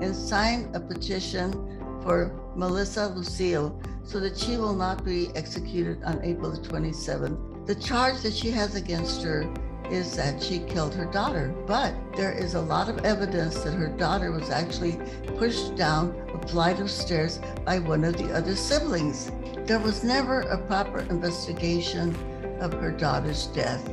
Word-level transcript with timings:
and 0.00 0.14
sign 0.14 0.70
a 0.74 0.80
petition 0.80 1.52
for 2.02 2.32
Melissa 2.56 3.08
Lucio 3.08 3.78
so 4.04 4.18
that 4.20 4.36
she 4.36 4.56
will 4.56 4.74
not 4.74 5.04
be 5.04 5.30
executed 5.34 6.02
on 6.04 6.24
April 6.24 6.50
the 6.50 6.58
27th. 6.68 7.66
The 7.66 7.74
charge 7.74 8.20
that 8.22 8.34
she 8.34 8.50
has 8.50 8.74
against 8.74 9.22
her 9.22 9.52
is 9.90 10.16
that 10.16 10.42
she 10.42 10.60
killed 10.60 10.94
her 10.94 11.04
daughter, 11.06 11.54
but 11.66 11.94
there 12.16 12.32
is 12.32 12.54
a 12.54 12.60
lot 12.60 12.88
of 12.88 13.04
evidence 13.04 13.62
that 13.62 13.72
her 13.74 13.88
daughter 13.88 14.30
was 14.30 14.50
actually 14.50 14.98
pushed 15.36 15.74
down 15.76 16.14
a 16.32 16.48
flight 16.48 16.80
of 16.80 16.90
stairs 16.90 17.40
by 17.64 17.78
one 17.78 18.04
of 18.04 18.16
the 18.16 18.32
other 18.32 18.54
siblings. 18.54 19.30
There 19.66 19.80
was 19.80 20.04
never 20.04 20.40
a 20.42 20.58
proper 20.58 21.00
investigation 21.00 22.14
of 22.60 22.72
her 22.74 22.92
daughter's 22.92 23.46
death. 23.48 23.88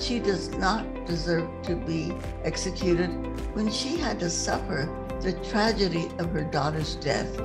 She 0.00 0.18
does 0.18 0.48
not 0.50 1.06
deserve 1.06 1.48
to 1.64 1.76
be 1.76 2.14
executed 2.44 3.08
when 3.54 3.70
she 3.70 3.96
had 3.96 4.20
to 4.20 4.30
suffer 4.30 4.88
the 5.22 5.32
tragedy 5.50 6.10
of 6.18 6.30
her 6.30 6.42
daughter's 6.42 6.96
death. 6.96 7.40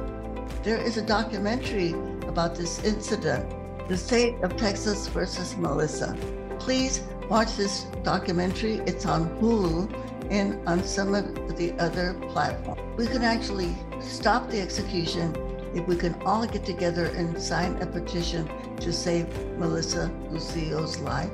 There 0.63 0.77
is 0.77 0.97
a 0.97 1.01
documentary 1.03 1.91
about 2.27 2.55
this 2.55 2.83
incident, 2.83 3.47
The 3.87 3.95
State 3.95 4.41
of 4.41 4.57
Texas 4.57 5.07
versus 5.07 5.55
Melissa. 5.57 6.17
Please 6.57 7.03
watch 7.29 7.55
this 7.55 7.83
documentary. 8.03 8.81
It's 8.87 9.05
on 9.05 9.29
Hulu 9.39 9.93
and 10.31 10.67
on 10.67 10.83
some 10.83 11.13
of 11.13 11.55
the 11.55 11.73
other 11.73 12.15
platforms. 12.29 12.81
We 12.97 13.05
can 13.05 13.23
actually 13.23 13.77
stop 14.01 14.49
the 14.49 14.59
execution 14.59 15.35
if 15.75 15.85
we 15.87 15.95
can 15.95 16.15
all 16.23 16.47
get 16.47 16.65
together 16.65 17.05
and 17.15 17.39
sign 17.39 17.79
a 17.81 17.85
petition 17.85 18.49
to 18.77 18.91
save 18.91 19.27
Melissa 19.59 20.11
Lucio's 20.31 20.99
life. 20.99 21.29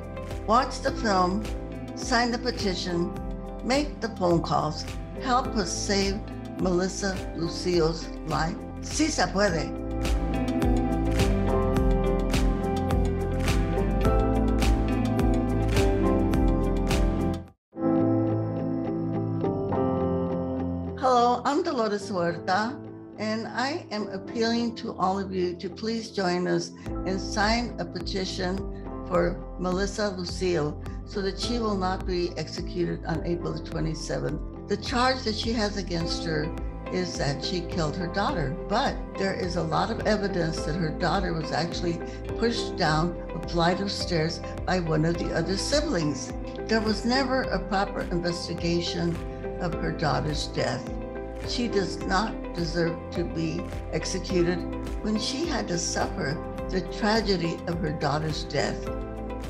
Watch 0.46 0.80
the 0.80 0.92
film, 0.92 1.42
sign 1.96 2.30
the 2.32 2.38
petition, 2.38 3.12
make 3.64 4.00
the 4.00 4.10
phone 4.10 4.42
calls, 4.42 4.84
help 5.22 5.46
us 5.56 5.72
save 5.72 6.20
Melissa 6.60 7.16
Lucio's 7.36 8.08
life. 8.26 8.56
Sí 8.82 9.08
se 9.08 9.26
puede. 9.28 9.70
Hello, 20.98 21.42
I'm 21.44 21.62
Dolores 21.62 22.10
Huerta, 22.10 22.78
and 23.18 23.46
I 23.48 23.86
am 23.90 24.08
appealing 24.08 24.74
to 24.76 24.94
all 24.98 25.18
of 25.18 25.34
you 25.34 25.54
to 25.56 25.68
please 25.68 26.10
join 26.10 26.46
us 26.46 26.72
and 26.86 27.20
sign 27.20 27.74
a 27.78 27.84
petition 27.84 28.58
for 29.06 29.38
Melissa 29.58 30.14
Lucio 30.16 30.80
so 31.04 31.20
that 31.22 31.38
she 31.38 31.58
will 31.58 31.76
not 31.76 32.06
be 32.06 32.30
executed 32.36 33.04
on 33.04 33.22
April 33.24 33.52
the 33.52 33.60
27th. 33.60 34.53
The 34.66 34.78
charge 34.78 35.22
that 35.24 35.34
she 35.34 35.52
has 35.52 35.76
against 35.76 36.24
her 36.24 36.48
is 36.90 37.18
that 37.18 37.44
she 37.44 37.60
killed 37.60 37.96
her 37.96 38.06
daughter, 38.06 38.56
but 38.66 38.96
there 39.18 39.34
is 39.34 39.56
a 39.56 39.62
lot 39.62 39.90
of 39.90 40.06
evidence 40.06 40.62
that 40.62 40.76
her 40.76 40.88
daughter 40.88 41.34
was 41.34 41.52
actually 41.52 42.00
pushed 42.38 42.76
down 42.76 43.14
a 43.34 43.48
flight 43.48 43.80
of 43.80 43.90
stairs 43.90 44.40
by 44.64 44.80
one 44.80 45.04
of 45.04 45.18
the 45.18 45.34
other 45.34 45.58
siblings. 45.58 46.32
There 46.66 46.80
was 46.80 47.04
never 47.04 47.42
a 47.42 47.58
proper 47.58 48.02
investigation 48.02 49.14
of 49.60 49.74
her 49.74 49.92
daughter's 49.92 50.46
death. 50.48 50.90
She 51.46 51.68
does 51.68 51.98
not 52.06 52.54
deserve 52.54 52.96
to 53.12 53.24
be 53.24 53.62
executed 53.92 54.56
when 55.04 55.18
she 55.18 55.44
had 55.44 55.68
to 55.68 55.78
suffer 55.78 56.38
the 56.70 56.80
tragedy 56.98 57.58
of 57.66 57.80
her 57.80 57.92
daughter's 57.92 58.44
death. 58.44 58.82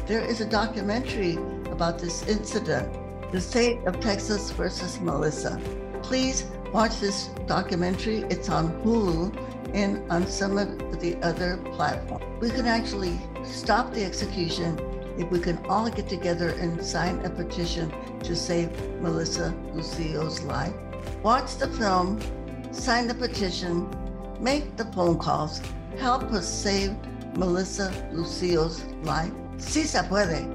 There 0.08 0.24
is 0.24 0.40
a 0.40 0.46
documentary 0.46 1.36
about 1.70 2.00
this 2.00 2.26
incident, 2.26 3.03
The 3.34 3.40
State 3.40 3.80
of 3.84 3.98
Texas 3.98 4.52
versus 4.52 5.00
Melissa. 5.00 5.60
Please 6.04 6.44
watch 6.72 7.00
this 7.00 7.30
documentary. 7.48 8.18
It's 8.30 8.48
on 8.48 8.80
Hulu 8.84 9.36
and 9.74 10.08
on 10.08 10.24
some 10.28 10.56
of 10.56 11.00
the 11.00 11.16
other 11.16 11.56
platforms. 11.72 12.24
We 12.40 12.50
can 12.50 12.66
actually 12.66 13.18
stop 13.42 13.92
the 13.92 14.04
execution 14.04 14.78
if 15.18 15.28
we 15.32 15.40
can 15.40 15.58
all 15.66 15.90
get 15.90 16.08
together 16.08 16.50
and 16.60 16.80
sign 16.80 17.26
a 17.26 17.28
petition 17.28 17.92
to 18.22 18.36
save 18.36 18.70
Melissa 19.00 19.52
Lucio's 19.72 20.40
life. 20.42 20.72
Watch 21.24 21.56
the 21.56 21.66
film, 21.66 22.20
sign 22.70 23.08
the 23.08 23.16
petition, 23.16 23.90
make 24.38 24.76
the 24.76 24.84
phone 24.92 25.18
calls, 25.18 25.60
help 25.98 26.22
us 26.30 26.48
save 26.48 26.94
Melissa 27.36 27.90
Lucio's 28.12 28.84
life. 29.02 29.32
Sí 29.58 29.82
se 29.82 30.04
puede. 30.08 30.46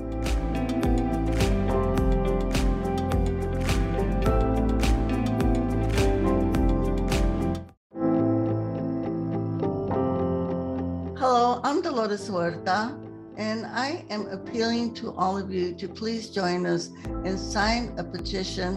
Huerta, 12.28 12.98
and 13.38 13.66
I 13.66 14.04
am 14.10 14.28
appealing 14.28 14.94
to 14.96 15.14
all 15.16 15.38
of 15.38 15.52
you 15.52 15.74
to 15.76 15.88
please 15.88 16.30
join 16.30 16.66
us 16.66 16.90
and 17.06 17.40
sign 17.40 17.94
a 17.98 18.04
petition 18.04 18.76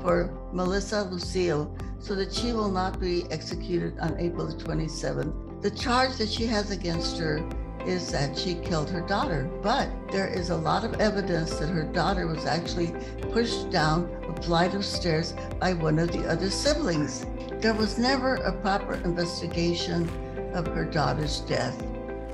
for 0.00 0.32
Melissa 0.52 1.02
Lucio 1.10 1.74
so 1.98 2.14
that 2.14 2.32
she 2.32 2.52
will 2.52 2.70
not 2.70 3.00
be 3.00 3.24
executed 3.30 3.98
on 3.98 4.18
April 4.20 4.46
the 4.46 4.54
27th. 4.54 5.62
The 5.62 5.70
charge 5.70 6.16
that 6.18 6.28
she 6.28 6.46
has 6.46 6.70
against 6.70 7.18
her 7.18 7.42
is 7.86 8.10
that 8.12 8.36
she 8.38 8.54
killed 8.54 8.90
her 8.90 9.00
daughter, 9.00 9.50
but 9.62 9.88
there 10.10 10.28
is 10.28 10.50
a 10.50 10.56
lot 10.56 10.84
of 10.84 11.00
evidence 11.00 11.56
that 11.56 11.68
her 11.68 11.84
daughter 11.84 12.26
was 12.26 12.46
actually 12.46 12.94
pushed 13.32 13.70
down 13.70 14.08
a 14.28 14.42
flight 14.42 14.74
of 14.74 14.84
stairs 14.84 15.34
by 15.58 15.72
one 15.72 15.98
of 15.98 16.12
the 16.12 16.26
other 16.28 16.50
siblings. 16.50 17.26
There 17.60 17.74
was 17.74 17.98
never 17.98 18.36
a 18.36 18.52
proper 18.52 18.94
investigation 18.94 20.08
of 20.54 20.66
her 20.68 20.84
daughter's 20.84 21.40
death. 21.40 21.82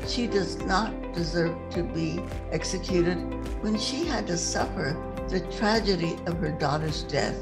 She 0.07 0.27
does 0.27 0.59
not 0.59 1.13
deserve 1.13 1.57
to 1.71 1.83
be 1.83 2.23
executed 2.53 3.17
when 3.63 3.79
she 3.79 4.05
had 4.05 4.27
to 4.27 4.37
suffer 4.37 4.97
the 5.29 5.41
tragedy 5.57 6.19
of 6.27 6.39
her 6.39 6.51
daughter's 6.51 7.05
death. 7.05 7.37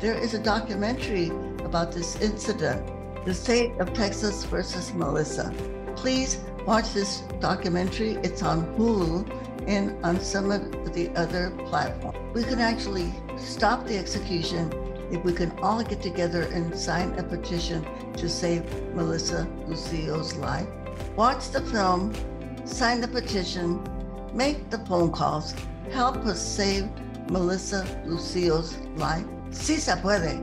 There 0.00 0.14
is 0.14 0.34
a 0.34 0.38
documentary 0.38 1.28
about 1.64 1.92
this 1.92 2.20
incident, 2.20 2.84
The 3.24 3.34
State 3.34 3.72
of 3.78 3.92
Texas 3.94 4.44
versus 4.44 4.92
Melissa. 4.94 5.54
Please 5.96 6.38
watch 6.66 6.92
this 6.92 7.20
documentary. 7.40 8.12
It's 8.22 8.42
on 8.42 8.66
Hulu 8.76 9.68
and 9.68 10.04
on 10.04 10.20
some 10.20 10.50
of 10.50 10.94
the 10.94 11.10
other 11.16 11.50
platforms. 11.66 12.18
We 12.34 12.42
can 12.42 12.58
actually 12.58 13.12
stop 13.38 13.86
the 13.86 13.96
execution 13.96 14.72
if 15.10 15.22
we 15.24 15.32
can 15.32 15.52
all 15.60 15.82
get 15.82 16.02
together 16.02 16.42
and 16.52 16.76
sign 16.76 17.18
a 17.18 17.22
petition 17.22 17.86
to 18.14 18.28
save 18.28 18.64
Melissa 18.94 19.48
Lucio's 19.66 20.34
life. 20.36 20.66
Watch 21.16 21.50
the 21.50 21.60
film, 21.60 22.12
sign 22.64 23.00
the 23.00 23.06
petition, 23.06 23.80
make 24.34 24.68
the 24.70 24.78
phone 24.78 25.12
calls, 25.12 25.54
help 25.92 26.16
us 26.26 26.42
save 26.42 26.88
Melissa 27.30 27.86
Lucio's 28.04 28.76
life. 28.96 29.24
Sí 29.50 29.78
se 29.78 29.94
puede. 30.02 30.40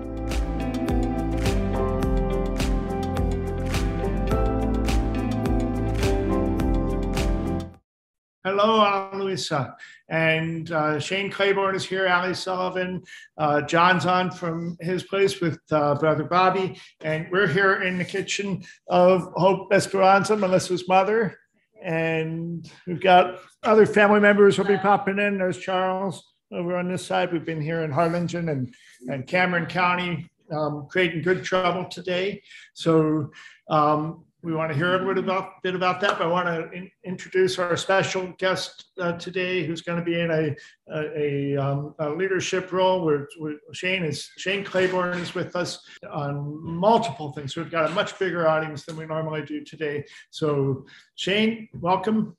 Hello, 8.46 8.82
Ana 9.32 9.76
And 10.10 10.72
uh, 10.72 11.00
Shane 11.00 11.32
Claiborne 11.32 11.76
is 11.76 11.86
here, 11.86 12.08
Ali 12.08 12.34
Sullivan. 12.34 13.04
Uh, 13.38 13.62
John's 13.62 14.06
on 14.06 14.32
from 14.32 14.78
his 14.80 15.04
place 15.04 15.40
with 15.42 15.60
uh, 15.72 15.96
Brother 15.96 16.24
Bobby. 16.24 16.80
And 17.02 17.28
we're 17.32 17.48
here 17.48 17.84
in 17.84 17.98
the 17.98 18.06
kitchen 18.06 18.64
of 18.88 19.32
Hope 19.36 19.72
Esperanza, 19.74 20.36
Melissa's 20.36 20.88
mother. 20.88 21.38
And 21.84 22.70
we've 22.86 23.02
got 23.02 23.40
other 23.64 23.86
family 23.86 24.20
members 24.20 24.56
who'll 24.56 24.66
be 24.68 24.78
popping 24.78 25.20
in. 25.20 25.38
There's 25.38 25.58
Charles 25.58 26.34
over 26.52 26.78
on 26.78 26.92
this 26.92 27.06
side. 27.06 27.32
We've 27.32 27.46
been 27.46 27.62
here 27.62 27.84
in 27.84 27.92
Harlingen 27.92 28.50
and, 28.50 28.74
and 29.08 29.26
Cameron 29.26 29.66
County, 29.66 30.30
um, 30.52 30.88
creating 30.90 31.22
good 31.22 31.44
trouble 31.44 31.86
today. 31.86 32.44
So 32.74 33.32
um, 33.70 34.26
we 34.44 34.54
want 34.54 34.72
to 34.72 34.78
hear 34.78 34.96
a 34.96 35.06
bit 35.06 35.24
about, 35.24 35.62
bit 35.62 35.76
about 35.76 36.02
that, 36.02 36.18
but 36.18 36.26
I 36.26 36.30
want 36.30 36.48
to 36.48 36.72
in, 36.72 36.90
introduce 37.04 37.60
our 37.60 37.78
special 37.78 38.34
guest 38.40 38.86
uh, 39.00 39.14
today, 39.14 39.64
who's 39.64 39.82
going 39.82 40.00
to 40.00 40.04
be 40.04 40.20
in 40.20 40.32
a, 40.32 40.56
a, 40.94 41.56
a, 41.56 41.58
um, 41.58 41.94
a 42.00 42.10
leadership 42.10 42.72
role. 42.72 43.06
Where, 43.06 43.28
where, 43.38 43.56
Shane 43.74 44.04
is 44.04 44.30
Shane 44.38 44.64
Claiborne 44.64 45.20
is 45.20 45.36
with 45.36 45.56
us 45.56 45.84
on 46.12 46.60
multiple 46.64 47.32
things. 47.34 47.54
So 47.54 47.62
we've 47.62 47.72
got 47.72 47.92
a 47.92 47.94
much 47.94 48.18
bigger 48.18 48.48
audience 48.48 48.84
than 48.86 48.98
we 48.98 49.06
normally 49.06 49.44
do 49.44 49.64
today. 49.64 50.06
So 50.32 50.86
Shane, 51.16 51.70
welcome. 51.74 52.36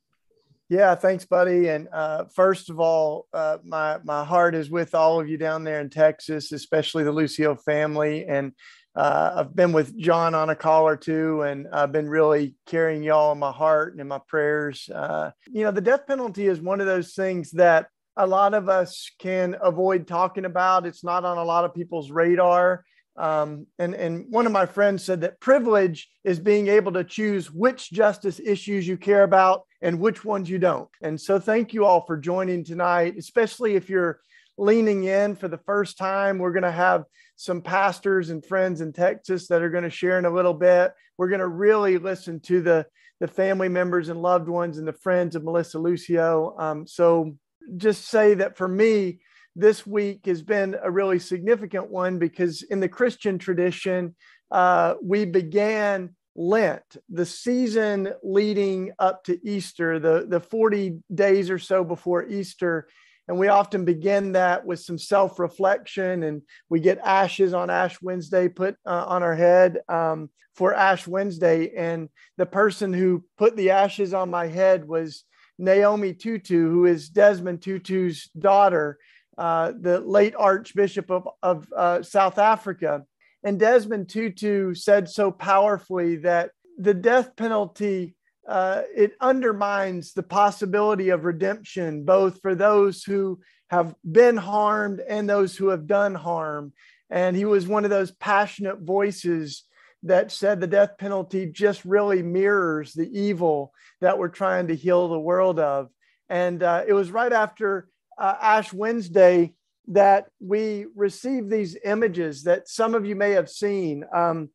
Yeah, 0.68 0.94
thanks, 0.94 1.26
buddy. 1.26 1.68
And 1.68 1.86
uh, 1.92 2.24
first 2.34 2.70
of 2.70 2.80
all, 2.80 3.26
uh, 3.32 3.58
my 3.62 3.98
my 4.04 4.24
heart 4.24 4.54
is 4.54 4.70
with 4.70 4.94
all 4.94 5.20
of 5.20 5.28
you 5.28 5.36
down 5.36 5.64
there 5.64 5.80
in 5.80 5.90
Texas, 5.90 6.50
especially 6.50 7.04
the 7.04 7.12
Lucio 7.12 7.54
family 7.54 8.24
and 8.26 8.52
uh, 8.94 9.32
I've 9.36 9.56
been 9.56 9.72
with 9.72 9.96
John 9.96 10.34
on 10.34 10.50
a 10.50 10.56
call 10.56 10.86
or 10.86 10.96
two, 10.96 11.42
and 11.42 11.66
I've 11.72 11.92
been 11.92 12.08
really 12.08 12.54
carrying 12.66 13.02
y'all 13.02 13.32
in 13.32 13.38
my 13.38 13.52
heart 13.52 13.92
and 13.92 14.00
in 14.00 14.08
my 14.08 14.20
prayers. 14.28 14.88
Uh, 14.94 15.30
you 15.50 15.64
know, 15.64 15.70
the 15.70 15.80
death 15.80 16.06
penalty 16.06 16.46
is 16.46 16.60
one 16.60 16.80
of 16.80 16.86
those 16.86 17.14
things 17.14 17.52
that 17.52 17.86
a 18.16 18.26
lot 18.26 18.52
of 18.52 18.68
us 18.68 19.10
can 19.18 19.56
avoid 19.62 20.06
talking 20.06 20.44
about. 20.44 20.86
It's 20.86 21.02
not 21.02 21.24
on 21.24 21.38
a 21.38 21.44
lot 21.44 21.64
of 21.64 21.74
people's 21.74 22.10
radar. 22.10 22.84
Um, 23.16 23.66
and, 23.78 23.94
and 23.94 24.26
one 24.30 24.46
of 24.46 24.52
my 24.52 24.66
friends 24.66 25.04
said 25.04 25.22
that 25.22 25.40
privilege 25.40 26.10
is 26.24 26.38
being 26.38 26.68
able 26.68 26.92
to 26.92 27.04
choose 27.04 27.50
which 27.50 27.90
justice 27.92 28.40
issues 28.40 28.86
you 28.86 28.96
care 28.96 29.22
about 29.22 29.62
and 29.80 30.00
which 30.00 30.24
ones 30.24 30.48
you 30.48 30.58
don't. 30.58 30.88
And 31.02 31.20
so, 31.20 31.38
thank 31.38 31.72
you 31.72 31.84
all 31.84 32.04
for 32.06 32.16
joining 32.16 32.64
tonight, 32.64 33.16
especially 33.18 33.74
if 33.74 33.88
you're 33.90 34.20
leaning 34.58 35.04
in 35.04 35.34
for 35.34 35.48
the 35.48 35.58
first 35.58 35.98
time. 35.98 36.38
We're 36.38 36.52
going 36.52 36.62
to 36.62 36.70
have 36.70 37.04
some 37.36 37.62
pastors 37.62 38.30
and 38.30 38.44
friends 38.44 38.80
in 38.80 38.92
Texas 38.92 39.48
that 39.48 39.62
are 39.62 39.70
going 39.70 39.84
to 39.84 39.90
share 39.90 40.18
in 40.18 40.24
a 40.24 40.30
little 40.30 40.54
bit. 40.54 40.92
We're 41.18 41.28
going 41.28 41.40
to 41.40 41.48
really 41.48 41.98
listen 41.98 42.40
to 42.40 42.60
the, 42.60 42.86
the 43.20 43.28
family 43.28 43.68
members 43.68 44.08
and 44.08 44.22
loved 44.22 44.48
ones 44.48 44.78
and 44.78 44.86
the 44.86 44.92
friends 44.92 45.36
of 45.36 45.44
Melissa 45.44 45.78
Lucio. 45.78 46.54
Um, 46.58 46.86
so, 46.86 47.36
just 47.76 48.08
say 48.08 48.34
that 48.34 48.56
for 48.56 48.66
me, 48.66 49.20
this 49.54 49.86
week 49.86 50.26
has 50.26 50.42
been 50.42 50.76
a 50.82 50.90
really 50.90 51.18
significant 51.18 51.90
one 51.90 52.18
because 52.18 52.62
in 52.62 52.80
the 52.80 52.88
Christian 52.88 53.38
tradition, 53.38 54.16
uh, 54.50 54.94
we 55.02 55.24
began 55.24 56.14
Lent, 56.34 56.96
the 57.10 57.26
season 57.26 58.12
leading 58.22 58.92
up 58.98 59.24
to 59.24 59.38
Easter, 59.46 59.98
the, 59.98 60.26
the 60.26 60.40
40 60.40 61.02
days 61.14 61.50
or 61.50 61.58
so 61.58 61.84
before 61.84 62.26
Easter. 62.26 62.88
And 63.28 63.38
we 63.38 63.48
often 63.48 63.84
begin 63.84 64.32
that 64.32 64.66
with 64.66 64.80
some 64.80 64.98
self 64.98 65.38
reflection, 65.38 66.22
and 66.24 66.42
we 66.68 66.80
get 66.80 66.98
ashes 66.98 67.54
on 67.54 67.70
Ash 67.70 68.00
Wednesday 68.02 68.48
put 68.48 68.76
uh, 68.84 69.04
on 69.06 69.22
our 69.22 69.34
head 69.34 69.78
um, 69.88 70.28
for 70.54 70.74
Ash 70.74 71.06
Wednesday. 71.06 71.72
And 71.76 72.08
the 72.36 72.46
person 72.46 72.92
who 72.92 73.24
put 73.38 73.56
the 73.56 73.70
ashes 73.70 74.12
on 74.12 74.30
my 74.30 74.48
head 74.48 74.86
was 74.86 75.24
Naomi 75.58 76.14
Tutu, 76.14 76.70
who 76.70 76.86
is 76.86 77.08
Desmond 77.08 77.62
Tutu's 77.62 78.28
daughter 78.38 78.98
uh, 79.38 79.72
the 79.80 80.00
late 80.00 80.34
Archbishop 80.38 81.10
of, 81.10 81.28
of 81.42 81.66
uh, 81.76 82.02
South 82.02 82.38
Africa. 82.38 83.04
And 83.44 83.58
Desmond 83.58 84.08
Tutu 84.08 84.74
said 84.74 85.08
so 85.08 85.30
powerfully 85.30 86.16
that 86.16 86.50
the 86.78 86.94
death 86.94 87.34
penalty 87.36 88.14
uh, 88.48 88.82
it 88.94 89.12
undermines 89.20 90.12
the 90.12 90.22
possibility 90.22 91.10
of 91.10 91.24
redemption, 91.24 92.04
both 92.04 92.40
for 92.40 92.54
those 92.54 93.04
who 93.04 93.40
have 93.70 93.94
been 94.10 94.36
harmed 94.36 95.00
and 95.00 95.28
those 95.28 95.56
who 95.56 95.68
have 95.68 95.86
done 95.86 96.14
harm. 96.14 96.72
And 97.08 97.36
he 97.36 97.44
was 97.44 97.66
one 97.66 97.84
of 97.84 97.90
those 97.90 98.10
passionate 98.10 98.80
voices 98.80 99.64
that 100.02 100.32
said 100.32 100.60
the 100.60 100.66
death 100.66 100.98
penalty 100.98 101.46
just 101.46 101.84
really 101.84 102.22
mirrors 102.22 102.92
the 102.92 103.08
evil 103.18 103.72
that 104.00 104.18
we're 104.18 104.28
trying 104.28 104.68
to 104.68 104.74
heal 104.74 105.08
the 105.08 105.18
world 105.18 105.58
of. 105.58 105.88
And 106.28 106.62
uh, 106.62 106.84
it 106.86 106.92
was 106.92 107.10
right 107.10 107.32
after 107.32 107.88
uh, 108.18 108.34
Ash 108.40 108.72
Wednesday 108.72 109.54
that 109.88 110.26
we 110.40 110.86
received 110.96 111.50
these 111.50 111.76
images 111.84 112.44
that 112.44 112.68
some 112.68 112.94
of 112.94 113.06
you 113.06 113.14
may 113.14 113.32
have 113.32 113.48
seen. 113.48 114.04
Um, 114.14 114.50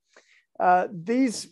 uh, 0.59 0.87
these 0.91 1.47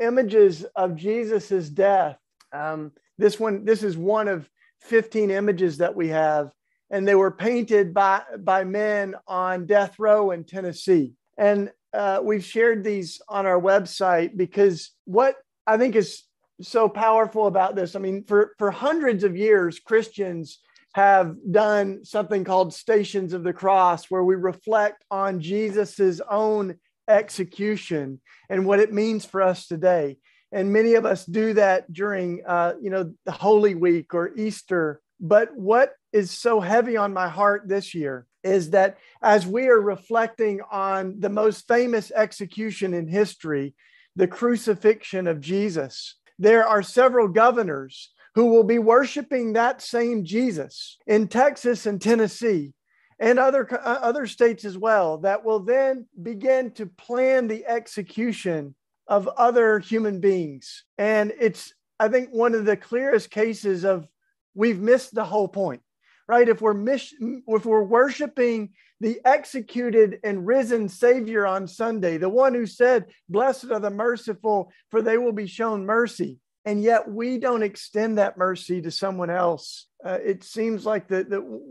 images 0.00 0.64
of 0.76 0.96
Jesus's 0.96 1.70
death. 1.70 2.18
Um, 2.52 2.92
this 3.18 3.38
one, 3.38 3.64
this 3.64 3.82
is 3.82 3.96
one 3.96 4.28
of 4.28 4.48
15 4.82 5.30
images 5.30 5.78
that 5.78 5.94
we 5.94 6.08
have, 6.08 6.52
and 6.90 7.06
they 7.06 7.14
were 7.14 7.30
painted 7.30 7.94
by 7.94 8.22
by 8.38 8.64
men 8.64 9.14
on 9.26 9.66
death 9.66 9.98
row 9.98 10.30
in 10.30 10.44
Tennessee. 10.44 11.14
And 11.38 11.70
uh, 11.92 12.20
we've 12.22 12.44
shared 12.44 12.82
these 12.82 13.20
on 13.28 13.46
our 13.46 13.60
website 13.60 14.36
because 14.36 14.90
what 15.04 15.36
I 15.66 15.76
think 15.76 15.96
is 15.96 16.24
so 16.62 16.88
powerful 16.88 17.46
about 17.46 17.76
this. 17.76 17.96
I 17.96 17.98
mean, 17.98 18.24
for 18.24 18.52
for 18.58 18.70
hundreds 18.70 19.24
of 19.24 19.36
years, 19.36 19.78
Christians 19.78 20.60
have 20.94 21.36
done 21.50 22.04
something 22.04 22.42
called 22.44 22.74
Stations 22.74 23.32
of 23.32 23.44
the 23.44 23.52
Cross, 23.52 24.10
where 24.10 24.24
we 24.24 24.34
reflect 24.34 25.04
on 25.10 25.40
Jesus's 25.40 26.20
own 26.28 26.76
execution 27.10 28.20
and 28.48 28.64
what 28.64 28.80
it 28.80 28.92
means 28.92 29.24
for 29.24 29.42
us 29.42 29.66
today. 29.66 30.16
And 30.52 30.72
many 30.72 30.94
of 30.94 31.06
us 31.06 31.24
do 31.24 31.54
that 31.54 31.92
during, 31.92 32.42
uh, 32.46 32.74
you 32.80 32.90
know, 32.90 33.12
the 33.24 33.32
Holy 33.32 33.74
Week 33.74 34.14
or 34.14 34.34
Easter. 34.36 35.00
But 35.20 35.56
what 35.56 35.92
is 36.12 36.30
so 36.30 36.60
heavy 36.60 36.96
on 36.96 37.12
my 37.12 37.28
heart 37.28 37.68
this 37.68 37.94
year 37.94 38.26
is 38.42 38.70
that 38.70 38.98
as 39.22 39.46
we 39.46 39.68
are 39.68 39.80
reflecting 39.80 40.60
on 40.72 41.20
the 41.20 41.28
most 41.28 41.68
famous 41.68 42.10
execution 42.10 42.94
in 42.94 43.06
history, 43.06 43.74
the 44.16 44.26
crucifixion 44.26 45.26
of 45.26 45.40
Jesus, 45.40 46.16
there 46.38 46.66
are 46.66 46.82
several 46.82 47.28
governors 47.28 48.12
who 48.34 48.46
will 48.46 48.64
be 48.64 48.78
worshiping 48.78 49.52
that 49.52 49.82
same 49.82 50.24
Jesus 50.24 50.96
in 51.06 51.28
Texas 51.28 51.86
and 51.86 52.00
Tennessee 52.00 52.72
and 53.20 53.38
other, 53.38 53.68
uh, 53.72 53.98
other 54.00 54.26
states 54.26 54.64
as 54.64 54.76
well 54.76 55.18
that 55.18 55.44
will 55.44 55.60
then 55.60 56.06
begin 56.22 56.72
to 56.72 56.86
plan 56.86 57.46
the 57.46 57.66
execution 57.66 58.74
of 59.06 59.28
other 59.28 59.78
human 59.78 60.20
beings. 60.20 60.84
And 60.96 61.32
it's, 61.38 61.74
I 61.98 62.08
think, 62.08 62.30
one 62.30 62.54
of 62.54 62.64
the 62.64 62.76
clearest 62.76 63.30
cases 63.30 63.84
of 63.84 64.08
we've 64.54 64.80
missed 64.80 65.14
the 65.14 65.24
whole 65.24 65.48
point, 65.48 65.82
right? 66.26 66.48
If 66.48 66.62
we're, 66.62 66.74
miss, 66.74 67.14
if 67.20 67.66
we're 67.66 67.82
worshiping 67.82 68.70
the 69.00 69.20
executed 69.24 70.18
and 70.24 70.46
risen 70.46 70.88
Savior 70.88 71.46
on 71.46 71.68
Sunday, 71.68 72.16
the 72.16 72.28
one 72.28 72.54
who 72.54 72.66
said, 72.66 73.06
Blessed 73.28 73.70
are 73.70 73.80
the 73.80 73.90
merciful, 73.90 74.72
for 74.90 75.02
they 75.02 75.18
will 75.18 75.32
be 75.32 75.46
shown 75.46 75.84
mercy 75.84 76.39
and 76.64 76.82
yet 76.82 77.10
we 77.10 77.38
don't 77.38 77.62
extend 77.62 78.18
that 78.18 78.36
mercy 78.36 78.82
to 78.82 78.90
someone 78.90 79.30
else. 79.30 79.86
Uh, 80.04 80.18
it 80.24 80.44
seems 80.44 80.86
like 80.86 81.08
the, 81.08 81.24
the, 81.24 81.62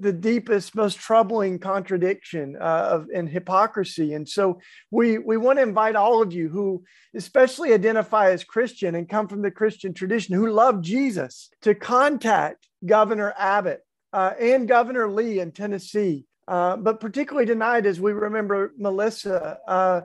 the 0.00 0.12
deepest, 0.12 0.74
most 0.74 0.98
troubling 0.98 1.58
contradiction 1.58 2.56
uh, 2.60 2.88
of 2.92 3.06
and 3.14 3.28
hypocrisy. 3.28 4.14
And 4.14 4.28
so 4.28 4.60
we 4.90 5.18
we 5.18 5.36
want 5.36 5.58
to 5.58 5.62
invite 5.62 5.96
all 5.96 6.22
of 6.22 6.32
you 6.32 6.48
who 6.48 6.84
especially 7.14 7.72
identify 7.72 8.30
as 8.30 8.44
Christian 8.44 8.94
and 8.94 9.08
come 9.08 9.28
from 9.28 9.42
the 9.42 9.50
Christian 9.50 9.92
tradition, 9.92 10.34
who 10.34 10.50
love 10.50 10.80
Jesus, 10.82 11.50
to 11.62 11.74
contact 11.74 12.68
Governor 12.84 13.34
Abbott 13.38 13.80
uh, 14.12 14.32
and 14.40 14.68
Governor 14.68 15.10
Lee 15.10 15.40
in 15.40 15.52
Tennessee. 15.52 16.24
Uh, 16.46 16.78
but 16.78 17.00
particularly 17.00 17.44
tonight, 17.44 17.84
as 17.84 18.00
we 18.00 18.12
remember 18.12 18.72
Melissa, 18.78 19.58
uh, 19.68 20.00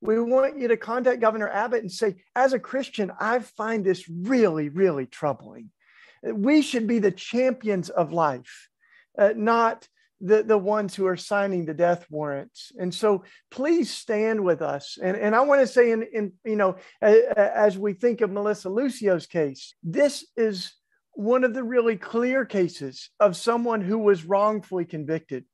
we 0.00 0.20
want 0.20 0.58
you 0.58 0.68
to 0.68 0.76
contact 0.76 1.20
Governor 1.20 1.48
Abbott 1.48 1.82
and 1.82 1.90
say, 1.90 2.16
as 2.34 2.52
a 2.52 2.58
Christian, 2.58 3.10
I 3.18 3.38
find 3.38 3.84
this 3.84 4.08
really, 4.08 4.68
really 4.68 5.06
troubling. 5.06 5.70
We 6.22 6.62
should 6.62 6.86
be 6.86 6.98
the 6.98 7.12
champions 7.12 7.88
of 7.88 8.12
life, 8.12 8.68
uh, 9.18 9.32
not 9.36 9.88
the, 10.20 10.42
the 10.42 10.58
ones 10.58 10.94
who 10.94 11.06
are 11.06 11.16
signing 11.16 11.64
the 11.64 11.74
death 11.74 12.06
warrants. 12.10 12.72
And 12.78 12.94
so 12.94 13.24
please 13.50 13.90
stand 13.90 14.42
with 14.42 14.62
us. 14.62 14.98
And, 15.02 15.16
and 15.16 15.34
I 15.34 15.40
want 15.40 15.60
to 15.60 15.66
say, 15.66 15.90
in, 15.90 16.06
in 16.12 16.32
you 16.44 16.56
know, 16.56 16.76
as, 17.00 17.16
as 17.36 17.78
we 17.78 17.92
think 17.92 18.20
of 18.20 18.30
Melissa 18.30 18.68
Lucio's 18.68 19.26
case, 19.26 19.74
this 19.82 20.26
is 20.36 20.72
one 21.12 21.44
of 21.44 21.54
the 21.54 21.62
really 21.62 21.96
clear 21.96 22.44
cases 22.44 23.10
of 23.20 23.36
someone 23.36 23.80
who 23.80 23.98
was 23.98 24.24
wrongfully 24.24 24.84
convicted. 24.84 25.44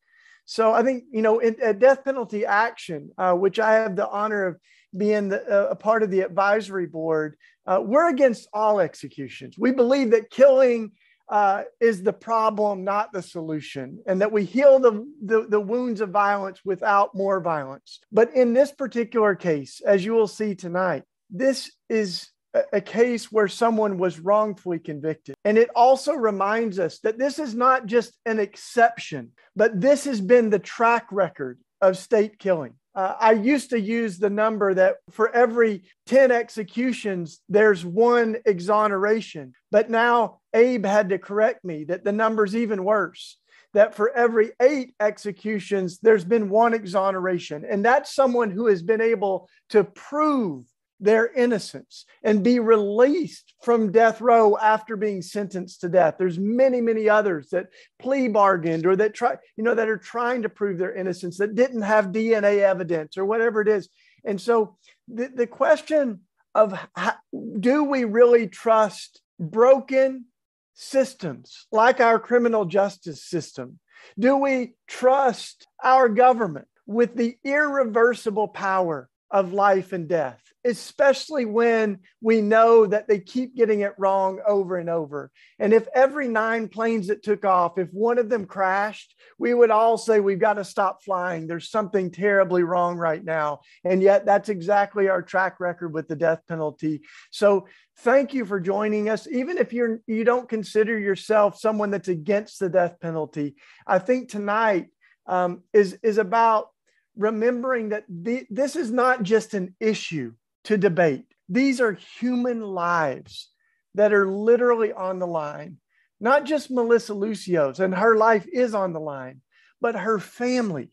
So 0.44 0.72
I 0.72 0.82
think, 0.82 1.04
you 1.12 1.22
know, 1.22 1.38
in, 1.38 1.56
at 1.62 1.78
death 1.78 2.04
penalty 2.04 2.44
action, 2.44 3.10
uh, 3.16 3.34
which 3.34 3.58
I 3.58 3.74
have 3.74 3.96
the 3.96 4.08
honor 4.08 4.46
of 4.46 4.56
being 4.96 5.28
the, 5.28 5.42
uh, 5.42 5.70
a 5.70 5.76
part 5.76 6.02
of 6.02 6.10
the 6.10 6.20
advisory 6.20 6.86
board, 6.86 7.36
uh, 7.66 7.80
we're 7.82 8.08
against 8.08 8.48
all 8.52 8.80
executions. 8.80 9.56
We 9.58 9.72
believe 9.72 10.10
that 10.10 10.30
killing 10.30 10.92
uh, 11.28 11.62
is 11.80 12.02
the 12.02 12.12
problem, 12.12 12.84
not 12.84 13.12
the 13.12 13.22
solution, 13.22 14.02
and 14.06 14.20
that 14.20 14.32
we 14.32 14.44
heal 14.44 14.78
the, 14.78 15.06
the, 15.24 15.46
the 15.48 15.60
wounds 15.60 16.00
of 16.00 16.10
violence 16.10 16.60
without 16.64 17.14
more 17.14 17.40
violence. 17.40 18.00
But 18.10 18.34
in 18.34 18.52
this 18.52 18.72
particular 18.72 19.34
case, 19.34 19.80
as 19.80 20.04
you 20.04 20.12
will 20.12 20.28
see 20.28 20.54
tonight, 20.54 21.04
this 21.30 21.72
is 21.88 22.28
a 22.72 22.80
case 22.80 23.32
where 23.32 23.48
someone 23.48 23.98
was 23.98 24.20
wrongfully 24.20 24.78
convicted. 24.78 25.34
And 25.44 25.56
it 25.56 25.70
also 25.74 26.12
reminds 26.12 26.78
us 26.78 26.98
that 27.00 27.18
this 27.18 27.38
is 27.38 27.54
not 27.54 27.86
just 27.86 28.16
an 28.26 28.38
exception, 28.38 29.32
but 29.56 29.80
this 29.80 30.04
has 30.04 30.20
been 30.20 30.50
the 30.50 30.58
track 30.58 31.06
record 31.10 31.58
of 31.80 31.96
state 31.96 32.38
killing. 32.38 32.74
Uh, 32.94 33.14
I 33.18 33.32
used 33.32 33.70
to 33.70 33.80
use 33.80 34.18
the 34.18 34.30
number 34.30 34.74
that 34.74 34.96
for 35.10 35.34
every 35.34 35.84
10 36.06 36.30
executions, 36.30 37.40
there's 37.48 37.84
one 37.84 38.36
exoneration. 38.44 39.54
But 39.70 39.88
now 39.88 40.40
Abe 40.52 40.84
had 40.84 41.08
to 41.08 41.18
correct 41.18 41.64
me 41.64 41.84
that 41.84 42.04
the 42.04 42.12
number's 42.12 42.54
even 42.54 42.84
worse. 42.84 43.38
That 43.72 43.94
for 43.94 44.14
every 44.14 44.52
eight 44.60 44.94
executions, 45.00 45.98
there's 46.00 46.26
been 46.26 46.50
one 46.50 46.74
exoneration. 46.74 47.64
And 47.68 47.82
that's 47.82 48.14
someone 48.14 48.50
who 48.50 48.66
has 48.66 48.82
been 48.82 49.00
able 49.00 49.48
to 49.70 49.84
prove 49.84 50.66
their 51.02 51.26
innocence 51.32 52.06
and 52.22 52.44
be 52.44 52.60
released 52.60 53.54
from 53.60 53.90
death 53.90 54.20
row 54.20 54.56
after 54.56 54.96
being 54.96 55.20
sentenced 55.20 55.80
to 55.80 55.88
death. 55.88 56.14
There's 56.16 56.38
many, 56.38 56.80
many 56.80 57.08
others 57.08 57.50
that 57.50 57.66
plea 57.98 58.28
bargained 58.28 58.86
or 58.86 58.94
that 58.96 59.12
try, 59.12 59.36
you 59.56 59.64
know, 59.64 59.74
that 59.74 59.88
are 59.88 59.98
trying 59.98 60.42
to 60.42 60.48
prove 60.48 60.78
their 60.78 60.94
innocence 60.94 61.38
that 61.38 61.56
didn't 61.56 61.82
have 61.82 62.06
DNA 62.06 62.60
evidence 62.60 63.18
or 63.18 63.24
whatever 63.24 63.60
it 63.60 63.68
is. 63.68 63.88
And 64.24 64.40
so 64.40 64.76
the, 65.08 65.28
the 65.34 65.46
question 65.48 66.20
of 66.54 66.78
how, 66.94 67.14
do 67.58 67.82
we 67.82 68.04
really 68.04 68.46
trust 68.46 69.20
broken 69.40 70.26
systems 70.74 71.66
like 71.72 72.00
our 72.00 72.20
criminal 72.20 72.64
justice 72.64 73.24
system? 73.24 73.80
Do 74.18 74.36
we 74.36 74.74
trust 74.86 75.66
our 75.82 76.08
government 76.08 76.68
with 76.86 77.16
the 77.16 77.36
irreversible 77.44 78.48
power 78.48 79.08
of 79.32 79.54
life 79.54 79.94
and 79.94 80.06
death, 80.08 80.42
especially 80.62 81.46
when 81.46 81.98
we 82.20 82.42
know 82.42 82.84
that 82.84 83.08
they 83.08 83.18
keep 83.18 83.56
getting 83.56 83.80
it 83.80 83.94
wrong 83.96 84.40
over 84.46 84.76
and 84.76 84.90
over. 84.90 85.30
And 85.58 85.72
if 85.72 85.88
every 85.94 86.28
nine 86.28 86.68
planes 86.68 87.06
that 87.06 87.22
took 87.22 87.46
off, 87.46 87.78
if 87.78 87.88
one 87.92 88.18
of 88.18 88.28
them 88.28 88.44
crashed, 88.44 89.14
we 89.38 89.54
would 89.54 89.70
all 89.70 89.96
say, 89.96 90.20
We've 90.20 90.38
got 90.38 90.54
to 90.54 90.64
stop 90.64 91.02
flying. 91.02 91.46
There's 91.46 91.70
something 91.70 92.10
terribly 92.10 92.62
wrong 92.62 92.98
right 92.98 93.24
now. 93.24 93.60
And 93.84 94.02
yet, 94.02 94.26
that's 94.26 94.50
exactly 94.50 95.08
our 95.08 95.22
track 95.22 95.58
record 95.60 95.94
with 95.94 96.08
the 96.08 96.16
death 96.16 96.42
penalty. 96.46 97.00
So, 97.30 97.66
thank 98.00 98.34
you 98.34 98.44
for 98.44 98.60
joining 98.60 99.08
us. 99.08 99.26
Even 99.28 99.56
if 99.56 99.72
you're, 99.72 100.00
you 100.06 100.24
don't 100.24 100.48
consider 100.48 100.98
yourself 100.98 101.58
someone 101.58 101.90
that's 101.90 102.08
against 102.08 102.60
the 102.60 102.68
death 102.68 103.00
penalty, 103.00 103.56
I 103.86 103.98
think 103.98 104.28
tonight 104.28 104.88
um, 105.26 105.62
is, 105.72 105.98
is 106.02 106.18
about 106.18 106.68
remembering 107.16 107.90
that 107.90 108.04
the, 108.08 108.46
this 108.50 108.76
is 108.76 108.90
not 108.90 109.22
just 109.22 109.54
an 109.54 109.74
issue 109.80 110.32
to 110.64 110.76
debate. 110.78 111.24
These 111.48 111.80
are 111.80 111.92
human 111.92 112.62
lives 112.62 113.50
that 113.94 114.12
are 114.12 114.30
literally 114.30 114.92
on 114.92 115.18
the 115.18 115.26
line. 115.26 115.78
Not 116.20 116.44
just 116.44 116.70
Melissa 116.70 117.14
Lucio's, 117.14 117.80
and 117.80 117.94
her 117.94 118.16
life 118.16 118.46
is 118.52 118.74
on 118.74 118.92
the 118.92 119.00
line, 119.00 119.40
but 119.80 119.96
her 119.96 120.18
family 120.18 120.90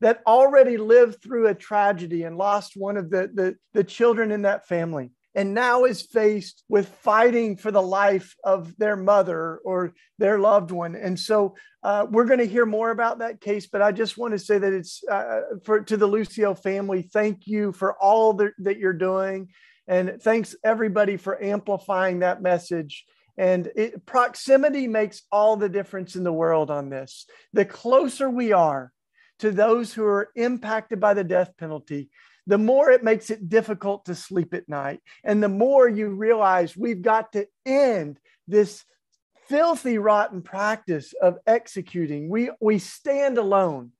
that 0.00 0.22
already 0.26 0.76
lived 0.76 1.22
through 1.22 1.46
a 1.46 1.54
tragedy 1.54 2.24
and 2.24 2.36
lost 2.36 2.72
one 2.76 2.96
of 2.96 3.10
the, 3.10 3.30
the, 3.32 3.56
the 3.74 3.84
children 3.84 4.32
in 4.32 4.42
that 4.42 4.66
family 4.66 5.10
and 5.34 5.54
now 5.54 5.84
is 5.84 6.02
faced 6.02 6.62
with 6.68 6.88
fighting 6.88 7.56
for 7.56 7.70
the 7.70 7.82
life 7.82 8.34
of 8.44 8.76
their 8.76 8.96
mother 8.96 9.58
or 9.64 9.92
their 10.18 10.38
loved 10.38 10.70
one. 10.70 10.94
And 10.94 11.18
so 11.18 11.56
uh, 11.82 12.06
we're 12.08 12.24
going 12.24 12.38
to 12.38 12.46
hear 12.46 12.66
more 12.66 12.90
about 12.90 13.18
that 13.18 13.40
case, 13.40 13.66
but 13.66 13.82
I 13.82 13.92
just 13.92 14.16
want 14.16 14.32
to 14.32 14.38
say 14.38 14.58
that 14.58 14.72
it's 14.72 15.02
uh, 15.10 15.40
for 15.64 15.80
to 15.80 15.96
the 15.96 16.06
Lucio 16.06 16.54
family. 16.54 17.02
Thank 17.02 17.46
you 17.46 17.72
for 17.72 17.94
all 18.00 18.32
the, 18.32 18.52
that 18.58 18.78
you're 18.78 18.92
doing, 18.92 19.48
and 19.86 20.22
thanks 20.22 20.54
everybody 20.64 21.16
for 21.16 21.42
amplifying 21.42 22.20
that 22.20 22.40
message. 22.40 23.04
And 23.36 23.68
it, 23.74 24.06
proximity 24.06 24.86
makes 24.86 25.22
all 25.32 25.56
the 25.56 25.68
difference 25.68 26.14
in 26.14 26.22
the 26.22 26.32
world 26.32 26.70
on 26.70 26.88
this. 26.88 27.26
The 27.52 27.64
closer 27.64 28.30
we 28.30 28.52
are 28.52 28.92
to 29.40 29.50
those 29.50 29.92
who 29.92 30.04
are 30.04 30.30
impacted 30.36 31.00
by 31.00 31.14
the 31.14 31.24
death 31.24 31.52
penalty, 31.58 32.10
the 32.46 32.58
more 32.58 32.90
it 32.90 33.02
makes 33.02 33.30
it 33.30 33.48
difficult 33.48 34.04
to 34.04 34.14
sleep 34.14 34.54
at 34.54 34.68
night. 34.68 35.00
And 35.24 35.42
the 35.42 35.48
more 35.48 35.88
you 35.88 36.08
realize 36.08 36.76
we've 36.76 37.02
got 37.02 37.32
to 37.32 37.46
end 37.64 38.18
this 38.46 38.84
filthy, 39.48 39.98
rotten 39.98 40.42
practice 40.42 41.14
of 41.20 41.38
executing. 41.46 42.28
We, 42.28 42.50
we 42.60 42.78
stand 42.78 43.38
alone 43.38 43.92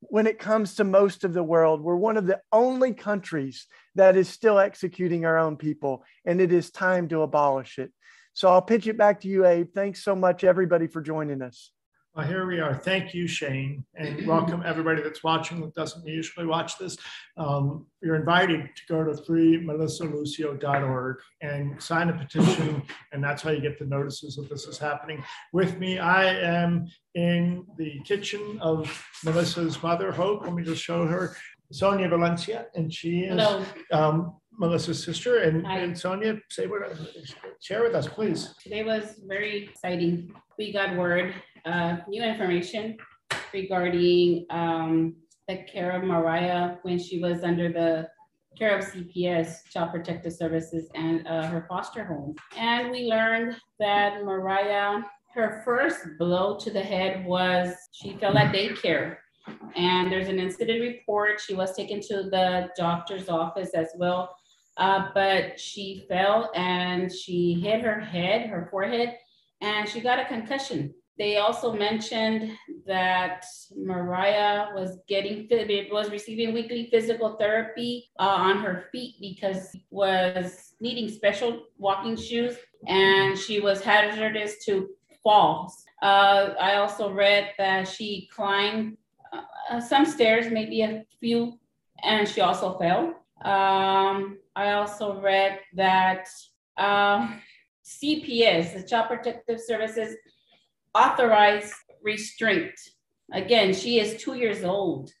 when 0.00 0.26
it 0.26 0.38
comes 0.38 0.76
to 0.76 0.84
most 0.84 1.24
of 1.24 1.34
the 1.34 1.42
world. 1.42 1.80
We're 1.80 1.96
one 1.96 2.16
of 2.16 2.26
the 2.26 2.40
only 2.52 2.94
countries 2.94 3.66
that 3.96 4.16
is 4.16 4.28
still 4.28 4.58
executing 4.58 5.24
our 5.24 5.38
own 5.38 5.56
people, 5.56 6.04
and 6.24 6.40
it 6.40 6.52
is 6.52 6.70
time 6.70 7.08
to 7.08 7.22
abolish 7.22 7.78
it. 7.78 7.92
So 8.32 8.48
I'll 8.48 8.62
pitch 8.62 8.86
it 8.86 8.96
back 8.96 9.20
to 9.20 9.28
you, 9.28 9.44
Abe. 9.44 9.68
Thanks 9.74 10.02
so 10.02 10.14
much, 10.14 10.44
everybody, 10.44 10.86
for 10.86 11.02
joining 11.02 11.42
us. 11.42 11.70
Well, 12.16 12.26
here 12.26 12.44
we 12.44 12.58
are. 12.58 12.74
Thank 12.74 13.14
you, 13.14 13.28
Shane, 13.28 13.84
and 13.94 14.26
welcome 14.26 14.64
everybody 14.66 15.00
that's 15.00 15.22
watching 15.22 15.60
that 15.60 15.76
doesn't 15.76 16.04
usually 16.04 16.44
watch 16.44 16.76
this. 16.76 16.96
Um, 17.36 17.86
you're 18.02 18.16
invited 18.16 18.62
to 18.62 18.82
go 18.88 19.04
to 19.04 19.12
freemelissalucio.org 19.12 21.16
and 21.40 21.80
sign 21.80 22.08
a 22.08 22.12
petition, 22.12 22.82
and 23.12 23.22
that's 23.22 23.42
how 23.42 23.50
you 23.50 23.60
get 23.60 23.78
the 23.78 23.84
notices 23.84 24.34
that 24.34 24.50
this 24.50 24.64
is 24.64 24.76
happening. 24.76 25.22
With 25.52 25.78
me, 25.78 26.00
I 26.00 26.34
am 26.34 26.88
in 27.14 27.64
the 27.78 28.00
kitchen 28.04 28.58
of 28.60 29.06
Melissa's 29.24 29.80
mother, 29.80 30.10
Hope. 30.10 30.42
Let 30.42 30.54
me 30.54 30.64
just 30.64 30.82
show 30.82 31.06
her 31.06 31.36
Sonia 31.70 32.08
Valencia, 32.08 32.66
and 32.74 32.92
she 32.92 33.20
is 33.20 33.40
um, 33.92 34.34
Melissa's 34.60 35.02
sister. 35.02 35.38
And, 35.38 35.66
and 35.66 35.98
Sonia, 35.98 36.38
say 36.50 36.66
what, 36.66 36.82
share 37.60 37.82
with 37.82 37.94
us, 37.94 38.06
please. 38.06 38.54
Today 38.62 38.84
was 38.84 39.18
very 39.26 39.64
exciting. 39.64 40.34
We 40.58 40.72
got 40.72 40.96
word 40.96 41.34
uh, 41.64 41.96
new 42.06 42.22
information 42.22 42.98
regarding 43.54 44.46
um, 44.50 45.16
the 45.48 45.64
care 45.64 45.92
of 45.92 46.04
Mariah 46.04 46.76
when 46.82 46.98
she 46.98 47.20
was 47.20 47.42
under 47.42 47.72
the 47.72 48.08
care 48.58 48.78
of 48.78 48.84
CPS, 48.84 49.64
Child 49.72 49.92
Protective 49.92 50.34
Services, 50.34 50.90
and 50.94 51.26
uh, 51.26 51.46
her 51.46 51.64
foster 51.66 52.04
home. 52.04 52.34
And 52.56 52.90
we 52.90 53.06
learned 53.06 53.56
that 53.78 54.22
Mariah, 54.24 55.00
her 55.34 55.62
first 55.64 56.00
blow 56.18 56.58
to 56.58 56.70
the 56.70 56.82
head 56.82 57.24
was 57.24 57.74
she 57.92 58.12
fell 58.18 58.36
at 58.36 58.54
daycare. 58.54 59.16
And 59.74 60.12
there's 60.12 60.28
an 60.28 60.38
incident 60.38 60.82
report. 60.82 61.40
She 61.40 61.54
was 61.54 61.74
taken 61.74 62.00
to 62.02 62.24
the 62.24 62.68
doctor's 62.76 63.30
office 63.30 63.70
as 63.74 63.88
well. 63.96 64.36
Uh, 64.80 65.10
but 65.14 65.60
she 65.60 66.06
fell 66.08 66.50
and 66.54 67.12
she 67.12 67.60
hit 67.62 67.82
her 67.82 68.00
head, 68.00 68.48
her 68.48 68.66
forehead, 68.70 69.14
and 69.60 69.86
she 69.86 70.00
got 70.00 70.18
a 70.18 70.24
concussion. 70.24 70.94
They 71.18 71.36
also 71.36 71.74
mentioned 71.74 72.52
that 72.86 73.44
Mariah 73.76 74.68
was 74.74 74.98
getting 75.06 75.46
was 75.92 76.10
receiving 76.10 76.54
weekly 76.54 76.88
physical 76.90 77.36
therapy 77.36 78.08
uh, 78.18 78.22
on 78.22 78.60
her 78.60 78.86
feet 78.90 79.16
because 79.20 79.76
was 79.90 80.72
needing 80.80 81.10
special 81.10 81.64
walking 81.76 82.16
shoes 82.16 82.56
and 82.86 83.36
she 83.36 83.60
was 83.60 83.82
hazardous 83.82 84.64
to 84.64 84.88
falls. 85.22 85.84
Uh, 86.00 86.54
I 86.58 86.76
also 86.76 87.12
read 87.12 87.50
that 87.58 87.86
she 87.86 88.30
climbed 88.32 88.96
uh, 89.70 89.78
some 89.78 90.06
stairs, 90.06 90.50
maybe 90.50 90.80
a 90.80 91.04
few, 91.20 91.58
and 92.02 92.26
she 92.26 92.40
also 92.40 92.78
fell. 92.78 93.14
Um, 93.44 94.38
I 94.60 94.72
also 94.72 95.18
read 95.22 95.58
that 95.72 96.28
uh, 96.76 97.26
CPS, 97.82 98.74
the 98.74 98.86
Child 98.86 99.08
Protective 99.08 99.58
Services, 99.58 100.14
authorized 100.94 101.72
restraint. 102.02 102.78
Again, 103.32 103.72
she 103.72 104.00
is 104.00 104.22
two 104.22 104.34
years 104.34 104.62
old. 104.62 105.12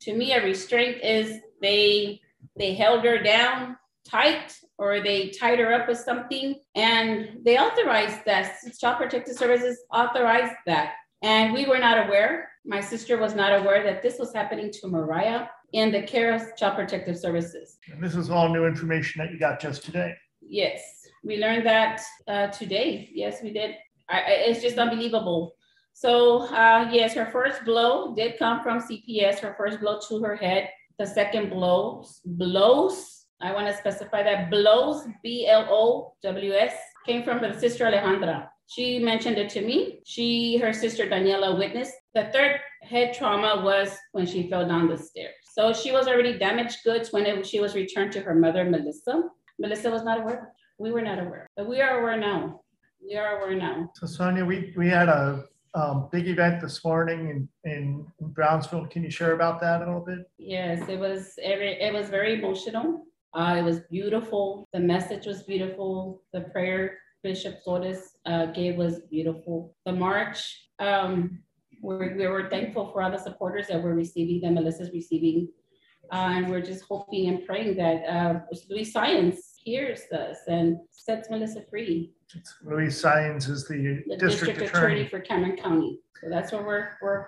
To 0.00 0.16
me, 0.16 0.32
a 0.32 0.42
restraint 0.42 0.96
is 1.00 1.38
they 1.60 2.20
they 2.56 2.74
held 2.74 3.04
her 3.04 3.22
down 3.22 3.76
tight 4.04 4.58
or 4.78 5.00
they 5.00 5.28
tied 5.28 5.60
her 5.60 5.72
up 5.72 5.86
with 5.86 5.98
something 5.98 6.56
and 6.74 7.38
they 7.44 7.58
authorized 7.58 8.24
that. 8.26 8.56
Child 8.80 8.96
Protective 8.96 9.36
Services 9.36 9.78
authorized 9.92 10.56
that. 10.66 10.94
And 11.22 11.54
we 11.54 11.66
were 11.66 11.78
not 11.78 12.08
aware. 12.08 12.48
My 12.64 12.80
sister 12.80 13.16
was 13.16 13.36
not 13.36 13.60
aware 13.60 13.84
that 13.84 14.02
this 14.02 14.18
was 14.18 14.34
happening 14.34 14.72
to 14.72 14.88
Mariah 14.88 15.46
in 15.72 15.90
the 15.90 16.02
care 16.02 16.34
of 16.34 16.56
Child 16.56 16.76
Protective 16.76 17.18
Services. 17.18 17.78
And 17.90 18.02
this 18.02 18.14
is 18.14 18.30
all 18.30 18.48
new 18.48 18.66
information 18.66 19.20
that 19.20 19.32
you 19.32 19.38
got 19.38 19.60
just 19.60 19.84
today. 19.84 20.14
Yes, 20.40 20.82
we 21.24 21.38
learned 21.38 21.66
that 21.66 22.00
uh, 22.28 22.48
today. 22.48 23.10
Yes, 23.12 23.42
we 23.42 23.52
did. 23.52 23.76
I, 24.08 24.22
it's 24.28 24.60
just 24.60 24.78
unbelievable. 24.78 25.54
So 25.94 26.46
uh, 26.48 26.88
yes, 26.92 27.14
her 27.14 27.26
first 27.26 27.64
blow 27.64 28.14
did 28.14 28.38
come 28.38 28.62
from 28.62 28.80
CPS, 28.80 29.38
her 29.40 29.54
first 29.56 29.80
blow 29.80 30.00
to 30.08 30.22
her 30.22 30.36
head. 30.36 30.68
The 30.98 31.06
second 31.06 31.50
blows, 31.50 32.20
blows, 32.24 33.24
I 33.40 33.52
want 33.52 33.66
to 33.66 33.76
specify 33.76 34.22
that 34.22 34.50
blows, 34.50 35.04
B-L-O-W-S, 35.22 36.74
came 37.06 37.24
from 37.24 37.38
her 37.38 37.58
sister 37.58 37.84
Alejandra. 37.84 38.48
She 38.68 38.98
mentioned 39.00 39.36
it 39.36 39.50
to 39.50 39.62
me. 39.62 40.00
She, 40.06 40.58
her 40.58 40.72
sister 40.72 41.06
Daniela 41.06 41.58
witnessed. 41.58 41.94
The 42.14 42.30
third 42.32 42.60
head 42.82 43.14
trauma 43.14 43.62
was 43.64 43.96
when 44.12 44.26
she 44.26 44.48
fell 44.48 44.66
down 44.66 44.88
the 44.88 44.96
stairs. 44.96 45.34
So 45.52 45.74
she 45.74 45.92
was 45.92 46.08
already 46.08 46.38
damaged 46.38 46.78
goods 46.82 47.12
when 47.12 47.26
it, 47.26 47.46
she 47.46 47.60
was 47.60 47.74
returned 47.74 48.10
to 48.12 48.20
her 48.20 48.34
mother, 48.34 48.64
Melissa. 48.64 49.24
Melissa 49.58 49.90
was 49.90 50.02
not 50.02 50.22
aware. 50.22 50.54
We 50.78 50.90
were 50.92 51.02
not 51.02 51.18
aware, 51.18 51.46
but 51.58 51.68
we 51.68 51.82
are 51.82 52.00
aware 52.00 52.16
now. 52.16 52.62
We 53.06 53.16
are 53.18 53.36
aware 53.36 53.54
now. 53.54 53.92
So 53.96 54.06
Sonia, 54.06 54.46
we, 54.46 54.72
we 54.78 54.88
had 54.88 55.10
a 55.10 55.44
um, 55.74 56.08
big 56.10 56.26
event 56.26 56.62
this 56.62 56.82
morning 56.82 57.48
in, 57.64 57.70
in 57.70 58.06
Brownsville. 58.18 58.86
Can 58.86 59.04
you 59.04 59.10
share 59.10 59.32
about 59.32 59.60
that 59.60 59.82
a 59.82 59.84
little 59.84 60.00
bit? 60.00 60.20
Yes, 60.38 60.88
it 60.88 60.98
was 60.98 61.34
every, 61.42 61.72
it 61.82 61.92
was 61.92 62.08
very 62.08 62.38
emotional. 62.38 63.04
Uh, 63.34 63.56
it 63.58 63.62
was 63.62 63.80
beautiful. 63.90 64.66
The 64.72 64.80
message 64.80 65.26
was 65.26 65.42
beautiful. 65.42 66.22
The 66.32 66.42
prayer 66.52 66.96
Bishop 67.22 67.62
Flores 67.62 68.12
uh, 68.24 68.46
gave 68.46 68.76
was 68.76 69.00
beautiful. 69.10 69.76
The 69.84 69.92
march, 69.92 70.68
um, 70.78 71.40
we're, 71.82 72.16
we 72.16 72.26
were 72.26 72.48
thankful 72.48 72.90
for 72.92 73.02
all 73.02 73.10
the 73.10 73.18
supporters 73.18 73.66
that 73.66 73.82
we're 73.82 73.94
receiving, 73.94 74.40
that 74.40 74.52
Melissa's 74.52 74.90
receiving. 74.92 75.48
Uh, 76.12 76.30
and 76.34 76.50
we're 76.50 76.62
just 76.62 76.84
hoping 76.84 77.28
and 77.28 77.44
praying 77.46 77.76
that 77.76 78.04
uh, 78.08 78.40
Luis 78.70 78.92
Sáenz 78.92 79.38
hears 79.62 80.00
us 80.12 80.38
and 80.46 80.76
sets 80.90 81.28
Melissa 81.30 81.62
free. 81.68 82.12
Luis 82.64 83.02
Saenz 83.02 83.48
is 83.48 83.66
the, 83.66 84.02
the 84.06 84.16
district, 84.16 84.58
district 84.58 84.60
attorney. 84.62 84.94
attorney 84.94 85.08
for 85.08 85.20
Cameron 85.20 85.56
County. 85.56 86.00
So 86.20 86.28
that's 86.28 86.52
what 86.52 86.64
we're, 86.64 86.90
we're 87.02 87.26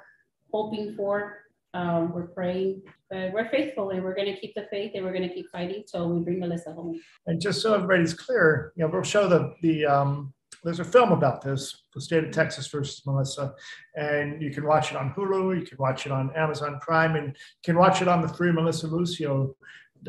hoping 0.52 0.94
for. 0.96 1.40
Um, 1.72 2.12
we're 2.12 2.28
praying, 2.28 2.82
but 3.10 3.32
we're 3.32 3.48
faithful 3.48 3.90
and 3.90 4.04
we're 4.04 4.14
going 4.14 4.32
to 4.32 4.40
keep 4.40 4.54
the 4.54 4.68
faith 4.70 4.92
and 4.94 5.04
we're 5.04 5.12
going 5.12 5.28
to 5.28 5.34
keep 5.34 5.50
fighting 5.50 5.82
till 5.90 6.08
we 6.08 6.22
bring 6.22 6.38
Melissa 6.38 6.72
home. 6.72 7.00
And 7.26 7.40
just 7.40 7.60
so 7.62 7.74
everybody's 7.74 8.14
clear, 8.14 8.72
you 8.76 8.84
know, 8.84 8.90
we'll 8.92 9.02
show 9.02 9.28
the 9.28 9.56
the 9.60 9.84
um, 9.84 10.32
there's 10.64 10.80
a 10.80 10.84
film 10.84 11.12
about 11.12 11.42
this, 11.42 11.84
the 11.94 12.00
state 12.00 12.24
of 12.24 12.30
Texas 12.30 12.66
versus 12.68 13.02
Melissa, 13.06 13.54
and 13.94 14.42
you 14.42 14.50
can 14.50 14.66
watch 14.66 14.90
it 14.90 14.96
on 14.96 15.12
Hulu, 15.12 15.60
you 15.60 15.66
can 15.66 15.78
watch 15.78 16.06
it 16.06 16.12
on 16.12 16.34
Amazon 16.34 16.78
Prime, 16.80 17.16
and 17.16 17.28
you 17.28 17.62
can 17.62 17.76
watch 17.76 18.02
it 18.02 18.08
on 18.08 18.22
the 18.22 18.28
free 18.28 18.50
Melissa 18.50 18.86
Lucio 18.86 19.54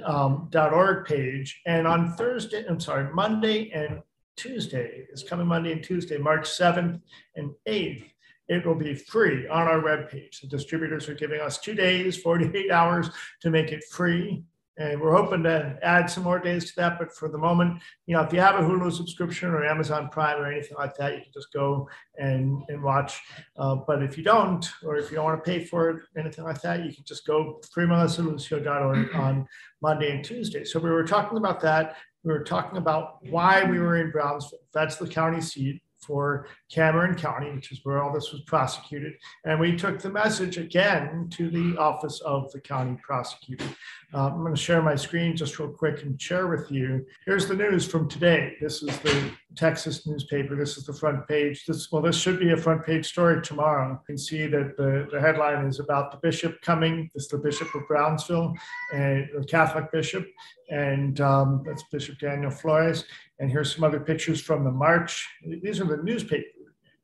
um, 0.03 0.49
.org 0.53 1.05
page. 1.05 1.61
And 1.65 1.87
on 1.87 2.13
Thursday, 2.13 2.65
I'm 2.67 2.79
sorry, 2.79 3.13
Monday 3.13 3.71
and 3.71 4.01
Tuesday 4.35 5.07
is 5.11 5.23
coming 5.23 5.47
Monday 5.47 5.71
and 5.71 5.83
Tuesday, 5.83 6.17
March 6.17 6.49
7th 6.49 7.01
and 7.35 7.51
8th. 7.67 8.11
It 8.47 8.65
will 8.65 8.75
be 8.75 8.93
free 8.93 9.47
on 9.47 9.67
our 9.67 9.81
webpage. 9.81 10.41
The 10.41 10.47
distributors 10.47 11.09
are 11.09 11.15
giving 11.15 11.41
us 11.41 11.57
two 11.57 11.73
days, 11.73 12.17
48 12.17 12.71
hours 12.71 13.09
to 13.41 13.49
make 13.49 13.71
it 13.71 13.83
free. 13.85 14.43
And 14.77 14.99
we're 14.99 15.15
hoping 15.15 15.43
to 15.43 15.79
add 15.83 16.09
some 16.09 16.23
more 16.23 16.39
days 16.39 16.69
to 16.69 16.75
that. 16.77 16.99
But 16.99 17.15
for 17.15 17.29
the 17.29 17.37
moment, 17.37 17.81
you 18.07 18.15
know, 18.15 18.21
if 18.23 18.33
you 18.33 18.39
have 18.41 18.55
a 18.55 18.59
Hulu 18.59 18.91
subscription 18.91 19.49
or 19.49 19.65
Amazon 19.65 20.09
Prime 20.09 20.41
or 20.41 20.51
anything 20.51 20.75
like 20.77 20.95
that, 20.95 21.13
you 21.13 21.21
can 21.21 21.31
just 21.33 21.53
go 21.53 21.87
and, 22.17 22.61
and 22.67 22.83
watch. 22.83 23.21
Uh, 23.57 23.75
but 23.75 24.03
if 24.03 24.17
you 24.17 24.23
don't, 24.23 24.69
or 24.83 24.97
if 24.97 25.09
you 25.09 25.15
don't 25.15 25.25
want 25.25 25.43
to 25.43 25.49
pay 25.49 25.63
for 25.63 25.89
it, 25.91 26.03
anything 26.17 26.43
like 26.43 26.61
that, 26.61 26.85
you 26.85 26.93
can 26.93 27.05
just 27.05 27.25
go 27.25 27.61
freemelissalucio.org 27.75 29.15
on 29.15 29.47
Monday 29.81 30.13
and 30.13 30.25
Tuesday. 30.25 30.65
So 30.65 30.79
we 30.79 30.89
were 30.89 31.05
talking 31.05 31.37
about 31.37 31.61
that. 31.61 31.97
We 32.23 32.33
were 32.33 32.43
talking 32.43 32.77
about 32.77 33.25
why 33.29 33.63
we 33.63 33.79
were 33.79 33.97
in 33.97 34.11
Brownsville. 34.11 34.59
That's 34.73 34.97
the 34.97 35.07
county 35.07 35.41
seat 35.41 35.81
for 36.05 36.47
Cameron 36.71 37.15
County, 37.15 37.51
which 37.51 37.71
is 37.71 37.79
where 37.83 38.01
all 38.01 38.13
this 38.13 38.31
was 38.31 38.41
prosecuted. 38.41 39.13
And 39.45 39.59
we 39.59 39.75
took 39.75 39.99
the 39.99 40.09
message 40.09 40.57
again 40.57 41.29
to 41.31 41.49
the 41.49 41.77
office 41.77 42.21
of 42.21 42.51
the 42.51 42.59
county 42.59 42.97
prosecutor. 43.03 43.65
Uh, 44.13 44.27
I'm 44.27 44.41
going 44.41 44.55
to 44.55 44.61
share 44.61 44.81
my 44.81 44.95
screen 44.95 45.35
just 45.35 45.59
real 45.59 45.69
quick 45.69 46.03
and 46.03 46.21
share 46.21 46.47
with 46.47 46.71
you. 46.71 47.05
Here's 47.25 47.47
the 47.47 47.55
news 47.55 47.85
from 47.85 48.07
today. 48.07 48.55
This 48.61 48.81
is 48.81 48.97
the 48.99 49.31
Texas 49.55 50.05
newspaper. 50.05 50.55
This 50.55 50.77
is 50.77 50.85
the 50.85 50.93
front 50.93 51.27
page. 51.27 51.65
This 51.65 51.91
well, 51.91 52.01
this 52.01 52.17
should 52.17 52.39
be 52.39 52.51
a 52.51 52.57
front 52.57 52.85
page 52.85 53.07
story 53.07 53.41
tomorrow. 53.41 53.91
You 53.91 53.99
can 54.05 54.17
see 54.17 54.47
that 54.47 54.77
the, 54.77 55.07
the 55.11 55.19
headline 55.19 55.65
is 55.65 55.79
about 55.79 56.11
the 56.11 56.17
bishop 56.17 56.61
coming. 56.61 57.09
This 57.13 57.23
is 57.23 57.29
the 57.29 57.37
Bishop 57.37 57.73
of 57.75 57.87
Brownsville, 57.87 58.53
a 58.93 59.27
Catholic 59.47 59.91
bishop, 59.91 60.27
and 60.69 61.19
um, 61.21 61.63
that's 61.65 61.83
Bishop 61.91 62.17
Daniel 62.19 62.51
Flores. 62.51 63.05
And 63.39 63.51
here's 63.51 63.73
some 63.73 63.83
other 63.83 63.99
pictures 63.99 64.41
from 64.41 64.63
the 64.63 64.71
march. 64.71 65.27
These 65.45 65.81
are 65.81 65.85
the 65.85 66.03
newspaper 66.03 66.45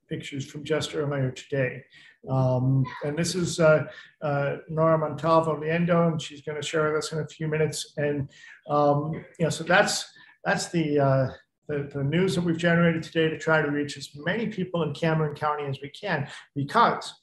pictures 0.09 0.45
from 0.45 0.63
just 0.63 0.95
earlier 0.95 1.31
today. 1.31 1.83
Um, 2.29 2.85
and 3.03 3.17
this 3.17 3.33
is 3.33 3.59
uh, 3.59 3.85
uh, 4.21 4.57
Nora 4.69 4.97
Montalvo 4.97 5.59
Liendo, 5.59 6.11
and 6.11 6.21
she's 6.21 6.41
going 6.41 6.61
to 6.61 6.67
share 6.67 6.87
with 6.87 7.03
us 7.03 7.11
in 7.11 7.19
a 7.19 7.27
few 7.27 7.47
minutes. 7.47 7.93
And 7.97 8.29
um, 8.69 9.13
you 9.39 9.45
know, 9.45 9.49
so 9.49 9.63
that's 9.63 10.05
that's 10.43 10.67
the, 10.69 10.99
uh, 10.99 11.27
the 11.67 11.89
the 11.93 12.03
news 12.03 12.35
that 12.35 12.43
we've 12.43 12.57
generated 12.57 13.03
today 13.03 13.29
to 13.29 13.39
try 13.39 13.61
to 13.61 13.71
reach 13.71 13.97
as 13.97 14.09
many 14.15 14.47
people 14.47 14.83
in 14.83 14.93
Cameron 14.93 15.35
County 15.35 15.65
as 15.65 15.79
we 15.81 15.89
can, 15.89 16.27
because 16.55 17.13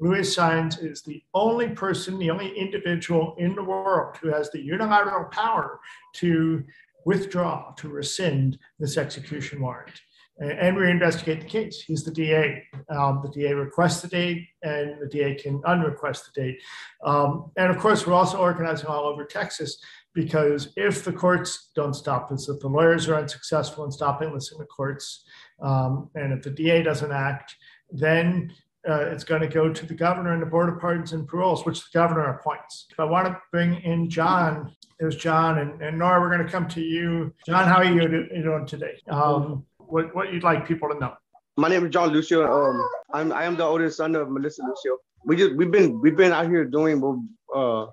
Luis 0.00 0.34
Saenz 0.34 0.82
is 0.82 1.02
the 1.02 1.22
only 1.34 1.68
person, 1.68 2.18
the 2.18 2.30
only 2.30 2.56
individual 2.58 3.34
in 3.38 3.54
the 3.54 3.62
world 3.62 4.16
who 4.16 4.28
has 4.28 4.50
the 4.50 4.60
unilateral 4.60 5.26
power 5.26 5.78
to 6.14 6.64
withdraw, 7.04 7.72
to 7.78 7.88
rescind 7.88 8.58
this 8.78 8.96
execution 8.96 9.60
warrant. 9.60 10.00
And 10.38 10.76
we 10.76 10.90
investigate 10.90 11.40
the 11.40 11.46
case. 11.46 11.82
He's 11.82 12.04
the 12.04 12.10
DA. 12.10 12.64
Um, 12.88 13.20
the 13.22 13.28
DA 13.28 13.52
requests 13.52 14.00
the 14.00 14.08
date, 14.08 14.48
and 14.62 15.00
the 15.00 15.06
DA 15.06 15.34
can 15.34 15.60
unrequest 15.62 16.32
the 16.32 16.40
date. 16.40 16.58
Um, 17.04 17.52
and 17.56 17.70
of 17.70 17.78
course, 17.78 18.06
we're 18.06 18.14
also 18.14 18.38
organizing 18.38 18.86
all 18.86 19.04
over 19.04 19.24
Texas 19.24 19.78
because 20.14 20.72
if 20.76 21.04
the 21.04 21.12
courts 21.12 21.70
don't 21.74 21.94
stop 21.94 22.28
this, 22.28 22.48
if 22.48 22.60
the 22.60 22.68
lawyers 22.68 23.08
are 23.08 23.16
unsuccessful 23.16 23.84
in 23.84 23.92
stopping 23.92 24.32
this 24.32 24.52
in 24.52 24.58
the 24.58 24.64
courts, 24.64 25.24
um, 25.62 26.10
and 26.14 26.32
if 26.32 26.42
the 26.42 26.50
DA 26.50 26.82
doesn't 26.82 27.12
act, 27.12 27.54
then 27.90 28.52
uh, 28.88 29.06
it's 29.12 29.24
going 29.24 29.40
to 29.40 29.48
go 29.48 29.72
to 29.72 29.86
the 29.86 29.94
governor 29.94 30.32
and 30.32 30.42
the 30.42 30.46
board 30.46 30.68
of 30.68 30.80
pardons 30.80 31.12
and 31.12 31.26
paroles, 31.26 31.64
which 31.64 31.80
the 31.80 31.98
governor 31.98 32.24
appoints. 32.24 32.86
If 32.90 32.98
I 32.98 33.04
want 33.04 33.28
to 33.28 33.40
bring 33.50 33.74
in 33.82 34.10
John, 34.10 34.74
there's 34.98 35.16
John 35.16 35.58
and, 35.58 35.80
and 35.80 35.98
Nora. 35.98 36.20
We're 36.20 36.34
going 36.34 36.44
to 36.44 36.52
come 36.52 36.68
to 36.68 36.80
you. 36.80 37.32
John, 37.46 37.66
how 37.68 37.76
are 37.76 37.84
you 37.84 38.08
doing 38.42 38.66
today? 38.66 39.00
Um, 39.08 39.64
what, 39.78 40.14
what 40.14 40.32
you'd 40.32 40.42
like 40.42 40.66
people 40.66 40.88
to 40.88 40.98
know? 40.98 41.14
My 41.56 41.68
name 41.68 41.84
is 41.84 41.92
John 41.92 42.10
Lucio. 42.10 42.50
Um, 42.50 42.88
I'm 43.12 43.32
I 43.32 43.44
am 43.44 43.56
the 43.56 43.64
oldest 43.64 43.98
son 43.98 44.14
of 44.16 44.30
Melissa 44.30 44.62
Lucio. 44.62 44.96
We 45.26 45.36
just 45.36 45.54
we've 45.54 45.70
been 45.70 46.00
we've 46.00 46.16
been 46.16 46.32
out 46.32 46.48
here 46.48 46.64
doing 46.64 47.28
uh 47.54 47.86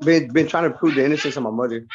been 0.00 0.32
been 0.32 0.48
trying 0.48 0.72
to 0.72 0.76
prove 0.76 0.94
the 0.94 1.04
innocence 1.04 1.36
of 1.36 1.42
my 1.42 1.50
mother. 1.50 1.86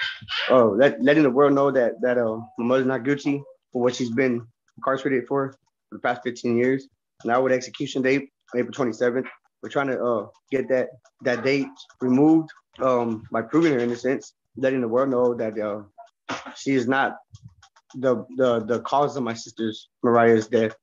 Uh, 0.52 0.65
let, 0.65 1.02
letting 1.02 1.23
the 1.23 1.32
world 1.32 1.54
know 1.54 1.71
that 1.71 1.99
that 2.02 2.19
uh 2.19 2.38
my 2.60 2.65
mother's 2.65 2.86
not 2.86 3.04
guilty 3.04 3.41
for 3.73 3.82
what 3.82 3.95
she's 3.95 4.12
been 4.12 4.45
incarcerated 4.78 5.28
for 5.28 5.56
for 5.89 5.95
the 5.95 5.99
past 5.99 6.21
15 6.23 6.56
years. 6.56 6.88
Now 7.25 7.41
with 7.41 7.53
execution 7.53 8.01
date 8.01 8.29
April 8.55 8.73
27th, 8.73 9.25
we're 9.62 9.69
trying 9.69 9.88
to 9.88 10.03
uh 10.03 10.27
get 10.51 10.69
that 10.69 10.89
that 11.23 11.43
date 11.43 11.67
removed 12.01 12.49
um 12.82 13.23
by 13.32 13.41
proving 13.41 13.73
her 13.73 13.79
innocence, 13.79 14.34
letting 14.58 14.82
the 14.82 14.88
world 14.88 15.10
know 15.10 15.34
that 15.34 15.60
uh 15.60 15.82
she 16.55 16.71
is 16.73 16.88
not 16.88 17.17
the 17.95 18.25
the 18.38 18.60
the 18.65 18.79
cause 18.82 19.15
of 19.17 19.23
my 19.23 19.34
sister's 19.34 19.89
Mariah's 20.03 20.47
death. 20.47 20.73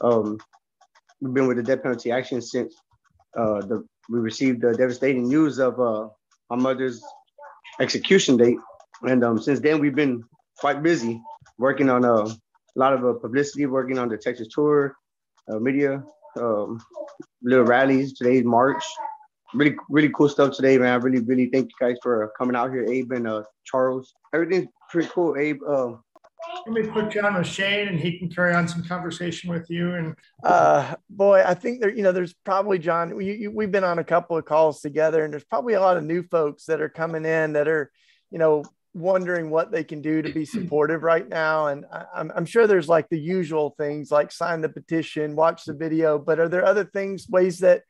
Um, 0.00 0.38
we've 1.20 1.34
been 1.34 1.46
with 1.46 1.56
the 1.56 1.62
death 1.62 1.82
penalty 1.82 2.10
action 2.12 2.40
since 2.40 2.74
uh, 3.36 3.60
the 3.60 3.84
we 4.08 4.18
received 4.18 4.62
the 4.62 4.74
devastating 4.74 5.28
news 5.28 5.58
of 5.58 5.78
uh, 5.80 6.08
my 6.50 6.56
mother's 6.56 7.02
execution 7.80 8.36
date, 8.36 8.58
and 9.02 9.24
um, 9.24 9.40
since 9.40 9.60
then 9.60 9.80
we've 9.80 9.94
been 9.94 10.22
quite 10.58 10.82
busy 10.82 11.20
working 11.58 11.88
on 11.88 12.04
uh, 12.04 12.26
a 12.26 12.78
lot 12.78 12.92
of 12.92 13.04
uh, 13.04 13.14
publicity, 13.14 13.66
working 13.66 13.98
on 13.98 14.08
the 14.08 14.16
Texas 14.16 14.48
tour, 14.54 14.96
media, 15.48 16.02
um, 16.38 16.80
little 17.42 17.64
rallies. 17.64 18.12
Today's 18.12 18.44
March. 18.44 18.84
Really, 19.52 19.74
really 19.88 20.10
cool 20.10 20.28
stuff 20.28 20.54
today, 20.54 20.78
man. 20.78 20.92
I 20.92 20.96
really, 20.96 21.20
really 21.20 21.46
thank 21.46 21.70
you 21.70 21.86
guys 21.86 21.96
for 22.02 22.32
coming 22.38 22.54
out 22.54 22.70
here, 22.70 22.84
Abe 22.84 23.12
and 23.12 23.26
uh, 23.26 23.42
Charles. 23.64 24.14
Everything's 24.32 24.68
pretty 24.88 25.08
cool, 25.12 25.36
Abe. 25.36 25.60
Uh, 25.66 25.94
let 26.66 26.72
me 26.72 26.86
put 26.88 27.14
you 27.14 27.20
on 27.22 27.34
with 27.34 27.46
Shane, 27.46 27.88
and 27.88 27.98
he 27.98 28.18
can 28.18 28.28
carry 28.28 28.54
on 28.54 28.68
some 28.68 28.84
conversation 28.84 29.50
with 29.50 29.68
you. 29.68 29.94
And 29.94 30.14
uh, 30.44 30.94
boy, 31.08 31.42
I 31.44 31.54
think 31.54 31.80
there, 31.80 31.90
you 31.92 32.02
know, 32.02 32.12
there's 32.12 32.32
probably 32.44 32.78
John. 32.78 33.10
You, 33.10 33.32
you, 33.32 33.50
we've 33.50 33.70
been 33.70 33.84
on 33.84 33.98
a 33.98 34.04
couple 34.04 34.36
of 34.36 34.44
calls 34.44 34.80
together, 34.80 35.24
and 35.24 35.32
there's 35.32 35.44
probably 35.44 35.74
a 35.74 35.80
lot 35.80 35.96
of 35.96 36.04
new 36.04 36.22
folks 36.22 36.66
that 36.66 36.80
are 36.80 36.88
coming 36.88 37.24
in 37.24 37.54
that 37.54 37.68
are, 37.68 37.90
you 38.30 38.38
know, 38.38 38.64
wondering 38.94 39.50
what 39.50 39.70
they 39.70 39.84
can 39.84 40.00
do 40.02 40.22
to 40.22 40.32
be 40.32 40.44
supportive 40.46 41.02
right 41.02 41.28
now. 41.28 41.66
And 41.66 41.84
I, 41.92 42.04
I'm, 42.14 42.32
I'm 42.34 42.46
sure 42.46 42.66
there's 42.66 42.88
like 42.88 43.08
the 43.08 43.18
usual 43.18 43.74
things 43.78 44.10
like 44.10 44.32
sign 44.32 44.60
the 44.60 44.68
petition, 44.68 45.36
watch 45.36 45.64
the 45.64 45.74
video. 45.74 46.18
But 46.18 46.40
are 46.40 46.48
there 46.48 46.64
other 46.64 46.84
things, 46.84 47.28
ways 47.28 47.58
that 47.58 47.82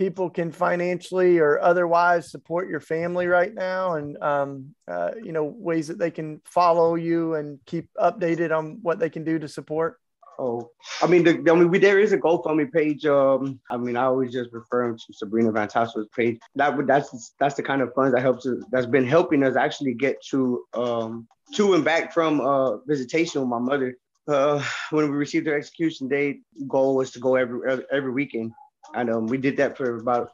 people 0.00 0.30
can 0.30 0.50
financially 0.50 1.38
or 1.38 1.60
otherwise 1.60 2.30
support 2.30 2.70
your 2.70 2.80
family 2.80 3.26
right 3.26 3.52
now 3.52 3.96
and 3.96 4.16
um, 4.22 4.74
uh, 4.88 5.10
you 5.22 5.30
know 5.30 5.44
ways 5.44 5.88
that 5.88 5.98
they 5.98 6.10
can 6.10 6.40
follow 6.46 6.94
you 6.94 7.34
and 7.34 7.58
keep 7.66 7.86
updated 8.00 8.50
on 8.50 8.78
what 8.80 8.98
they 8.98 9.10
can 9.10 9.24
do 9.24 9.38
to 9.38 9.46
support 9.46 9.99
oh 10.40 10.70
i 11.02 11.06
mean 11.06 11.22
the, 11.22 11.32
i 11.50 11.54
mean 11.54 11.70
we, 11.70 11.78
there 11.78 12.00
is 12.00 12.12
a 12.12 12.18
gofundme 12.18 12.70
page 12.72 13.04
um 13.06 13.60
i 13.70 13.76
mean 13.76 13.96
i 13.96 14.04
always 14.04 14.32
just 14.32 14.50
refer 14.52 14.86
them 14.86 14.96
to 14.96 15.12
sabrina 15.12 15.52
van 15.52 15.68
Tassel's 15.68 16.08
page 16.16 16.38
that 16.54 16.74
that's 16.86 17.34
that's 17.38 17.54
the 17.54 17.62
kind 17.62 17.82
of 17.82 17.92
funds 17.94 18.14
that 18.14 18.22
helps 18.22 18.46
that's 18.72 18.86
been 18.86 19.06
helping 19.06 19.42
us 19.42 19.56
actually 19.56 19.94
get 19.94 20.16
to 20.30 20.64
um 20.74 21.28
to 21.54 21.74
and 21.74 21.84
back 21.84 22.12
from 22.12 22.40
uh 22.40 22.78
visitation 22.78 23.40
with 23.40 23.50
my 23.50 23.58
mother 23.58 23.96
uh, 24.28 24.62
when 24.90 25.10
we 25.10 25.16
received 25.16 25.46
her 25.48 25.56
execution 25.56 26.06
date, 26.06 26.42
goal 26.68 26.94
was 26.94 27.10
to 27.10 27.18
go 27.18 27.34
every 27.34 27.58
every 27.90 28.12
weekend 28.12 28.52
and 28.94 29.10
um, 29.10 29.26
we 29.26 29.38
did 29.38 29.56
that 29.56 29.76
for 29.76 29.96
about 29.96 30.32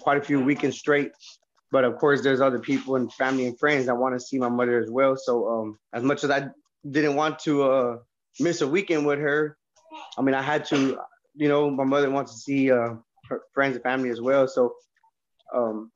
quite 0.00 0.18
a 0.18 0.22
few 0.22 0.40
weekends 0.40 0.78
straight. 0.78 1.12
But 1.72 1.84
of 1.84 1.98
course, 1.98 2.22
there's 2.22 2.40
other 2.40 2.58
people 2.58 2.96
and 2.96 3.12
family 3.12 3.46
and 3.46 3.58
friends 3.58 3.86
that 3.86 3.96
want 3.96 4.14
to 4.14 4.20
see 4.20 4.38
my 4.38 4.48
mother 4.48 4.80
as 4.80 4.90
well. 4.90 5.16
So 5.16 5.48
um, 5.48 5.78
as 5.92 6.02
much 6.02 6.22
as 6.22 6.30
I 6.30 6.48
didn't 6.88 7.16
want 7.16 7.38
to 7.40 7.62
uh, 7.64 7.96
miss 8.40 8.60
a 8.60 8.66
weekend 8.66 9.06
with 9.06 9.18
her, 9.18 9.56
I 10.18 10.22
mean, 10.22 10.34
I 10.34 10.42
had 10.42 10.64
to. 10.66 10.98
You 11.38 11.48
know, 11.48 11.70
my 11.70 11.84
mother 11.84 12.10
wants 12.10 12.32
to 12.32 12.38
see 12.38 12.70
uh, 12.70 12.94
her 13.28 13.42
friends 13.52 13.76
and 13.76 13.82
family 13.82 14.08
as 14.08 14.22
well. 14.22 14.48
So 14.48 14.74
um, 15.54 15.90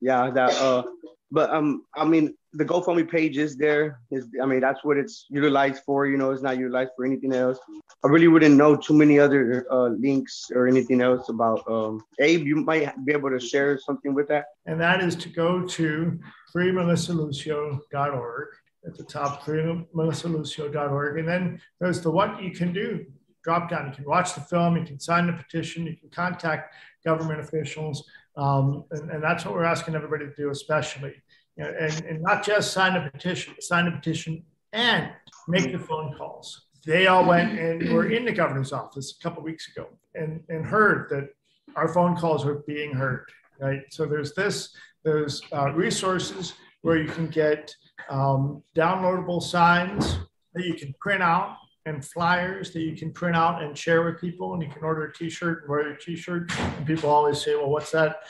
yeah, 0.00 0.30
that. 0.30 0.54
Uh, 0.54 0.82
but 1.30 1.50
um, 1.50 1.84
I 1.94 2.06
mean, 2.06 2.34
the 2.54 2.64
GoFundMe 2.64 3.10
page 3.10 3.36
is 3.36 3.56
there. 3.56 4.00
Is 4.10 4.26
I 4.42 4.46
mean, 4.46 4.60
that's 4.60 4.82
what 4.82 4.96
it's 4.96 5.26
utilized 5.28 5.82
for. 5.84 6.06
You 6.06 6.16
know, 6.16 6.30
it's 6.30 6.42
not 6.42 6.56
utilized 6.56 6.92
for 6.96 7.04
anything 7.04 7.34
else. 7.34 7.58
I 8.02 8.08
really 8.08 8.28
wouldn't 8.28 8.56
know 8.56 8.76
too 8.76 8.94
many 8.94 9.18
other 9.18 9.66
uh, 9.70 9.88
links 9.88 10.50
or 10.54 10.66
anything 10.66 11.02
else 11.02 11.28
about. 11.28 11.68
Um, 11.70 12.02
Abe, 12.20 12.46
you 12.46 12.56
might 12.56 13.04
be 13.04 13.12
able 13.12 13.30
to 13.30 13.40
share 13.40 13.78
something 13.78 14.14
with 14.14 14.28
that. 14.28 14.46
And 14.66 14.80
that 14.80 15.02
is 15.02 15.16
to 15.16 15.28
go 15.28 15.66
to 15.66 16.18
freemelissalucio.org 16.54 18.48
at 18.88 18.96
the 18.96 19.04
top, 19.04 19.44
freemelissalucio.org, 19.44 21.18
and 21.18 21.28
then 21.28 21.60
there's 21.80 22.00
the 22.00 22.10
what 22.10 22.42
you 22.42 22.50
can 22.50 22.72
do 22.72 23.04
drop 23.44 23.70
down. 23.70 23.86
You 23.86 23.94
can 23.94 24.04
watch 24.04 24.34
the 24.34 24.40
film, 24.40 24.76
you 24.76 24.84
can 24.84 24.98
sign 24.98 25.28
the 25.28 25.32
petition, 25.32 25.86
you 25.86 25.96
can 25.96 26.10
contact 26.10 26.74
government 27.04 27.40
officials, 27.40 28.04
um, 28.36 28.84
and, 28.90 29.10
and 29.10 29.22
that's 29.22 29.44
what 29.44 29.54
we're 29.54 29.64
asking 29.64 29.94
everybody 29.94 30.26
to 30.26 30.34
do, 30.34 30.50
especially 30.50 31.14
and, 31.58 32.04
and 32.04 32.22
not 32.22 32.44
just 32.44 32.72
sign 32.72 32.96
a 32.96 33.10
petition, 33.10 33.54
sign 33.60 33.86
a 33.88 33.90
petition 33.90 34.42
and 34.72 35.10
make 35.48 35.72
the 35.72 35.78
phone 35.78 36.14
calls. 36.16 36.66
they 36.86 37.06
all 37.06 37.24
went 37.24 37.58
and 37.58 37.92
were 37.92 38.10
in 38.10 38.24
the 38.24 38.32
governor's 38.32 38.72
office 38.72 39.16
a 39.18 39.22
couple 39.22 39.42
weeks 39.42 39.68
ago 39.68 39.88
and, 40.14 40.40
and 40.48 40.64
heard 40.64 41.08
that 41.10 41.28
our 41.76 41.88
phone 41.88 42.16
calls 42.16 42.44
were 42.44 42.62
being 42.66 42.92
heard, 42.94 43.24
right? 43.60 43.80
So 43.90 44.06
there's 44.06 44.34
this, 44.34 44.74
there's 45.04 45.42
uh, 45.52 45.72
resources 45.72 46.54
where 46.82 46.96
you 46.96 47.08
can 47.08 47.28
get 47.28 47.74
um, 48.08 48.62
downloadable 48.76 49.42
signs 49.42 50.18
that 50.54 50.64
you 50.64 50.74
can 50.74 50.94
print 51.00 51.22
out 51.22 51.56
and 51.86 52.04
flyers 52.04 52.72
that 52.72 52.80
you 52.80 52.94
can 52.96 53.12
print 53.12 53.36
out 53.36 53.62
and 53.62 53.76
share 53.76 54.04
with 54.04 54.20
people. 54.20 54.54
And 54.54 54.62
you 54.62 54.68
can 54.68 54.84
order 54.84 55.04
a 55.04 55.12
t-shirt 55.12 55.62
and 55.62 55.70
wear 55.70 55.80
a 55.90 55.98
t-shirt. 55.98 56.50
And 56.58 56.86
people 56.86 57.10
always 57.10 57.42
say, 57.42 57.54
well, 57.54 57.70
what's 57.70 57.90
that? 57.92 58.20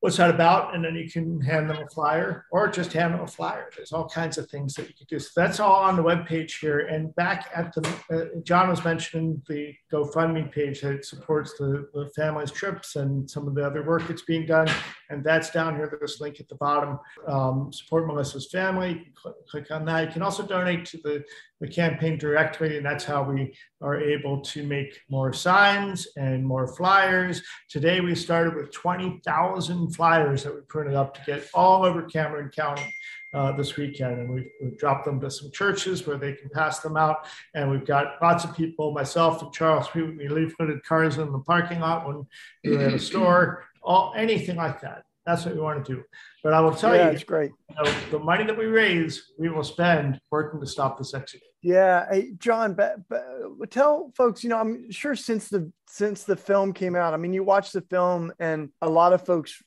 what's 0.00 0.16
that 0.16 0.30
about? 0.30 0.74
And 0.74 0.84
then 0.84 0.94
you 0.94 1.10
can 1.10 1.40
hand 1.40 1.68
them 1.68 1.78
a 1.78 1.88
flyer 1.88 2.46
or 2.52 2.68
just 2.68 2.92
hand 2.92 3.14
them 3.14 3.22
a 3.22 3.26
flyer. 3.26 3.68
There's 3.76 3.92
all 3.92 4.08
kinds 4.08 4.38
of 4.38 4.48
things 4.48 4.74
that 4.74 4.88
you 4.88 4.94
can 4.94 5.06
do. 5.08 5.18
So 5.18 5.28
that's 5.34 5.58
all 5.58 5.82
on 5.82 5.96
the 5.96 6.02
web 6.02 6.26
page 6.26 6.58
here. 6.58 6.80
And 6.80 7.14
back 7.16 7.50
at 7.54 7.74
the, 7.74 7.88
uh, 8.12 8.40
John 8.42 8.68
was 8.68 8.84
mentioning 8.84 9.42
the 9.48 9.74
GoFundMe 9.92 10.52
page 10.52 10.82
that 10.82 11.04
supports 11.04 11.54
the, 11.58 11.88
the 11.92 12.10
family's 12.14 12.52
trips 12.52 12.96
and 12.96 13.28
some 13.28 13.48
of 13.48 13.54
the 13.54 13.66
other 13.66 13.82
work 13.82 14.06
that's 14.06 14.22
being 14.22 14.46
done. 14.46 14.68
And 15.10 15.24
that's 15.24 15.50
down 15.50 15.76
here, 15.76 15.88
There's 15.88 16.12
this 16.12 16.20
link 16.20 16.40
at 16.40 16.48
the 16.48 16.54
bottom. 16.56 16.98
Um, 17.26 17.72
support 17.72 18.06
Melissa's 18.06 18.50
family. 18.50 19.10
Click, 19.14 19.34
click 19.48 19.70
on 19.70 19.84
that. 19.86 20.06
You 20.06 20.12
can 20.12 20.22
also 20.22 20.46
donate 20.46 20.84
to 20.86 20.98
the 20.98 21.24
the 21.60 21.68
campaign 21.68 22.18
directly, 22.18 22.76
and 22.76 22.86
that's 22.86 23.04
how 23.04 23.22
we 23.22 23.52
are 23.80 24.00
able 24.00 24.40
to 24.40 24.62
make 24.62 25.00
more 25.10 25.32
signs 25.32 26.06
and 26.16 26.46
more 26.46 26.68
flyers. 26.68 27.42
Today, 27.68 28.00
we 28.00 28.14
started 28.14 28.54
with 28.54 28.70
20,000 28.70 29.94
flyers 29.94 30.44
that 30.44 30.54
we 30.54 30.60
printed 30.68 30.94
up 30.94 31.14
to 31.14 31.20
get 31.26 31.48
all 31.52 31.84
over 31.84 32.02
Cameron 32.02 32.50
County 32.54 32.94
uh, 33.34 33.52
this 33.52 33.76
weekend, 33.76 34.20
and 34.20 34.32
we've, 34.32 34.48
we've, 34.62 34.78
dropped 34.78 35.04
them 35.04 35.20
to 35.20 35.30
some 35.30 35.50
churches 35.50 36.06
where 36.06 36.16
they 36.16 36.32
can 36.32 36.48
pass 36.48 36.78
them 36.80 36.96
out. 36.96 37.26
And 37.54 37.70
we've 37.70 37.84
got 37.84 38.22
lots 38.22 38.44
of 38.44 38.56
people, 38.56 38.92
myself 38.92 39.42
and 39.42 39.52
Charles, 39.52 39.92
we, 39.94 40.02
we 40.02 40.28
leafleted 40.28 40.82
cars 40.84 41.18
in 41.18 41.30
the 41.32 41.40
parking 41.40 41.80
lot 41.80 42.06
when 42.06 42.26
we 42.64 42.76
were 42.76 42.84
at 42.84 42.94
a 42.94 42.98
store, 42.98 43.64
all 43.88 44.12
anything 44.14 44.56
like 44.56 44.82
that. 44.82 45.02
That's 45.26 45.44
what 45.44 45.54
we 45.54 45.60
want 45.60 45.84
to 45.84 45.94
do. 45.94 46.02
But 46.44 46.52
I 46.52 46.60
will 46.60 46.74
tell 46.74 46.94
yeah, 46.94 47.06
you, 47.06 47.10
it's 47.10 47.24
great. 47.24 47.50
You 47.70 47.76
know, 47.82 47.92
the 48.10 48.18
money 48.18 48.44
that 48.44 48.56
we 48.56 48.66
raise, 48.66 49.32
we 49.38 49.48
will 49.48 49.64
spend 49.64 50.20
working 50.30 50.60
to 50.60 50.66
stop 50.66 50.96
this 50.96 51.12
execution. 51.14 51.48
Yeah, 51.60 52.06
hey, 52.10 52.32
John, 52.38 52.74
but, 52.74 52.96
but 53.08 53.70
tell 53.70 54.12
folks, 54.16 54.44
you 54.44 54.50
know, 54.50 54.58
I'm 54.58 54.90
sure 54.90 55.16
since 55.16 55.48
the 55.48 55.72
since 55.88 56.24
the 56.24 56.36
film 56.36 56.72
came 56.72 56.94
out, 56.94 57.14
I 57.14 57.16
mean, 57.16 57.32
you 57.32 57.42
watch 57.42 57.72
the 57.72 57.80
film, 57.80 58.32
and 58.38 58.70
a 58.80 58.88
lot 58.88 59.12
of 59.12 59.26
folks 59.26 59.60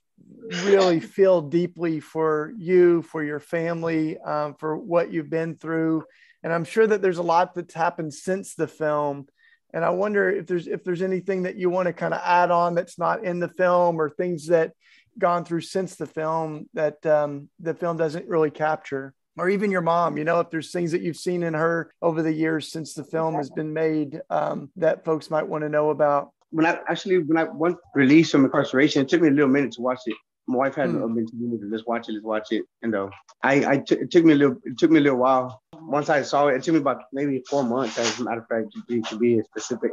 really 0.63 0.99
feel 1.17 1.41
deeply 1.41 1.99
for 1.99 2.53
you, 2.57 3.01
for 3.01 3.23
your 3.23 3.39
family, 3.39 4.17
um, 4.19 4.55
for 4.55 4.77
what 4.77 5.11
you've 5.11 5.29
been 5.29 5.55
through, 5.55 6.05
and 6.43 6.53
I'm 6.53 6.63
sure 6.63 6.87
that 6.87 7.01
there's 7.01 7.17
a 7.17 7.23
lot 7.23 7.55
that's 7.55 7.73
happened 7.73 8.13
since 8.13 8.55
the 8.55 8.67
film. 8.67 9.27
And 9.73 9.85
I 9.85 9.89
wonder 9.89 10.29
if 10.29 10.47
there's 10.47 10.67
if 10.67 10.83
there's 10.83 11.01
anything 11.01 11.43
that 11.43 11.55
you 11.55 11.69
want 11.69 11.87
to 11.87 11.93
kind 11.93 12.13
of 12.13 12.21
add 12.23 12.51
on 12.51 12.75
that's 12.75 12.99
not 12.99 13.23
in 13.23 13.39
the 13.39 13.49
film, 13.49 13.99
or 13.99 14.09
things 14.09 14.47
that 14.47 14.73
gone 15.17 15.45
through 15.45 15.61
since 15.61 15.95
the 15.95 16.07
film 16.07 16.69
that 16.73 17.05
um, 17.05 17.49
the 17.59 17.73
film 17.73 17.97
doesn't 17.97 18.27
really 18.27 18.51
capture 18.51 19.13
or 19.37 19.49
even 19.49 19.71
your 19.71 19.81
mom, 19.81 20.17
you 20.17 20.23
know, 20.23 20.39
if 20.39 20.49
there's 20.49 20.71
things 20.71 20.91
that 20.91 21.01
you've 21.01 21.17
seen 21.17 21.43
in 21.43 21.53
her 21.53 21.91
over 22.01 22.21
the 22.21 22.31
years 22.31 22.71
since 22.71 22.93
the 22.93 23.03
film 23.03 23.35
has 23.35 23.49
been 23.49 23.73
made 23.73 24.21
um, 24.29 24.69
that 24.75 25.05
folks 25.05 25.29
might 25.29 25.47
want 25.47 25.63
to 25.63 25.69
know 25.69 25.89
about. 25.89 26.31
When 26.49 26.65
I 26.65 26.79
actually, 26.89 27.19
when 27.19 27.37
I 27.37 27.45
went 27.45 27.77
released 27.95 28.33
from 28.33 28.43
incarceration, 28.43 29.01
it 29.01 29.09
took 29.09 29.21
me 29.21 29.29
a 29.29 29.31
little 29.31 29.49
minute 29.49 29.71
to 29.73 29.81
watch 29.81 30.01
it. 30.05 30.17
My 30.51 30.57
wife 30.57 30.75
had 30.75 30.89
mm. 30.89 31.15
been 31.15 31.27
telling 31.27 31.51
me 31.51 31.57
let's 31.63 31.85
watch 31.85 32.09
it, 32.09 32.13
let's 32.13 32.25
watch 32.25 32.51
it. 32.51 32.65
You 32.83 32.89
know, 32.89 33.09
I, 33.41 33.53
I 33.65 33.77
t- 33.77 33.95
it 33.95 34.11
took 34.11 34.25
me 34.25 34.33
a 34.33 34.35
little, 34.35 34.57
it 34.65 34.77
took 34.77 34.91
me 34.91 34.99
a 34.99 35.03
little 35.03 35.19
while. 35.19 35.61
Once 35.79 36.09
I 36.09 36.21
saw 36.21 36.47
it, 36.47 36.55
it 36.55 36.63
took 36.63 36.73
me 36.73 36.79
about 36.79 37.03
maybe 37.13 37.41
four 37.49 37.63
months, 37.63 37.97
as 37.97 38.19
a 38.19 38.23
matter 38.23 38.41
of 38.41 38.47
fact, 38.47 38.73
to 38.73 38.81
be, 38.87 39.01
to 39.09 39.17
be 39.17 39.41
specific. 39.43 39.91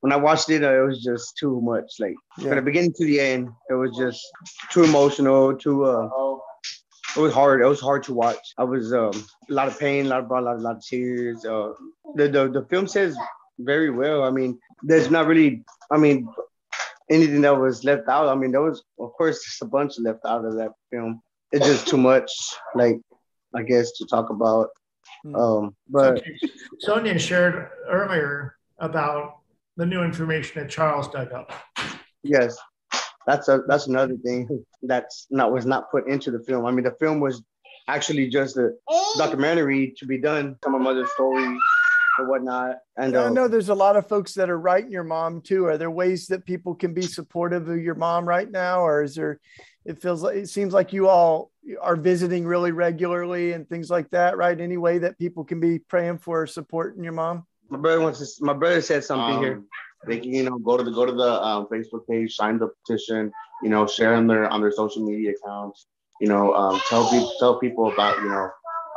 When 0.00 0.12
I 0.12 0.16
watched 0.16 0.48
it, 0.48 0.64
uh, 0.64 0.82
it 0.82 0.86
was 0.86 1.02
just 1.02 1.36
too 1.36 1.60
much. 1.60 1.88
Like 1.98 2.14
yeah. 2.38 2.48
from 2.48 2.56
the 2.56 2.62
beginning 2.62 2.94
to 2.94 3.04
the 3.04 3.20
end, 3.20 3.50
it 3.68 3.74
was 3.74 3.96
just 3.96 4.20
too 4.70 4.84
emotional, 4.84 5.56
too 5.56 5.84
uh, 5.84 6.08
it 7.16 7.20
was 7.20 7.34
hard. 7.34 7.60
It 7.60 7.66
was 7.66 7.80
hard 7.80 8.02
to 8.04 8.14
watch. 8.14 8.54
I 8.56 8.64
was 8.64 8.92
um, 8.92 9.12
a 9.50 9.52
lot 9.52 9.68
of 9.68 9.78
pain, 9.78 10.06
a 10.06 10.08
lot 10.08 10.20
of 10.20 10.30
a 10.30 10.40
lot, 10.40 10.56
a 10.56 10.60
lot 10.60 10.76
of 10.76 10.84
tears. 10.84 11.44
Uh, 11.44 11.72
the, 12.14 12.28
the 12.28 12.48
the 12.48 12.66
film 12.70 12.86
says 12.86 13.16
very 13.58 13.90
well. 13.90 14.22
I 14.22 14.30
mean, 14.30 14.58
there's 14.82 15.10
not 15.10 15.26
really. 15.26 15.64
I 15.90 15.98
mean, 15.98 16.28
anything 17.10 17.42
that 17.42 17.58
was 17.58 17.84
left 17.84 18.08
out. 18.08 18.28
I 18.28 18.34
mean, 18.34 18.52
there 18.52 18.62
was 18.62 18.82
of 18.98 19.12
course 19.12 19.44
just 19.44 19.62
a 19.62 19.66
bunch 19.66 19.98
left 19.98 20.20
out 20.26 20.44
of 20.44 20.54
that 20.56 20.72
film. 20.90 21.20
It's 21.52 21.66
just 21.66 21.88
too 21.88 21.96
much. 21.96 22.30
Like 22.74 23.00
I 23.54 23.62
guess 23.62 23.92
to 23.98 24.06
talk 24.06 24.30
about. 24.30 24.68
Hmm. 25.24 25.34
Um, 25.34 25.76
but 25.88 26.22
Sonia 26.78 27.18
shared 27.18 27.68
earlier 27.88 28.56
about 28.78 29.40
the 29.76 29.86
new 29.86 30.02
information 30.02 30.62
that 30.62 30.70
Charles 30.70 31.08
dug 31.08 31.32
up. 31.32 31.52
Yes 32.22 32.56
that's 33.26 33.48
a 33.48 33.62
that's 33.66 33.86
another 33.86 34.16
thing 34.16 34.64
that's 34.82 35.26
not 35.30 35.52
was 35.52 35.66
not 35.66 35.90
put 35.90 36.08
into 36.08 36.30
the 36.30 36.40
film. 36.40 36.66
I 36.66 36.70
mean, 36.70 36.84
the 36.84 36.96
film 36.98 37.20
was 37.20 37.42
actually 37.88 38.28
just 38.28 38.56
a 38.56 38.70
documentary 39.18 39.94
to 39.98 40.06
be 40.06 40.18
done, 40.18 40.56
some 40.62 40.74
of 40.74 40.80
mother's 40.80 41.10
story 41.12 41.56
or 42.20 42.28
whatnot. 42.28 42.76
And 42.96 43.16
I 43.16 43.28
know 43.30 43.48
there's 43.48 43.68
a 43.68 43.74
lot 43.74 43.96
of 43.96 44.08
folks 44.08 44.34
that 44.34 44.50
are 44.50 44.58
writing 44.58 44.90
your 44.90 45.04
mom 45.04 45.40
too. 45.40 45.66
Are 45.66 45.78
there 45.78 45.90
ways 45.90 46.26
that 46.28 46.44
people 46.44 46.74
can 46.74 46.94
be 46.94 47.02
supportive 47.02 47.68
of 47.68 47.80
your 47.80 47.94
mom 47.94 48.28
right 48.28 48.50
now, 48.50 48.80
or 48.80 49.02
is 49.02 49.14
there? 49.14 49.40
It 49.84 50.00
feels 50.00 50.22
like 50.22 50.36
it 50.36 50.48
seems 50.48 50.74
like 50.74 50.92
you 50.92 51.08
all 51.08 51.50
are 51.80 51.96
visiting 51.96 52.46
really 52.46 52.70
regularly 52.70 53.52
and 53.52 53.68
things 53.68 53.90
like 53.90 54.10
that, 54.10 54.36
right? 54.36 54.60
Any 54.60 54.76
way 54.76 54.98
that 54.98 55.18
people 55.18 55.44
can 55.44 55.58
be 55.58 55.78
praying 55.78 56.18
for 56.18 56.42
or 56.42 56.46
supporting 56.46 57.02
your 57.02 57.14
mom. 57.14 57.46
My 57.70 57.78
brother 57.78 58.00
wants 58.00 58.36
to. 58.36 58.44
My 58.44 58.52
brother 58.52 58.82
said 58.82 59.04
something 59.04 59.36
um, 59.36 59.42
here 59.42 59.62
they 60.06 60.18
can 60.18 60.32
you 60.32 60.42
know 60.44 60.58
go 60.58 60.76
to 60.76 60.82
the 60.82 60.90
go 60.90 61.04
to 61.04 61.12
the 61.12 61.42
um, 61.42 61.66
Facebook 61.66 62.06
page, 62.08 62.34
sign 62.34 62.58
the 62.58 62.68
petition, 62.68 63.32
you 63.62 63.68
know, 63.68 63.86
share 63.86 64.14
on 64.14 64.26
their 64.26 64.48
on 64.48 64.60
their 64.60 64.72
social 64.72 65.04
media 65.04 65.32
accounts, 65.32 65.86
you 66.20 66.28
know, 66.28 66.54
um, 66.54 66.80
tell 66.88 67.08
people 67.10 67.32
tell 67.38 67.58
people 67.58 67.92
about 67.92 68.18
you 68.18 68.28
know 68.28 68.50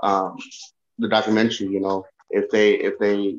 um, 0.04 0.38
the 1.00 1.08
documentary. 1.08 1.68
You 1.68 1.82
know, 1.82 2.06
if 2.34 2.50
they 2.50 2.74
if 2.74 2.98
they 3.00 3.38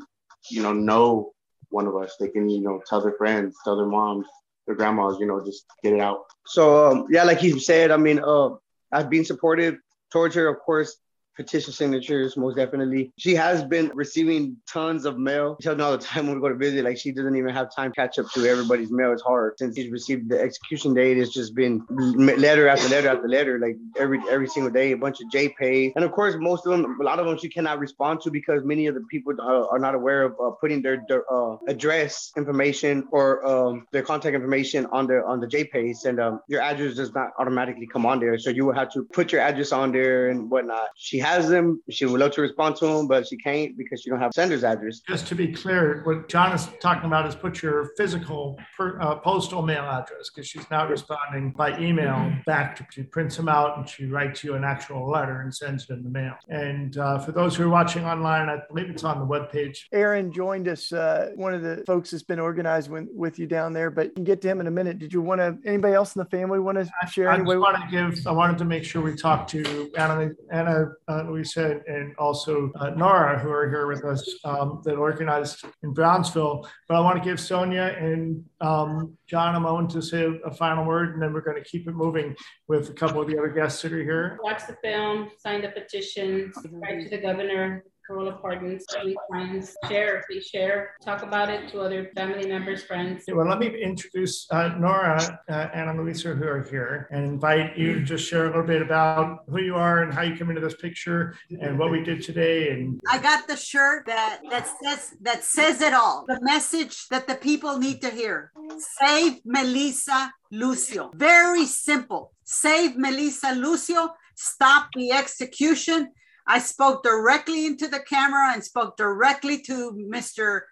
you 0.50 0.62
know 0.62 0.72
know 0.72 1.32
one 1.70 1.86
of 1.86 1.96
us, 1.96 2.16
they 2.18 2.28
can 2.28 2.48
you 2.48 2.62
know 2.62 2.80
tell 2.88 3.00
their 3.00 3.16
friends, 3.18 3.56
tell 3.64 3.76
their 3.76 3.86
moms, 3.86 4.26
their 4.66 4.76
grandmas, 4.76 5.18
you 5.20 5.26
know, 5.26 5.44
just 5.44 5.66
get 5.82 5.92
it 5.92 6.00
out. 6.00 6.24
So 6.46 6.90
um, 6.90 7.06
yeah, 7.10 7.24
like 7.24 7.38
he 7.38 7.58
said, 7.58 7.90
I 7.90 7.96
mean, 7.96 8.20
uh, 8.24 8.50
I've 8.92 9.10
been 9.10 9.24
supportive 9.24 9.76
towards 10.10 10.34
her, 10.36 10.48
of 10.48 10.60
course 10.60 10.96
petition 11.36 11.72
signatures, 11.72 12.36
most 12.36 12.56
definitely. 12.56 13.12
She 13.18 13.34
has 13.34 13.64
been 13.64 13.90
receiving 13.94 14.56
tons 14.66 15.04
of 15.04 15.18
mail. 15.18 15.56
She 15.60 15.64
tells 15.64 15.78
me 15.78 15.84
all 15.84 15.92
the 15.92 15.98
time 15.98 16.26
when 16.26 16.36
we 16.36 16.40
go 16.40 16.48
to 16.48 16.54
visit, 16.54 16.84
like 16.84 16.98
she 16.98 17.12
doesn't 17.12 17.36
even 17.36 17.52
have 17.54 17.74
time 17.74 17.92
to 17.92 17.96
catch 17.96 18.18
up 18.18 18.26
to 18.32 18.46
everybody's 18.46 18.90
mail. 18.90 19.12
It's 19.12 19.22
hard. 19.22 19.54
Since 19.58 19.76
she's 19.76 19.90
received 19.90 20.28
the 20.28 20.40
execution 20.40 20.94
date, 20.94 21.18
it's 21.18 21.32
just 21.32 21.54
been 21.54 21.84
letter 21.90 22.68
after 22.68 22.88
letter 22.88 23.08
after 23.08 23.28
letter, 23.28 23.58
like 23.58 23.76
every 23.96 24.20
every 24.30 24.48
single 24.48 24.72
day, 24.72 24.92
a 24.92 24.96
bunch 24.96 25.20
of 25.20 25.28
JPay. 25.30 25.92
And 25.96 26.04
of 26.04 26.12
course, 26.12 26.34
most 26.38 26.66
of 26.66 26.72
them, 26.72 26.98
a 27.00 27.04
lot 27.04 27.18
of 27.18 27.26
them 27.26 27.38
she 27.38 27.48
cannot 27.48 27.78
respond 27.78 28.20
to 28.22 28.30
because 28.30 28.64
many 28.64 28.86
of 28.86 28.94
the 28.94 29.02
people 29.10 29.34
uh, 29.38 29.66
are 29.68 29.78
not 29.78 29.94
aware 29.94 30.22
of 30.22 30.32
uh, 30.40 30.50
putting 30.60 30.82
their, 30.82 31.04
their 31.08 31.24
uh, 31.32 31.56
address 31.68 32.32
information 32.36 33.06
or 33.10 33.46
um, 33.46 33.86
their 33.92 34.02
contact 34.02 34.34
information 34.34 34.86
on 34.86 35.06
the 35.06 35.24
on 35.24 35.40
the 35.40 35.46
JPays, 35.46 36.04
and 36.04 36.20
um, 36.20 36.40
your 36.48 36.60
address 36.60 36.94
does 36.94 37.12
not 37.14 37.30
automatically 37.38 37.86
come 37.86 38.06
on 38.06 38.20
there. 38.20 38.38
So 38.38 38.50
you 38.50 38.64
will 38.64 38.74
have 38.74 38.92
to 38.92 39.04
put 39.04 39.32
your 39.32 39.40
address 39.40 39.72
on 39.72 39.92
there 39.92 40.28
and 40.28 40.50
whatnot. 40.50 40.88
She 40.96 41.18
has 41.24 41.48
them. 41.48 41.82
She 41.90 42.04
would 42.06 42.20
love 42.20 42.32
to 42.32 42.42
respond 42.42 42.76
to 42.76 42.86
them, 42.86 43.08
but 43.08 43.26
she 43.26 43.36
can't 43.36 43.76
because 43.76 44.02
she 44.02 44.10
don't 44.10 44.20
have 44.20 44.32
sender's 44.32 44.64
address. 44.64 45.00
Just 45.00 45.26
to 45.28 45.34
be 45.34 45.48
clear, 45.52 46.02
what 46.04 46.28
John 46.28 46.52
is 46.52 46.68
talking 46.80 47.06
about 47.06 47.26
is 47.26 47.34
put 47.34 47.62
your 47.62 47.90
physical 47.96 48.58
per, 48.76 49.00
uh, 49.00 49.16
postal 49.16 49.62
mail 49.62 49.84
address 49.84 50.30
because 50.30 50.48
she's 50.48 50.68
not 50.70 50.90
responding 50.90 51.52
by 51.52 51.78
email 51.78 52.32
back. 52.46 52.76
To, 52.76 52.86
she 52.90 53.02
prints 53.02 53.36
them 53.36 53.48
out 53.48 53.78
and 53.78 53.88
she 53.88 54.06
writes 54.06 54.44
you 54.44 54.54
an 54.54 54.64
actual 54.64 55.10
letter 55.10 55.40
and 55.40 55.54
sends 55.54 55.84
it 55.84 55.94
in 55.94 56.02
the 56.02 56.10
mail. 56.10 56.34
And 56.48 56.96
uh, 56.98 57.18
for 57.18 57.32
those 57.32 57.56
who 57.56 57.64
are 57.64 57.68
watching 57.68 58.04
online, 58.04 58.48
I 58.48 58.58
believe 58.68 58.90
it's 58.90 59.04
on 59.04 59.18
the 59.18 59.24
web 59.24 59.50
page. 59.50 59.88
Aaron 59.92 60.32
joined 60.32 60.68
us, 60.68 60.92
uh, 60.92 61.30
one 61.36 61.54
of 61.54 61.62
the 61.62 61.82
folks 61.86 62.10
that's 62.10 62.22
been 62.22 62.38
organized 62.38 62.90
with, 62.90 63.08
with 63.12 63.38
you 63.38 63.46
down 63.46 63.72
there, 63.72 63.90
but 63.90 64.06
you 64.06 64.12
can 64.12 64.24
get 64.24 64.40
to 64.42 64.48
him 64.48 64.60
in 64.60 64.66
a 64.66 64.70
minute. 64.70 64.98
Did 64.98 65.12
you 65.12 65.22
want 65.22 65.40
to, 65.40 65.56
anybody 65.64 65.94
else 65.94 66.14
in 66.14 66.20
the 66.20 66.26
family 66.26 66.58
want 66.58 66.78
to 66.78 66.88
share? 67.10 67.30
I, 67.30 67.34
I 67.34 67.38
just 67.38 67.48
want 67.48 67.76
to 67.76 67.90
give, 67.90 68.26
I 68.26 68.32
wanted 68.32 68.58
to 68.58 68.64
make 68.64 68.84
sure 68.84 69.02
we 69.02 69.14
talk 69.14 69.46
to 69.48 69.90
Anna, 69.96 70.30
Anna 70.50 70.92
uh, 71.14 71.44
said, 71.44 71.82
and 71.86 72.14
also 72.16 72.70
uh, 72.76 72.90
Nora, 72.90 73.38
who 73.38 73.50
are 73.50 73.68
here 73.68 73.86
with 73.86 74.04
us, 74.04 74.28
um, 74.44 74.80
that 74.84 74.94
organized 74.96 75.64
in 75.82 75.92
Brownsville. 75.92 76.68
But 76.88 76.96
I 76.96 77.00
want 77.00 77.22
to 77.22 77.28
give 77.28 77.38
Sonia 77.40 77.96
and 77.98 78.44
um, 78.60 79.16
John 79.26 79.54
a 79.54 79.60
moment 79.60 79.90
to 79.90 80.02
say 80.02 80.26
a 80.44 80.50
final 80.50 80.84
word, 80.84 81.14
and 81.14 81.22
then 81.22 81.32
we're 81.32 81.40
going 81.40 81.62
to 81.62 81.68
keep 81.68 81.86
it 81.88 81.94
moving 81.94 82.34
with 82.68 82.90
a 82.90 82.92
couple 82.92 83.20
of 83.20 83.28
the 83.28 83.38
other 83.38 83.48
guests 83.48 83.82
that 83.82 83.92
are 83.92 84.02
here. 84.02 84.38
Watch 84.42 84.66
the 84.66 84.76
film, 84.82 85.30
sign 85.38 85.62
the 85.62 85.68
petition, 85.68 86.52
write 86.72 87.02
to 87.02 87.08
the 87.08 87.18
governor 87.18 87.84
parole 88.06 88.32
pardons, 88.32 88.84
please 88.88 89.16
friends, 89.28 89.76
share, 89.88 90.24
please 90.28 90.46
share, 90.46 90.94
talk 91.04 91.22
about 91.22 91.48
it 91.48 91.70
to 91.70 91.80
other 91.80 92.10
family 92.14 92.46
members, 92.46 92.82
friends. 92.84 93.24
Well, 93.28 93.48
let 93.48 93.58
me 93.58 93.68
introduce 93.82 94.46
uh, 94.50 94.68
Nora 94.78 95.40
uh, 95.48 95.52
and 95.52 95.88
Ana 95.88 96.02
Luisa 96.02 96.34
who 96.34 96.44
are 96.44 96.62
here 96.62 97.08
and 97.10 97.24
invite 97.24 97.76
you 97.76 97.94
to 97.94 98.02
just 98.02 98.28
share 98.28 98.44
a 98.44 98.48
little 98.48 98.66
bit 98.66 98.82
about 98.82 99.44
who 99.48 99.60
you 99.60 99.74
are 99.74 100.02
and 100.02 100.12
how 100.12 100.22
you 100.22 100.36
come 100.36 100.50
into 100.50 100.60
this 100.60 100.74
picture 100.74 101.36
and 101.60 101.78
what 101.78 101.90
we 101.90 102.02
did 102.02 102.22
today. 102.22 102.70
And 102.70 103.00
I 103.08 103.18
got 103.18 103.48
the 103.48 103.56
shirt 103.56 104.06
that 104.06 104.40
that 104.50 104.68
says 104.82 105.14
that 105.22 105.44
says 105.44 105.80
it 105.80 105.94
all. 105.94 106.24
The 106.26 106.40
message 106.42 107.08
that 107.08 107.26
the 107.26 107.34
people 107.34 107.78
need 107.78 108.00
to 108.02 108.10
hear. 108.10 108.52
Save 109.00 109.40
Melissa 109.44 110.32
Lucio. 110.50 111.10
Very 111.14 111.66
simple. 111.66 112.32
Save 112.44 112.96
Melissa 112.96 113.52
Lucio. 113.54 114.14
Stop 114.34 114.88
the 114.94 115.12
execution. 115.12 116.10
I 116.46 116.58
spoke 116.58 117.02
directly 117.02 117.66
into 117.66 117.88
the 117.88 118.00
camera 118.00 118.52
and 118.52 118.62
spoke 118.62 118.96
directly 118.96 119.62
to 119.62 119.92
Mr. 119.92 120.62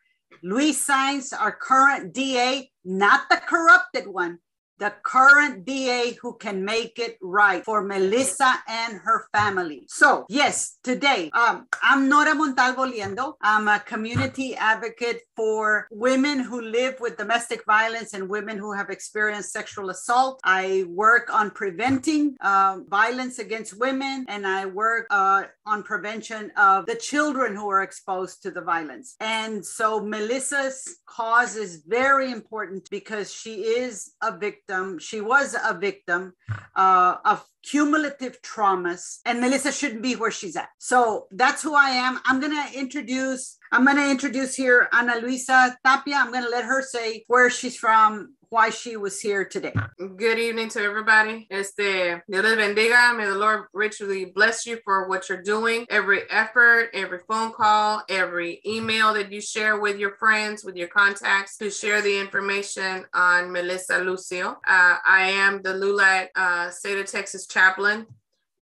Luis 0.43 0.87
Saenz, 0.87 1.33
our 1.39 1.53
current 1.53 2.13
DA, 2.13 2.71
not 2.85 3.29
the 3.31 3.37
corrupted 3.37 4.07
one, 4.07 4.39
the 4.83 4.93
current 5.05 5.65
DA 5.65 6.19
who 6.21 6.35
can 6.35 6.65
make 6.65 6.99
it 6.99 7.17
right 7.23 7.65
for 7.65 7.85
Melissa 7.85 8.53
and 8.67 8.95
her 8.95 9.29
family. 9.33 9.85
So, 9.87 10.27
yes, 10.29 10.79
today, 10.83 11.31
um, 11.35 11.69
I'm 11.81 12.09
Nora 12.09 12.35
Montalvo 12.35 12.85
Liendo. 12.87 13.35
I'm 13.41 13.69
a 13.69 13.79
community 13.79 14.57
advocate 14.57 15.21
for 15.37 15.87
women 15.93 16.41
who 16.41 16.61
live 16.61 16.97
with 16.99 17.17
domestic 17.17 17.65
violence 17.65 18.13
and 18.13 18.29
women 18.29 18.59
who 18.59 18.73
have 18.73 18.91
experienced 18.91 19.53
sexual 19.53 19.89
assault. 19.91 20.41
I 20.43 20.85
work 20.89 21.33
on 21.33 21.53
preventing 21.53 22.35
uh, 22.41 22.79
violence 22.89 23.39
against 23.39 23.79
women 23.79 24.27
and 24.27 24.45
I 24.45 24.67
work 24.67 25.07
uh, 25.11 25.45
on 25.65 25.85
prevention 25.85 26.51
of 26.57 26.87
the 26.87 26.97
children 26.97 27.55
who 27.55 27.71
are 27.71 27.85
exposed 27.85 28.43
to 28.43 28.51
the 28.51 28.63
violence. 28.63 29.15
And 29.21 29.65
so, 29.65 30.01
Melissa's 30.01 30.99
cause 31.07 31.55
is 31.55 31.85
very 31.87 32.33
important 32.33 32.91
because 32.91 33.33
she 33.33 33.55
is 33.63 34.15
a 34.23 34.37
victim 34.37 34.72
victim. 34.73 34.99
She 34.99 35.21
was 35.21 35.55
a 35.55 35.75
victim 35.75 36.35
uh, 36.77 37.17
of 37.25 37.45
cumulative 37.63 38.41
traumas, 38.43 39.19
and 39.25 39.41
Melissa 39.41 39.73
shouldn't 39.73 40.03
be 40.03 40.17
where 40.17 40.31
she's 40.31 40.57
at. 40.57 40.69
So 40.79 41.27
that's 41.31 41.63
who 41.63 41.75
I 41.75 41.91
am. 41.91 42.21
I'm 42.25 42.41
gonna 42.41 42.67
introduce. 42.75 43.59
I'm 43.71 43.85
gonna 43.85 44.09
introduce 44.11 44.55
here 44.55 44.89
Ana 44.93 45.17
Luisa 45.17 45.77
Tapia. 45.85 46.17
I'm 46.17 46.33
gonna 46.33 46.49
let 46.49 46.65
her 46.65 46.83
say 46.83 47.25
where 47.29 47.51
she's 47.51 47.77
from, 47.77 48.35
why 48.53 48.69
she 48.69 48.99
was 48.99 49.19
here 49.19 49.47
today. 49.47 49.73
Good 49.99 50.39
evening 50.39 50.69
to 50.71 50.81
everybody. 50.81 51.49
Este, 51.51 52.21
Dios 52.29 52.45
les 52.45 52.57
bendiga. 52.57 53.17
May 53.17 53.25
the 53.25 53.35
Lord 53.35 53.65
richly 53.73 54.27
bless 54.27 54.67
you 54.67 54.79
for 54.85 55.09
what 55.09 55.31
you're 55.31 55.43
doing. 55.43 55.87
Every 55.89 56.31
effort, 56.31 56.91
every 56.93 57.21
phone 57.27 57.53
call, 57.53 58.03
every 58.11 58.61
email 58.67 59.15
that 59.15 59.33
you 59.33 59.41
share 59.41 59.81
with 59.81 59.99
your 59.99 60.17
friends, 60.17 60.65
with 60.65 60.77
your 60.77 60.89
contacts 60.89 61.57
to 61.57 61.71
share 61.71 62.03
the 62.03 62.21
information 62.21 63.07
on 63.15 63.51
Melissa 63.51 64.01
Lucio. 64.01 64.51
Uh, 64.69 64.97
I 65.07 65.31
am 65.31 65.63
the 65.63 65.73
LULAC 65.73 66.29
uh, 66.37 66.69
State 66.69 66.99
of 66.99 67.07
Texas 67.07 67.47
chaplain 67.53 68.07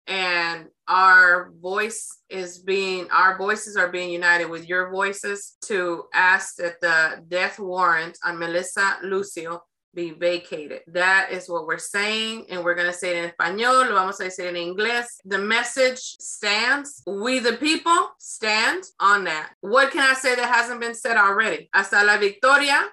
and 0.07 0.67
our 0.87 1.51
voice 1.61 2.19
is 2.29 2.59
being 2.59 3.07
our 3.11 3.37
voices 3.37 3.77
are 3.77 3.91
being 3.91 4.11
united 4.11 4.45
with 4.45 4.67
your 4.67 4.91
voices 4.91 5.55
to 5.61 6.03
ask 6.13 6.55
that 6.57 6.81
the 6.81 7.23
death 7.29 7.59
warrant 7.59 8.17
on 8.23 8.37
Melissa 8.37 8.97
Lucio 9.03 9.63
be 9.93 10.11
vacated. 10.11 10.81
That 10.87 11.29
is 11.31 11.49
what 11.49 11.65
we're 11.65 11.77
saying, 11.77 12.45
and 12.49 12.63
we're 12.63 12.75
going 12.75 12.91
to 12.91 12.97
say 12.97 13.17
it 13.17 13.23
in 13.23 13.29
español, 13.29 13.89
lo 13.89 13.93
vamos 13.93 14.19
a 14.19 14.23
decir 14.23 14.47
en 14.47 14.55
inglés. 14.55 15.05
The 15.25 15.37
message 15.37 15.99
stands. 15.99 17.03
We, 17.05 17.39
the 17.39 17.53
people, 17.53 18.09
stand 18.17 18.83
on 18.99 19.25
that. 19.25 19.51
What 19.61 19.91
can 19.91 20.09
I 20.09 20.13
say 20.13 20.35
that 20.35 20.53
hasn't 20.53 20.79
been 20.79 20.95
said 20.95 21.17
already? 21.17 21.69
Hasta 21.73 22.03
la 22.03 22.17
victoria. 22.17 22.87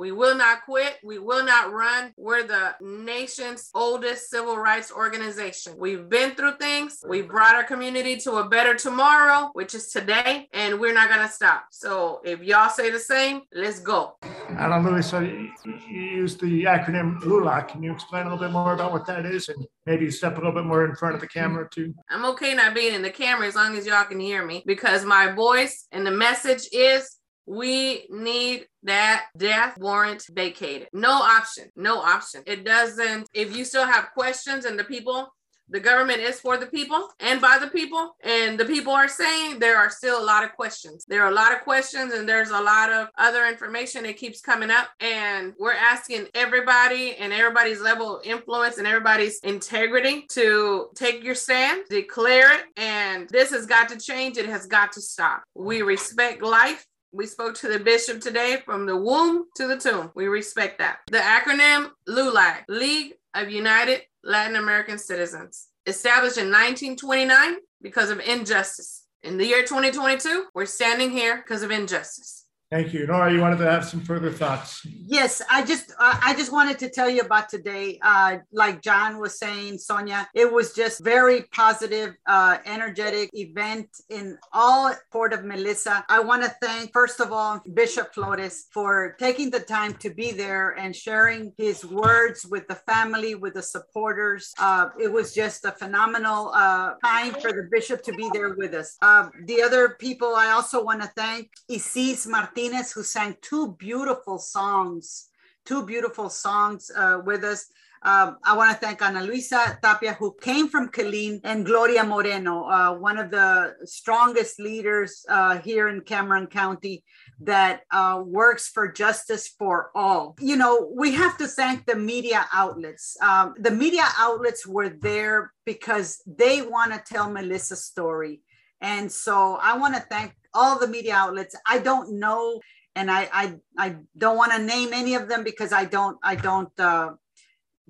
We 0.00 0.12
will 0.12 0.34
not 0.34 0.64
quit. 0.64 0.96
We 1.04 1.18
will 1.18 1.44
not 1.44 1.74
run. 1.74 2.14
We're 2.16 2.44
the 2.44 2.74
nation's 2.80 3.68
oldest 3.74 4.30
civil 4.30 4.56
rights 4.56 4.90
organization. 4.90 5.74
We've 5.76 6.08
been 6.08 6.34
through 6.34 6.56
things. 6.56 7.04
We 7.06 7.20
brought 7.20 7.54
our 7.54 7.64
community 7.64 8.16
to 8.20 8.36
a 8.36 8.48
better 8.48 8.74
tomorrow, 8.74 9.50
which 9.52 9.74
is 9.74 9.88
today, 9.88 10.48
and 10.54 10.80
we're 10.80 10.94
not 10.94 11.10
going 11.10 11.20
to 11.20 11.30
stop. 11.30 11.66
So 11.70 12.22
if 12.24 12.42
y'all 12.42 12.70
say 12.70 12.90
the 12.90 12.98
same, 12.98 13.42
let's 13.54 13.80
go. 13.80 14.16
Ana 14.56 14.80
Luisa, 14.80 15.20
you 15.20 15.50
used 15.90 16.40
the 16.40 16.64
acronym 16.64 17.20
LULAC. 17.20 17.68
Can 17.68 17.82
you 17.82 17.92
explain 17.92 18.22
a 18.22 18.30
little 18.30 18.46
bit 18.46 18.52
more 18.52 18.72
about 18.72 18.92
what 18.92 19.04
that 19.04 19.26
is 19.26 19.50
and 19.50 19.66
maybe 19.84 20.10
step 20.10 20.32
a 20.32 20.36
little 20.36 20.54
bit 20.54 20.64
more 20.64 20.86
in 20.86 20.96
front 20.96 21.14
of 21.14 21.20
the 21.20 21.28
camera 21.28 21.68
too? 21.70 21.94
I'm 22.08 22.24
okay 22.24 22.54
not 22.54 22.74
being 22.74 22.94
in 22.94 23.02
the 23.02 23.10
camera 23.10 23.46
as 23.46 23.54
long 23.54 23.76
as 23.76 23.84
y'all 23.84 24.04
can 24.04 24.18
hear 24.18 24.46
me 24.46 24.62
because 24.64 25.04
my 25.04 25.30
voice 25.32 25.86
and 25.92 26.06
the 26.06 26.10
message 26.10 26.66
is 26.72 27.19
we 27.46 28.06
need 28.10 28.66
that 28.84 29.26
death 29.36 29.78
warrant 29.78 30.24
vacated. 30.30 30.88
No 30.92 31.12
option. 31.12 31.70
No 31.76 31.98
option. 31.98 32.42
It 32.46 32.64
doesn't, 32.64 33.28
if 33.34 33.56
you 33.56 33.64
still 33.64 33.86
have 33.86 34.12
questions 34.14 34.64
and 34.64 34.78
the 34.78 34.84
people, 34.84 35.28
the 35.70 35.80
government 35.80 36.20
is 36.20 36.40
for 36.40 36.56
the 36.56 36.66
people 36.66 37.08
and 37.20 37.40
by 37.40 37.58
the 37.60 37.68
people, 37.68 38.16
and 38.24 38.58
the 38.58 38.64
people 38.64 38.92
are 38.92 39.06
saying 39.06 39.60
there 39.60 39.78
are 39.78 39.88
still 39.88 40.20
a 40.20 40.24
lot 40.24 40.42
of 40.42 40.52
questions. 40.54 41.04
There 41.06 41.22
are 41.22 41.30
a 41.30 41.34
lot 41.34 41.52
of 41.52 41.60
questions, 41.60 42.12
and 42.12 42.28
there's 42.28 42.50
a 42.50 42.60
lot 42.60 42.90
of 42.90 43.08
other 43.16 43.46
information 43.46 44.02
that 44.02 44.16
keeps 44.16 44.40
coming 44.40 44.70
up. 44.70 44.88
And 44.98 45.54
we're 45.60 45.72
asking 45.72 46.26
everybody 46.34 47.14
and 47.14 47.32
everybody's 47.32 47.80
level 47.80 48.18
of 48.18 48.26
influence 48.26 48.78
and 48.78 48.86
everybody's 48.86 49.38
integrity 49.44 50.26
to 50.30 50.88
take 50.96 51.22
your 51.22 51.36
stand, 51.36 51.84
declare 51.88 52.52
it, 52.52 52.64
and 52.76 53.28
this 53.28 53.50
has 53.50 53.66
got 53.66 53.88
to 53.90 53.96
change. 53.96 54.38
It 54.38 54.46
has 54.46 54.66
got 54.66 54.92
to 54.92 55.00
stop. 55.00 55.44
We 55.54 55.82
respect 55.82 56.42
life. 56.42 56.84
We 57.12 57.26
spoke 57.26 57.56
to 57.56 57.68
the 57.68 57.80
bishop 57.80 58.20
today 58.20 58.62
from 58.64 58.86
the 58.86 58.96
womb 58.96 59.46
to 59.56 59.66
the 59.66 59.76
tomb. 59.76 60.12
We 60.14 60.26
respect 60.28 60.78
that. 60.78 61.00
The 61.10 61.18
acronym 61.18 61.90
LULAC, 62.08 62.64
League 62.68 63.14
of 63.34 63.50
United 63.50 64.02
Latin 64.22 64.54
American 64.54 64.96
Citizens, 64.96 65.68
established 65.86 66.38
in 66.38 66.52
1929 66.52 67.56
because 67.82 68.10
of 68.10 68.20
injustice. 68.20 69.06
In 69.24 69.38
the 69.38 69.46
year 69.46 69.62
2022, 69.62 70.46
we're 70.54 70.66
standing 70.66 71.10
here 71.10 71.38
because 71.38 71.64
of 71.64 71.72
injustice. 71.72 72.39
Thank 72.70 72.92
you. 72.92 73.04
Nora, 73.04 73.32
you 73.32 73.40
wanted 73.40 73.58
to 73.58 73.68
have 73.68 73.84
some 73.84 74.00
further 74.00 74.30
thoughts. 74.30 74.86
Yes, 74.86 75.42
I 75.50 75.64
just 75.64 75.92
I 75.98 76.34
just 76.38 76.52
wanted 76.52 76.78
to 76.78 76.88
tell 76.88 77.10
you 77.10 77.22
about 77.22 77.48
today. 77.48 77.98
Uh, 78.00 78.36
like 78.52 78.80
John 78.80 79.18
was 79.18 79.40
saying, 79.40 79.78
Sonia, 79.78 80.28
it 80.36 80.52
was 80.52 80.72
just 80.72 81.02
very 81.02 81.46
positive, 81.52 82.14
uh, 82.28 82.58
energetic 82.64 83.30
event 83.34 83.88
in 84.08 84.38
all 84.52 84.94
Port 85.10 85.32
of 85.32 85.44
Melissa. 85.44 86.04
I 86.08 86.20
want 86.20 86.44
to 86.44 86.54
thank 86.62 86.92
first 86.92 87.18
of 87.18 87.32
all 87.32 87.60
Bishop 87.74 88.14
Flores 88.14 88.66
for 88.70 89.16
taking 89.18 89.50
the 89.50 89.58
time 89.58 89.94
to 89.94 90.14
be 90.14 90.30
there 90.30 90.78
and 90.78 90.94
sharing 90.94 91.52
his 91.58 91.84
words 91.84 92.46
with 92.46 92.68
the 92.68 92.76
family, 92.76 93.34
with 93.34 93.54
the 93.54 93.62
supporters. 93.62 94.54
Uh, 94.60 94.90
it 94.96 95.10
was 95.12 95.34
just 95.34 95.64
a 95.64 95.72
phenomenal 95.72 96.52
uh, 96.54 96.92
time 97.04 97.32
for 97.32 97.50
the 97.50 97.68
bishop 97.68 98.00
to 98.04 98.12
be 98.12 98.30
there 98.32 98.54
with 98.54 98.74
us. 98.74 98.96
Uh, 99.02 99.28
the 99.46 99.60
other 99.60 99.96
people 99.98 100.36
I 100.36 100.50
also 100.52 100.84
want 100.84 101.02
to 101.02 101.08
thank 101.16 101.50
Isis 101.68 102.28
Martinez 102.28 102.59
Martinez, 102.60 102.92
who 102.92 103.02
sang 103.02 103.36
two 103.40 103.74
beautiful 103.78 104.38
songs, 104.38 105.28
two 105.64 105.86
beautiful 105.86 106.28
songs 106.28 106.90
uh, 106.94 107.18
with 107.24 107.42
us. 107.42 107.66
Um, 108.02 108.36
I 108.44 108.56
want 108.56 108.70
to 108.72 108.86
thank 108.86 109.00
Ana 109.02 109.22
Luisa 109.22 109.78
Tapia, 109.82 110.14
who 110.14 110.36
came 110.40 110.68
from 110.68 110.88
Killeen, 110.90 111.40
and 111.44 111.64
Gloria 111.64 112.04
Moreno, 112.04 112.64
uh, 112.64 112.94
one 112.94 113.18
of 113.18 113.30
the 113.30 113.76
strongest 113.84 114.58
leaders 114.58 115.24
uh, 115.28 115.58
here 115.58 115.88
in 115.88 116.02
Cameron 116.02 116.46
County 116.46 117.02
that 117.40 117.80
uh, 117.90 118.22
works 118.26 118.68
for 118.68 118.92
justice 118.92 119.48
for 119.48 119.90
all. 119.94 120.36
You 120.40 120.56
know, 120.56 120.90
we 120.94 121.12
have 121.12 121.38
to 121.38 121.46
thank 121.46 121.86
the 121.86 121.96
media 121.96 122.46
outlets. 122.52 123.16
Um, 123.22 123.54
the 123.58 123.70
media 123.70 124.04
outlets 124.18 124.66
were 124.66 124.90
there 124.90 125.52
because 125.64 126.22
they 126.26 126.60
want 126.62 126.92
to 126.92 127.02
tell 127.06 127.30
Melissa's 127.30 127.84
story. 127.84 128.42
And 128.80 129.10
so 129.10 129.58
I 129.60 129.76
want 129.76 129.94
to 129.94 130.00
thank 130.00 130.34
all 130.54 130.78
the 130.78 130.88
media 130.88 131.14
outlets. 131.14 131.54
I 131.66 131.78
don't 131.78 132.18
know, 132.18 132.60
and 132.94 133.10
I 133.10 133.28
I, 133.32 133.54
I 133.78 133.96
don't 134.16 134.36
want 134.36 134.52
to 134.52 134.58
name 134.58 134.90
any 134.92 135.14
of 135.14 135.28
them 135.28 135.44
because 135.44 135.72
I 135.72 135.84
don't 135.84 136.18
I 136.22 136.34
don't 136.34 136.78
uh, 136.80 137.10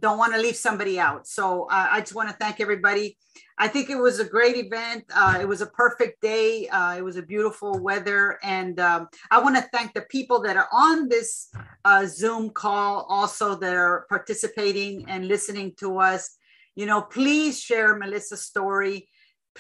don't 0.01 0.19
want 0.19 0.35
to 0.35 0.41
leave 0.41 0.57
somebody 0.57 0.99
out. 0.99 1.27
So 1.27 1.69
I 1.71 2.01
just 2.01 2.15
want 2.15 2.31
to 2.31 2.37
thank 2.37 2.61
everybody. 2.61 3.17
I 3.59 3.69
think 3.69 3.91
it 3.91 3.97
was 3.97 4.21
a 4.21 4.25
great 4.25 4.57
event. 4.57 5.05
Uh, 5.15 5.37
it 5.39 5.47
was 5.47 5.61
a 5.61 5.67
perfect 5.67 6.23
day. 6.23 6.67
Uh, 6.69 6.97
it 6.97 7.05
was 7.05 7.17
a 7.17 7.23
beautiful 7.23 7.79
weather. 7.79 8.39
And 8.43 8.81
um, 8.81 9.09
I 9.31 9.39
want 9.39 9.57
to 9.57 9.69
thank 9.71 9.93
the 9.93 10.07
people 10.09 10.41
that 10.43 10.57
are 10.57 10.69
on 10.73 11.11
this 11.11 11.53
uh, 11.85 12.07
Zoom 12.07 12.49
call 12.51 13.05
also 13.11 13.55
that 13.57 13.75
are 13.75 14.07
participating 14.09 15.05
and 15.09 15.29
listening 15.29 15.75
to 15.81 15.99
us. 15.99 16.39
You 16.75 16.87
know, 16.87 17.03
please 17.03 17.61
share 17.61 17.99
Melissa's 17.99 18.41
story 18.41 19.11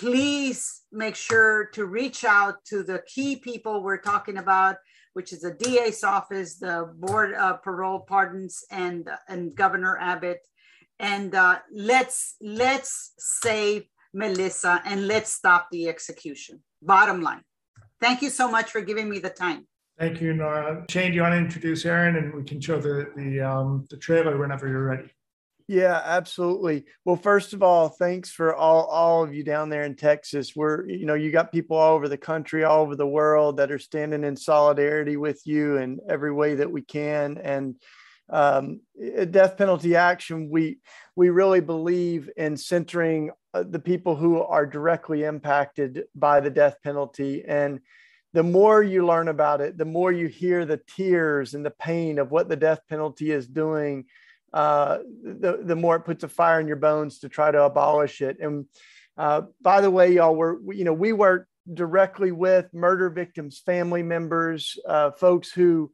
please 0.00 0.84
make 0.90 1.14
sure 1.14 1.66
to 1.74 1.84
reach 1.84 2.24
out 2.24 2.64
to 2.64 2.82
the 2.82 3.02
key 3.06 3.36
people 3.36 3.82
we're 3.82 4.00
talking 4.00 4.38
about, 4.38 4.76
which 5.12 5.30
is 5.30 5.42
the 5.42 5.52
DA's 5.52 6.02
office, 6.02 6.56
the 6.56 6.90
Board 6.96 7.34
of 7.34 7.62
Parole 7.62 8.00
Pardons, 8.00 8.64
and, 8.70 9.10
and 9.28 9.54
Governor 9.54 9.98
Abbott. 10.00 10.40
And 10.98 11.34
uh, 11.34 11.58
let's 11.70 12.36
let's 12.40 13.12
save 13.18 13.84
Melissa 14.14 14.82
and 14.86 15.06
let's 15.06 15.32
stop 15.32 15.68
the 15.70 15.88
execution. 15.88 16.62
Bottom 16.82 17.20
line. 17.20 17.42
Thank 18.00 18.22
you 18.22 18.30
so 18.30 18.50
much 18.50 18.70
for 18.70 18.80
giving 18.80 19.08
me 19.08 19.18
the 19.18 19.30
time. 19.30 19.66
Thank 19.98 20.22
you, 20.22 20.32
Nora. 20.32 20.86
Shane, 20.88 21.10
do 21.10 21.16
you 21.16 21.22
want 21.22 21.32
to 21.34 21.38
introduce 21.38 21.84
Aaron 21.84 22.16
and 22.16 22.34
we 22.34 22.42
can 22.42 22.58
show 22.60 22.80
the 22.80 23.12
the 23.16 23.40
um, 23.40 23.86
the 23.90 23.98
trailer 23.98 24.38
whenever 24.38 24.66
you're 24.66 24.84
ready. 24.84 25.10
Yeah, 25.70 26.02
absolutely. 26.04 26.86
Well, 27.04 27.14
first 27.14 27.52
of 27.52 27.62
all, 27.62 27.90
thanks 27.90 28.28
for 28.28 28.56
all 28.56 28.86
all 28.86 29.22
of 29.22 29.32
you 29.32 29.44
down 29.44 29.68
there 29.68 29.84
in 29.84 29.94
Texas. 29.94 30.56
We're, 30.56 30.84
you 30.88 31.06
know, 31.06 31.14
you 31.14 31.30
got 31.30 31.52
people 31.52 31.76
all 31.76 31.94
over 31.94 32.08
the 32.08 32.18
country, 32.18 32.64
all 32.64 32.82
over 32.82 32.96
the 32.96 33.06
world 33.06 33.58
that 33.58 33.70
are 33.70 33.78
standing 33.78 34.24
in 34.24 34.34
solidarity 34.34 35.16
with 35.16 35.40
you 35.44 35.76
in 35.76 36.00
every 36.08 36.32
way 36.32 36.56
that 36.56 36.72
we 36.72 36.82
can. 36.82 37.38
And 37.38 37.76
um, 38.30 38.80
death 39.30 39.56
penalty 39.56 39.94
action, 39.94 40.50
we 40.50 40.80
we 41.14 41.30
really 41.30 41.60
believe 41.60 42.28
in 42.36 42.56
centering 42.56 43.30
uh, 43.54 43.62
the 43.62 43.78
people 43.78 44.16
who 44.16 44.42
are 44.42 44.66
directly 44.66 45.22
impacted 45.22 46.02
by 46.16 46.40
the 46.40 46.50
death 46.50 46.78
penalty 46.82 47.44
and 47.46 47.78
the 48.32 48.42
more 48.42 48.82
you 48.82 49.06
learn 49.06 49.28
about 49.28 49.60
it, 49.60 49.78
the 49.78 49.84
more 49.84 50.10
you 50.10 50.26
hear 50.26 50.64
the 50.64 50.80
tears 50.96 51.54
and 51.54 51.64
the 51.64 51.70
pain 51.70 52.18
of 52.18 52.32
what 52.32 52.48
the 52.48 52.56
death 52.56 52.80
penalty 52.88 53.30
is 53.32 53.46
doing, 53.46 54.04
uh, 54.52 54.98
the, 55.22 55.60
the 55.62 55.76
more 55.76 55.96
it 55.96 56.04
puts 56.04 56.24
a 56.24 56.28
fire 56.28 56.60
in 56.60 56.66
your 56.66 56.76
bones 56.76 57.20
to 57.20 57.28
try 57.28 57.50
to 57.50 57.62
abolish 57.62 58.20
it. 58.20 58.38
And 58.40 58.66
uh, 59.16 59.42
by 59.60 59.80
the 59.80 59.90
way, 59.90 60.12
y'all, 60.12 60.34
we're, 60.34 60.60
you 60.72 60.84
know, 60.84 60.92
we 60.92 61.12
work 61.12 61.46
directly 61.72 62.32
with 62.32 62.72
murder 62.72 63.10
victims, 63.10 63.62
family 63.64 64.02
members, 64.02 64.78
uh, 64.88 65.10
folks 65.12 65.52
who 65.52 65.92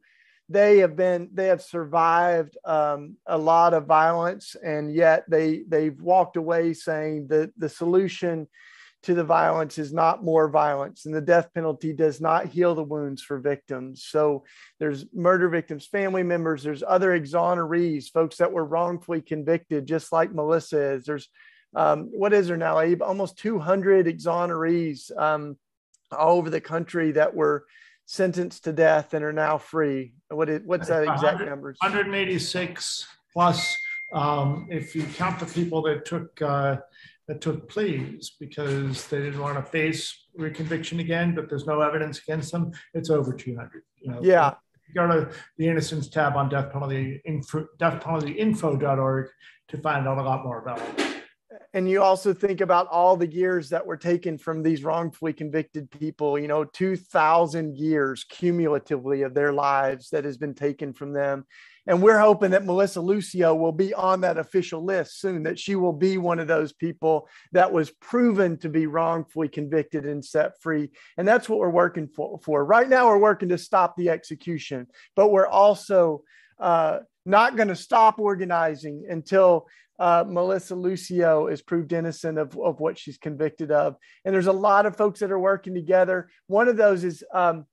they 0.49 0.77
have 0.77 0.95
been, 0.95 1.29
they 1.33 1.47
have 1.47 1.61
survived 1.61 2.57
um, 2.63 3.17
a 3.25 3.37
lot 3.37 3.73
of 3.73 3.85
violence, 3.85 4.55
and 4.63 4.93
yet 4.93 5.25
they 5.29 5.63
they've 5.67 5.99
walked 6.01 6.37
away 6.37 6.73
saying 6.73 7.27
that 7.27 7.51
the 7.57 7.67
solution 7.67 8.47
to 9.03 9.13
the 9.13 9.23
violence 9.23 9.77
is 9.77 9.93
not 9.93 10.23
more 10.23 10.49
violence 10.49 11.05
and 11.05 11.13
the 11.13 11.21
death 11.21 11.49
penalty 11.53 11.93
does 11.93 12.19
not 12.19 12.47
heal 12.47 12.75
the 12.75 12.83
wounds 12.83 13.21
for 13.21 13.39
victims. 13.39 14.03
So 14.03 14.43
there's 14.79 15.05
murder 15.13 15.49
victims 15.49 15.85
family 15.85 16.23
members 16.23 16.63
there's 16.63 16.83
other 16.85 17.17
exonerees 17.17 18.11
folks 18.11 18.37
that 18.37 18.51
were 18.51 18.65
wrongfully 18.65 19.21
convicted 19.21 19.87
just 19.87 20.11
like 20.11 20.33
melissa 20.33 20.93
is. 20.93 21.05
There's 21.05 21.29
um, 21.75 22.09
what 22.11 22.33
is 22.33 22.47
there 22.47 22.57
now? 22.57 22.79
Abe? 22.79 23.01
almost 23.01 23.37
200 23.37 24.07
exonerees 24.07 25.15
um, 25.17 25.57
all 26.11 26.37
over 26.37 26.49
the 26.49 26.61
country 26.61 27.11
that 27.11 27.35
were 27.35 27.65
sentenced 28.05 28.63
to 28.63 28.73
death 28.73 29.13
and 29.13 29.23
are 29.23 29.33
now 29.33 29.57
free. 29.57 30.13
What 30.29 30.49
is, 30.49 30.61
what's 30.65 30.87
that 30.87 31.03
exact 31.03 31.41
number 31.41 31.75
186 31.79 33.07
plus 33.33 33.77
um, 34.13 34.67
if 34.71 34.95
you 34.95 35.03
count 35.03 35.39
the 35.39 35.45
people 35.45 35.81
that 35.83 36.05
took 36.05 36.41
uh, 36.41 36.77
that 37.27 37.41
took 37.41 37.69
pleas 37.69 38.35
because 38.39 39.07
they 39.07 39.19
didn't 39.19 39.41
want 39.41 39.57
to 39.57 39.71
face 39.71 40.27
reconviction 40.39 40.99
again, 40.99 41.35
but 41.35 41.49
there's 41.49 41.65
no 41.65 41.81
evidence 41.81 42.19
against 42.19 42.51
them, 42.51 42.71
it's 42.93 43.09
over 43.09 43.33
200. 43.33 43.83
You 44.01 44.11
know, 44.11 44.19
yeah. 44.21 44.53
You 44.87 44.93
go 44.93 45.07
to 45.07 45.29
the 45.57 45.67
innocence 45.67 46.07
tab 46.07 46.37
on 46.37 46.47
death 46.47 46.71
penalty 46.71 47.21
info, 47.25 47.67
deathpenaltyinfo.org 47.79 49.27
to 49.67 49.77
find 49.79 50.07
out 50.07 50.17
a 50.17 50.23
lot 50.23 50.45
more 50.45 50.61
about 50.61 50.79
it. 50.79 51.07
And 51.73 51.89
you 51.89 52.01
also 52.01 52.33
think 52.33 52.61
about 52.61 52.87
all 52.87 53.17
the 53.17 53.27
years 53.27 53.69
that 53.69 53.85
were 53.85 53.97
taken 53.97 54.37
from 54.37 54.63
these 54.63 54.83
wrongfully 54.83 55.33
convicted 55.33 55.91
people, 55.91 56.39
you 56.39 56.47
know, 56.47 56.63
2,000 56.63 57.75
years 57.75 58.23
cumulatively 58.23 59.23
of 59.23 59.33
their 59.33 59.51
lives 59.51 60.09
that 60.11 60.23
has 60.23 60.37
been 60.37 60.53
taken 60.53 60.93
from 60.93 61.11
them 61.11 61.45
and 61.87 62.01
we're 62.01 62.19
hoping 62.19 62.51
that 62.51 62.65
Melissa 62.65 63.01
Lucio 63.01 63.55
will 63.55 63.71
be 63.71 63.93
on 63.93 64.21
that 64.21 64.37
official 64.37 64.83
list 64.83 65.19
soon, 65.19 65.43
that 65.43 65.57
she 65.57 65.75
will 65.75 65.93
be 65.93 66.17
one 66.17 66.39
of 66.39 66.47
those 66.47 66.73
people 66.73 67.27
that 67.53 67.71
was 67.71 67.89
proven 67.89 68.57
to 68.59 68.69
be 68.69 68.87
wrongfully 68.87 69.47
convicted 69.47 70.05
and 70.05 70.23
set 70.23 70.61
free. 70.61 70.91
And 71.17 71.27
that's 71.27 71.47
what 71.47 71.59
we're 71.59 71.69
working 71.69 72.07
for. 72.07 72.39
for. 72.43 72.65
Right 72.65 72.89
now, 72.89 73.07
we're 73.07 73.17
working 73.17 73.49
to 73.49 73.57
stop 73.57 73.95
the 73.95 74.09
execution, 74.09 74.87
but 75.15 75.29
we're 75.29 75.47
also 75.47 76.23
uh, 76.59 76.99
not 77.25 77.55
going 77.55 77.69
to 77.69 77.75
stop 77.75 78.19
organizing 78.19 79.05
until 79.09 79.67
uh, 79.99 80.23
Melissa 80.27 80.75
Lucio 80.75 81.47
is 81.47 81.61
proved 81.61 81.93
innocent 81.93 82.37
of, 82.37 82.57
of 82.57 82.79
what 82.79 82.97
she's 82.97 83.17
convicted 83.17 83.71
of. 83.71 83.95
And 84.25 84.33
there's 84.33 84.47
a 84.47 84.51
lot 84.51 84.85
of 84.85 84.95
folks 84.95 85.21
that 85.21 85.31
are 85.31 85.39
working 85.39 85.73
together. 85.73 86.29
One 86.47 86.67
of 86.67 86.77
those 86.77 87.03
is 87.03 87.23
um, 87.33 87.65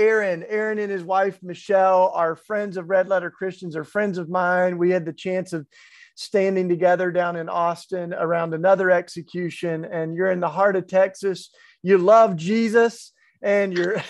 Aaron, 0.00 0.44
Aaron 0.48 0.78
and 0.78 0.90
his 0.90 1.04
wife 1.04 1.38
Michelle 1.42 2.10
are 2.14 2.34
friends 2.34 2.78
of 2.78 2.88
Red 2.88 3.08
Letter 3.08 3.30
Christians, 3.30 3.76
are 3.76 3.84
friends 3.84 4.16
of 4.16 4.30
mine. 4.30 4.78
We 4.78 4.90
had 4.90 5.04
the 5.04 5.12
chance 5.12 5.52
of 5.52 5.66
standing 6.14 6.70
together 6.70 7.12
down 7.12 7.36
in 7.36 7.50
Austin 7.50 8.14
around 8.14 8.54
another 8.54 8.90
execution, 8.90 9.84
and 9.84 10.14
you're 10.14 10.30
in 10.30 10.40
the 10.40 10.48
heart 10.48 10.74
of 10.76 10.86
Texas. 10.86 11.50
You 11.82 11.98
love 11.98 12.36
Jesus, 12.36 13.12
and 13.42 13.76
you're 13.76 14.02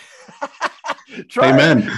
trying. 1.29 1.55
Amen. 1.55 1.91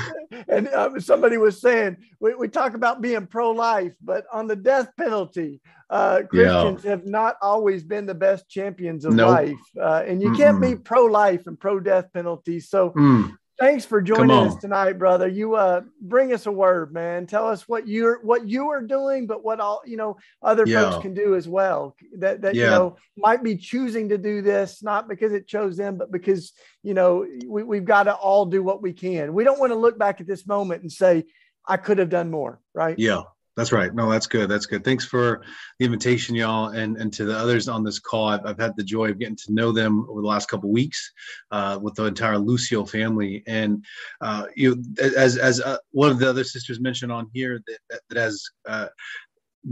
And 0.49 0.69
uh, 0.69 0.99
somebody 0.99 1.37
was 1.37 1.61
saying 1.61 1.99
we, 2.19 2.35
we 2.35 2.49
talk 2.49 2.73
about 2.73 3.03
being 3.03 3.27
pro-life, 3.27 3.93
but 4.03 4.25
on 4.33 4.47
the 4.47 4.57
death 4.57 4.89
penalty, 4.97 5.61
uh, 5.91 6.23
Christians 6.31 6.85
yeah. 6.85 6.91
have 6.91 7.07
not 7.07 7.37
always 7.43 7.85
been 7.85 8.07
the 8.07 8.15
best 8.15 8.49
champions 8.49 9.05
of 9.05 9.13
nope. 9.13 9.31
life, 9.31 9.61
uh, 9.79 10.03
and 10.07 10.23
you 10.23 10.31
Mm-mm. 10.31 10.37
can't 10.39 10.61
be 10.63 10.77
pro-life 10.77 11.47
and 11.47 11.61
pro-death 11.61 12.11
penalty. 12.15 12.59
So 12.59 12.91
mm. 12.91 13.31
Thanks 13.63 13.85
for 13.85 14.03
joining 14.03 14.33
us 14.33 14.57
tonight, 14.57 14.95
brother. 14.95 15.29
You 15.29 15.55
uh 15.55 15.83
bring 16.01 16.33
us 16.33 16.47
a 16.47 16.51
word, 16.51 16.93
man. 16.93 17.29
Tell 17.29 17.47
us 17.47 17.69
what 17.69 17.87
you're 17.87 18.21
what 18.23 18.49
you 18.49 18.71
are 18.71 18.83
doing, 18.83 19.29
but 19.29 19.45
what 19.45 19.61
all 19.61 19.83
you 19.87 19.97
know 19.97 20.17
other 20.43 20.65
yeah. 20.67 20.91
folks 20.91 21.03
can 21.03 21.15
do 21.15 21.37
as 21.37 21.47
well. 21.47 21.95
That 22.19 22.43
that 22.43 22.57
yeah. 22.57 22.65
you 22.65 22.71
know 22.71 22.97
might 23.17 23.45
be 23.45 23.55
choosing 23.57 24.09
to 24.09 24.19
do 24.19 24.43
this, 24.43 24.83
not 24.83 25.09
because 25.09 25.33
it 25.33 25.47
chose 25.47 25.77
them, 25.77 25.97
but 25.97 26.11
because 26.11 26.55
you 26.83 26.93
know 26.93 27.25
we, 27.47 27.63
we've 27.63 27.85
got 27.85 28.05
to 28.05 28.15
all 28.15 28.47
do 28.47 28.65
what 28.65 28.83
we 28.83 28.93
can. 28.93 29.33
We 29.33 29.45
don't 29.45 29.61
want 29.61 29.71
to 29.71 29.79
look 29.79 29.97
back 29.97 30.21
at 30.21 30.27
this 30.27 30.45
moment 30.45 30.83
and 30.83 30.91
say, 30.91 31.27
I 31.65 31.77
could 31.77 31.99
have 31.99 32.11
done 32.11 32.33
more, 32.33 32.61
right? 32.75 32.99
Yeah. 32.99 33.23
That's 33.57 33.71
right. 33.71 33.95
No, 33.95 34.11
that's 34.11 34.27
good. 34.27 34.49
That's 34.49 34.65
good. 34.65 34.83
Thanks 34.83 35.05
for 35.05 35.43
the 35.79 35.85
invitation, 35.85 36.35
y'all, 36.35 36.69
and 36.71 36.97
and 36.97 37.13
to 37.13 37.27
the 37.27 37.37
others 37.37 37.69
on 37.69 37.85
this 37.85 37.99
call. 37.99 38.29
I've, 38.29 38.47
I've 38.47 38.59
had 38.59 38.75
the 38.77 38.83
joy 38.83 39.11
of 39.11 39.19
getting 39.19 39.37
to 39.37 39.53
know 39.53 39.73
them 39.73 40.07
over 40.09 40.23
the 40.23 40.27
last 40.27 40.49
couple 40.49 40.71
weeks 40.71 41.13
uh, 41.51 41.79
with 41.81 41.95
the 41.95 42.05
entire 42.05 42.39
Lucio 42.39 42.87
family. 42.87 43.43
And 43.47 43.85
uh, 44.23 44.47
you, 44.57 44.83
as 44.99 45.37
as 45.37 45.61
uh, 45.61 45.77
one 45.91 46.11
of 46.11 46.19
the 46.19 46.31
other 46.31 46.45
sisters 46.45 46.81
mentioned 46.81 47.13
on 47.13 47.29
here, 47.35 47.63
that 47.67 47.79
that, 47.91 48.01
that 48.09 48.19
as 48.19 48.43
uh, 48.67 48.89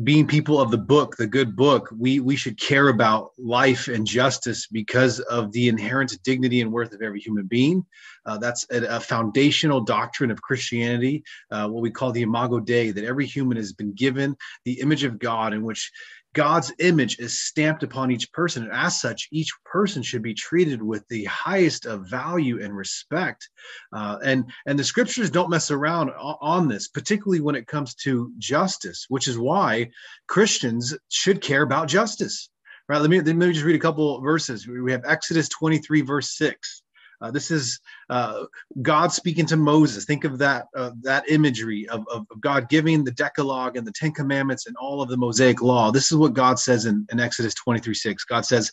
being 0.04 0.26
people 0.26 0.60
of 0.60 0.70
the 0.70 0.78
book, 0.78 1.16
the 1.16 1.26
good 1.26 1.56
book, 1.56 1.92
we 1.96 2.20
we 2.20 2.36
should 2.36 2.58
care 2.58 2.88
about 2.88 3.32
life 3.38 3.88
and 3.88 4.06
justice 4.06 4.68
because 4.68 5.18
of 5.20 5.50
the 5.50 5.68
inherent 5.68 6.16
dignity 6.22 6.60
and 6.60 6.70
worth 6.70 6.92
of 6.92 7.02
every 7.02 7.18
human 7.18 7.46
being. 7.46 7.84
Uh, 8.24 8.38
that's 8.38 8.64
a, 8.70 8.84
a, 8.84 9.00
foundational 9.00 9.80
doctrine 9.80 10.30
of 10.30 10.42
Christianity, 10.42 11.24
uh, 11.50 11.66
what 11.66 11.82
we 11.82 11.90
call 11.90 12.12
the 12.12 12.22
Imago 12.22 12.60
Dei, 12.60 12.90
that 12.92 13.04
every 13.04 13.26
human 13.26 13.56
has 13.56 13.72
been 13.72 13.92
given 13.94 14.36
the 14.64 14.78
image 14.80 15.04
of 15.04 15.18
God, 15.18 15.54
in 15.54 15.64
which 15.64 15.90
God's 16.34 16.72
image 16.78 17.18
is 17.18 17.40
stamped 17.40 17.82
upon 17.82 18.10
each 18.10 18.32
person. 18.32 18.64
And 18.64 18.72
as 18.72 19.00
such, 19.00 19.28
each 19.32 19.50
person 19.64 20.02
should 20.02 20.22
be 20.22 20.34
treated 20.34 20.80
with 20.80 21.06
the 21.08 21.24
highest 21.24 21.86
of 21.86 22.08
value 22.08 22.62
and 22.62 22.76
respect. 22.76 23.48
Uh, 23.92 24.18
and, 24.24 24.50
and 24.66 24.78
the 24.78 24.84
scriptures 24.84 25.30
don't 25.30 25.50
mess 25.50 25.70
around 25.70 26.10
on 26.10 26.68
this, 26.68 26.88
particularly 26.88 27.40
when 27.40 27.56
it 27.56 27.66
comes 27.66 27.94
to 27.96 28.32
justice, 28.38 29.06
which 29.08 29.26
is 29.26 29.38
why 29.38 29.90
Christians 30.28 30.96
should 31.08 31.40
care 31.40 31.62
about 31.62 31.88
justice. 31.88 32.48
Right. 32.88 33.00
Let 33.00 33.10
me, 33.10 33.20
let 33.20 33.36
me 33.36 33.52
just 33.52 33.64
read 33.64 33.76
a 33.76 33.80
couple 33.80 34.20
verses. 34.20 34.66
We 34.66 34.90
have 34.90 35.02
Exodus 35.04 35.48
23, 35.48 36.00
verse 36.02 36.36
6. 36.36 36.79
Uh, 37.20 37.30
this 37.30 37.50
is 37.50 37.80
uh, 38.08 38.44
God 38.80 39.12
speaking 39.12 39.46
to 39.46 39.56
Moses. 39.56 40.04
Think 40.04 40.24
of 40.24 40.38
that 40.38 40.66
uh, 40.74 40.92
that 41.02 41.28
imagery 41.28 41.88
of, 41.88 42.06
of, 42.08 42.26
God 42.40 42.68
giving 42.68 43.04
the 43.04 43.10
Decalogue 43.10 43.76
and 43.76 43.86
the 43.86 43.92
Ten 43.92 44.12
Commandments 44.12 44.66
and 44.66 44.76
all 44.76 45.02
of 45.02 45.08
the 45.08 45.16
Mosaic 45.16 45.60
Law. 45.60 45.90
This 45.90 46.10
is 46.10 46.16
what 46.16 46.32
God 46.32 46.58
says 46.58 46.86
in, 46.86 47.06
in 47.12 47.20
Exodus 47.20 47.54
23 47.54 47.92
6. 47.92 48.24
God 48.24 48.46
says, 48.46 48.72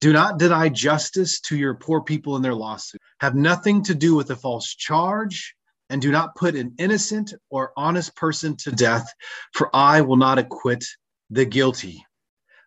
Do 0.00 0.12
not 0.12 0.38
deny 0.38 0.68
justice 0.68 1.40
to 1.42 1.56
your 1.56 1.74
poor 1.74 2.00
people 2.00 2.34
in 2.36 2.42
their 2.42 2.54
lawsuit. 2.54 3.00
Have 3.20 3.36
nothing 3.36 3.84
to 3.84 3.94
do 3.94 4.16
with 4.16 4.30
a 4.30 4.36
false 4.36 4.74
charge, 4.74 5.54
and 5.88 6.02
do 6.02 6.10
not 6.10 6.34
put 6.34 6.56
an 6.56 6.74
innocent 6.78 7.32
or 7.48 7.72
honest 7.76 8.16
person 8.16 8.56
to 8.56 8.72
death, 8.72 9.06
for 9.52 9.70
I 9.74 10.00
will 10.00 10.16
not 10.16 10.38
acquit 10.38 10.84
the 11.30 11.44
guilty. 11.44 12.04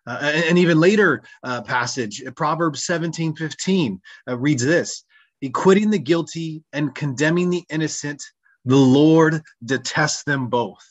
Uh, 0.06 0.20
and, 0.22 0.44
and, 0.44 0.58
even 0.58 0.80
later 0.80 1.22
uh, 1.42 1.60
passage, 1.60 2.22
Proverbs 2.34 2.86
17 2.86 3.36
15 3.36 4.00
uh, 4.26 4.38
reads 4.38 4.64
this 4.64 5.04
acquitting 5.42 5.90
the 5.90 5.98
guilty 5.98 6.62
and 6.72 6.94
condemning 6.94 7.50
the 7.50 7.64
innocent, 7.70 8.22
the 8.64 8.76
Lord 8.76 9.42
detests 9.64 10.24
them 10.24 10.48
both. 10.48 10.82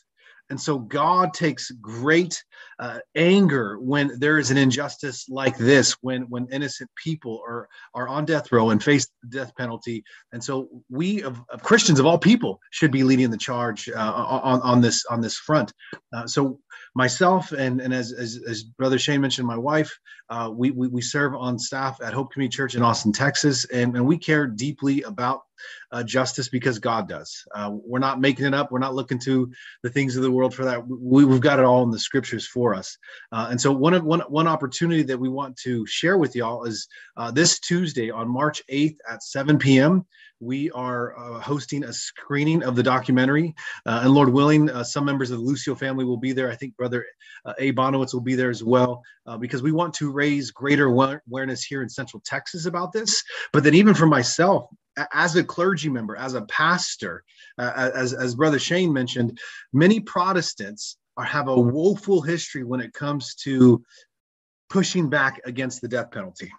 And 0.50 0.60
so 0.60 0.80
God 0.80 1.34
takes 1.34 1.72
great 1.72 2.44
uh, 2.80 3.00
anger 3.16 3.80
when 3.80 4.18
there 4.20 4.38
is 4.38 4.52
an 4.52 4.58
injustice 4.58 5.28
like 5.30 5.58
this, 5.58 5.94
when 6.02 6.24
when 6.30 6.48
innocent 6.52 6.90
people 6.96 7.42
are 7.48 7.68
are 7.94 8.08
on 8.08 8.26
death 8.26 8.52
row 8.52 8.70
and 8.70 8.84
face 8.84 9.10
the 9.24 9.30
death 9.40 9.54
penalty. 9.56 10.04
And 10.32 10.44
so 10.44 10.70
we 10.90 11.24
of, 11.24 11.42
of 11.50 11.64
Christians 11.64 12.00
of 12.00 12.06
all 12.06 12.18
people 12.18 12.60
should 12.72 12.92
be 12.92 13.04
leading 13.04 13.30
the 13.30 13.38
charge 13.38 13.90
uh, 13.90 14.14
on 14.14 14.62
on 14.62 14.82
this 14.82 15.06
on 15.06 15.22
this 15.22 15.38
front. 15.38 15.74
Uh, 16.14 16.28
so 16.28 16.60
myself 16.96 17.52
and 17.52 17.82
and 17.82 17.94
as, 17.94 18.12
as, 18.12 18.40
as 18.48 18.64
brother 18.64 19.00
Shane 19.00 19.22
mentioned, 19.22 19.48
my 19.48 19.58
wife, 19.58 19.98
uh, 20.30 20.50
we, 20.54 20.72
we 20.72 20.88
we 20.88 21.02
serve 21.02 21.36
on 21.36 21.60
staff 21.60 22.00
at 22.02 22.14
Hope 22.14 22.32
Community 22.32 22.56
Church 22.56 22.76
in 22.76 22.84
Austin, 22.84 23.12
Texas, 23.12 23.66
and, 23.66 23.96
and 23.96 24.06
we 24.06 24.18
care 24.18 24.48
deeply 24.48 25.02
about 25.04 25.42
uh, 25.92 26.04
justice 26.04 26.50
because 26.50 26.80
God 26.80 27.08
does. 27.08 27.44
Uh, 27.54 27.72
we're 27.74 28.00
not 28.00 28.20
making 28.20 28.46
it 28.46 28.54
up. 28.54 28.72
We're 28.72 28.80
not 28.80 28.96
looking 28.96 29.20
to 29.20 29.52
the 29.84 29.90
things 29.90 30.16
of 30.16 30.24
the 30.24 30.32
world 30.32 30.54
for 30.54 30.66
that. 30.66 30.88
We, 30.88 31.26
have 31.28 31.42
got 31.42 31.60
it 31.60 31.66
all 31.66 31.84
in 31.84 31.92
the 31.92 32.00
scriptures 32.00 32.48
for 32.48 32.74
us. 32.74 32.98
Uh, 33.32 33.48
and 33.50 33.60
so 33.60 33.72
one 33.72 33.94
of 33.94 34.04
one 34.04 34.22
one 34.22 34.48
opportunity 34.48 35.04
that 35.04 35.20
we 35.20 35.30
want 35.30 35.58
to 35.58 35.86
share 35.86 36.18
with 36.18 36.36
y'all 36.36 36.64
is 36.64 36.88
uh, 37.16 37.32
this 37.32 37.60
Tuesday 37.60 38.10
on 38.10 38.30
March 38.30 38.62
8th 38.72 38.98
at 39.10 39.24
7 39.24 39.58
p.m. 39.58 40.06
We 40.40 40.70
are 40.72 41.18
uh, 41.18 41.40
hosting 41.40 41.84
a 41.84 41.92
screening 41.92 42.64
of 42.64 42.76
the 42.76 42.84
documentary, 42.84 43.56
uh, 43.88 44.02
and 44.04 44.14
Lord 44.14 44.30
willing, 44.30 44.70
some 44.84 45.06
members 45.06 45.32
of 45.32 45.40
the 45.40 45.44
Lucio 45.44 45.74
family 45.74 46.06
will 46.06 46.18
be 46.18 46.32
there. 46.32 46.52
I 46.52 46.56
think 46.56 46.78
Brother 46.78 47.06
Abe 47.58 47.76
Bonowitz 47.76 48.14
will 48.14 48.22
be 48.22 48.36
there 48.36 48.52
as 48.52 48.64
well, 48.64 49.02
because 49.40 49.64
we 49.64 49.72
want 49.72 49.96
to 49.96 50.12
raise 50.12 50.52
greater 50.52 50.86
awareness 50.86 51.64
here 51.64 51.82
in 51.82 51.90
Central 51.90 52.22
Texas 52.24 52.68
about 52.68 52.92
this. 52.92 53.24
But 53.52 53.64
then 53.64 53.74
even 53.74 53.96
for 53.96 54.06
myself, 54.06 54.70
as 55.14 55.36
a 55.36 55.44
clergy 55.44 55.90
member, 55.90 56.16
as 56.16 56.34
a 56.34 56.42
pastor, 56.44 57.24
uh, 57.58 57.92
as, 57.94 58.14
as 58.14 58.36
Brother 58.36 58.60
Shane 58.60 58.92
mentioned, 58.92 59.40
many 59.74 60.00
Protestants 60.00 60.98
are, 61.16 61.24
have 61.24 61.48
a 61.48 61.60
woeful 61.60 62.22
history 62.22 62.64
when 62.64 62.82
it 62.82 62.94
comes 62.94 63.36
to 63.36 63.84
pushing 64.70 65.10
back 65.10 65.42
against 65.46 65.82
the 65.82 65.88
death 65.88 66.12
penalty. 66.12 66.52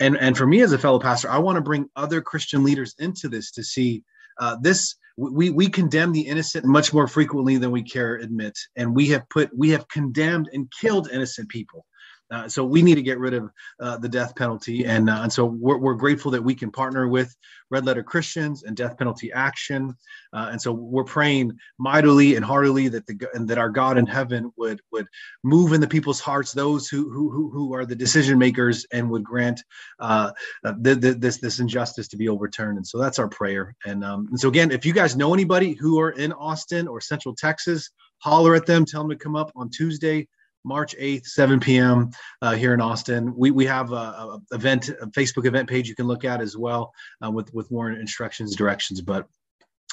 And, 0.00 0.16
and 0.18 0.36
for 0.36 0.46
me 0.46 0.60
as 0.62 0.72
a 0.72 0.78
fellow 0.78 1.00
pastor, 1.00 1.30
I 1.30 1.38
want 1.38 1.56
to 1.56 1.62
bring 1.62 1.88
other 1.96 2.20
Christian 2.20 2.64
leaders 2.64 2.94
into 2.98 3.28
this 3.28 3.50
to 3.52 3.64
see 3.64 4.02
uh, 4.38 4.56
this. 4.60 4.94
We, 5.16 5.48
we 5.48 5.68
condemn 5.68 6.12
the 6.12 6.20
innocent 6.20 6.66
much 6.66 6.92
more 6.92 7.08
frequently 7.08 7.56
than 7.56 7.70
we 7.70 7.82
care 7.82 8.16
admit. 8.16 8.58
And 8.76 8.94
we 8.94 9.08
have 9.08 9.26
put, 9.30 9.50
we 9.56 9.70
have 9.70 9.88
condemned 9.88 10.50
and 10.52 10.70
killed 10.70 11.08
innocent 11.10 11.48
people. 11.48 11.86
Uh, 12.30 12.48
so 12.48 12.64
we 12.64 12.82
need 12.82 12.96
to 12.96 13.02
get 13.02 13.18
rid 13.18 13.34
of 13.34 13.50
uh, 13.80 13.96
the 13.98 14.08
death 14.08 14.34
penalty, 14.34 14.84
and 14.84 15.08
uh, 15.08 15.20
and 15.22 15.32
so 15.32 15.44
we're, 15.44 15.78
we're 15.78 15.94
grateful 15.94 16.30
that 16.32 16.42
we 16.42 16.56
can 16.56 16.72
partner 16.72 17.06
with 17.06 17.34
Red 17.70 17.84
Letter 17.84 18.02
Christians 18.02 18.64
and 18.64 18.76
Death 18.76 18.98
Penalty 18.98 19.30
Action, 19.32 19.94
uh, 20.32 20.48
and 20.50 20.60
so 20.60 20.72
we're 20.72 21.04
praying 21.04 21.56
mightily 21.78 22.34
and 22.34 22.44
heartily 22.44 22.88
that 22.88 23.06
the 23.06 23.28
and 23.34 23.46
that 23.48 23.58
our 23.58 23.70
God 23.70 23.96
in 23.96 24.06
heaven 24.06 24.52
would 24.56 24.80
would 24.90 25.06
move 25.44 25.72
in 25.72 25.80
the 25.80 25.86
people's 25.86 26.20
hearts, 26.20 26.50
those 26.50 26.88
who 26.88 27.10
who 27.10 27.48
who 27.50 27.72
are 27.74 27.86
the 27.86 27.94
decision 27.94 28.38
makers, 28.38 28.84
and 28.92 29.08
would 29.08 29.22
grant 29.22 29.62
uh, 30.00 30.32
uh, 30.64 30.74
the, 30.80 30.96
the, 30.96 31.14
this 31.14 31.38
this 31.38 31.60
injustice 31.60 32.08
to 32.08 32.16
be 32.16 32.28
overturned. 32.28 32.76
And 32.76 32.86
so 32.86 32.98
that's 32.98 33.20
our 33.20 33.28
prayer. 33.28 33.76
And 33.86 34.04
um, 34.04 34.26
and 34.30 34.40
so 34.40 34.48
again, 34.48 34.72
if 34.72 34.84
you 34.84 34.92
guys 34.92 35.16
know 35.16 35.32
anybody 35.32 35.74
who 35.74 36.00
are 36.00 36.10
in 36.10 36.32
Austin 36.32 36.88
or 36.88 37.00
Central 37.00 37.36
Texas, 37.36 37.90
holler 38.18 38.56
at 38.56 38.66
them, 38.66 38.84
tell 38.84 39.02
them 39.02 39.10
to 39.10 39.16
come 39.16 39.36
up 39.36 39.52
on 39.54 39.70
Tuesday 39.70 40.26
March 40.66 40.96
8th, 41.00 41.26
7 41.26 41.60
p.m. 41.60 42.10
Uh, 42.42 42.54
here 42.54 42.74
in 42.74 42.80
Austin. 42.80 43.32
We, 43.36 43.52
we 43.52 43.64
have 43.66 43.92
a, 43.92 43.94
a, 43.94 44.40
event, 44.52 44.88
a 44.88 45.06
Facebook 45.06 45.46
event 45.46 45.68
page 45.68 45.88
you 45.88 45.94
can 45.94 46.06
look 46.06 46.24
at 46.24 46.40
as 46.40 46.56
well 46.56 46.92
uh, 47.24 47.30
with, 47.30 47.54
with 47.54 47.70
more 47.70 47.90
instructions, 47.90 48.56
directions. 48.56 49.00
But 49.00 49.26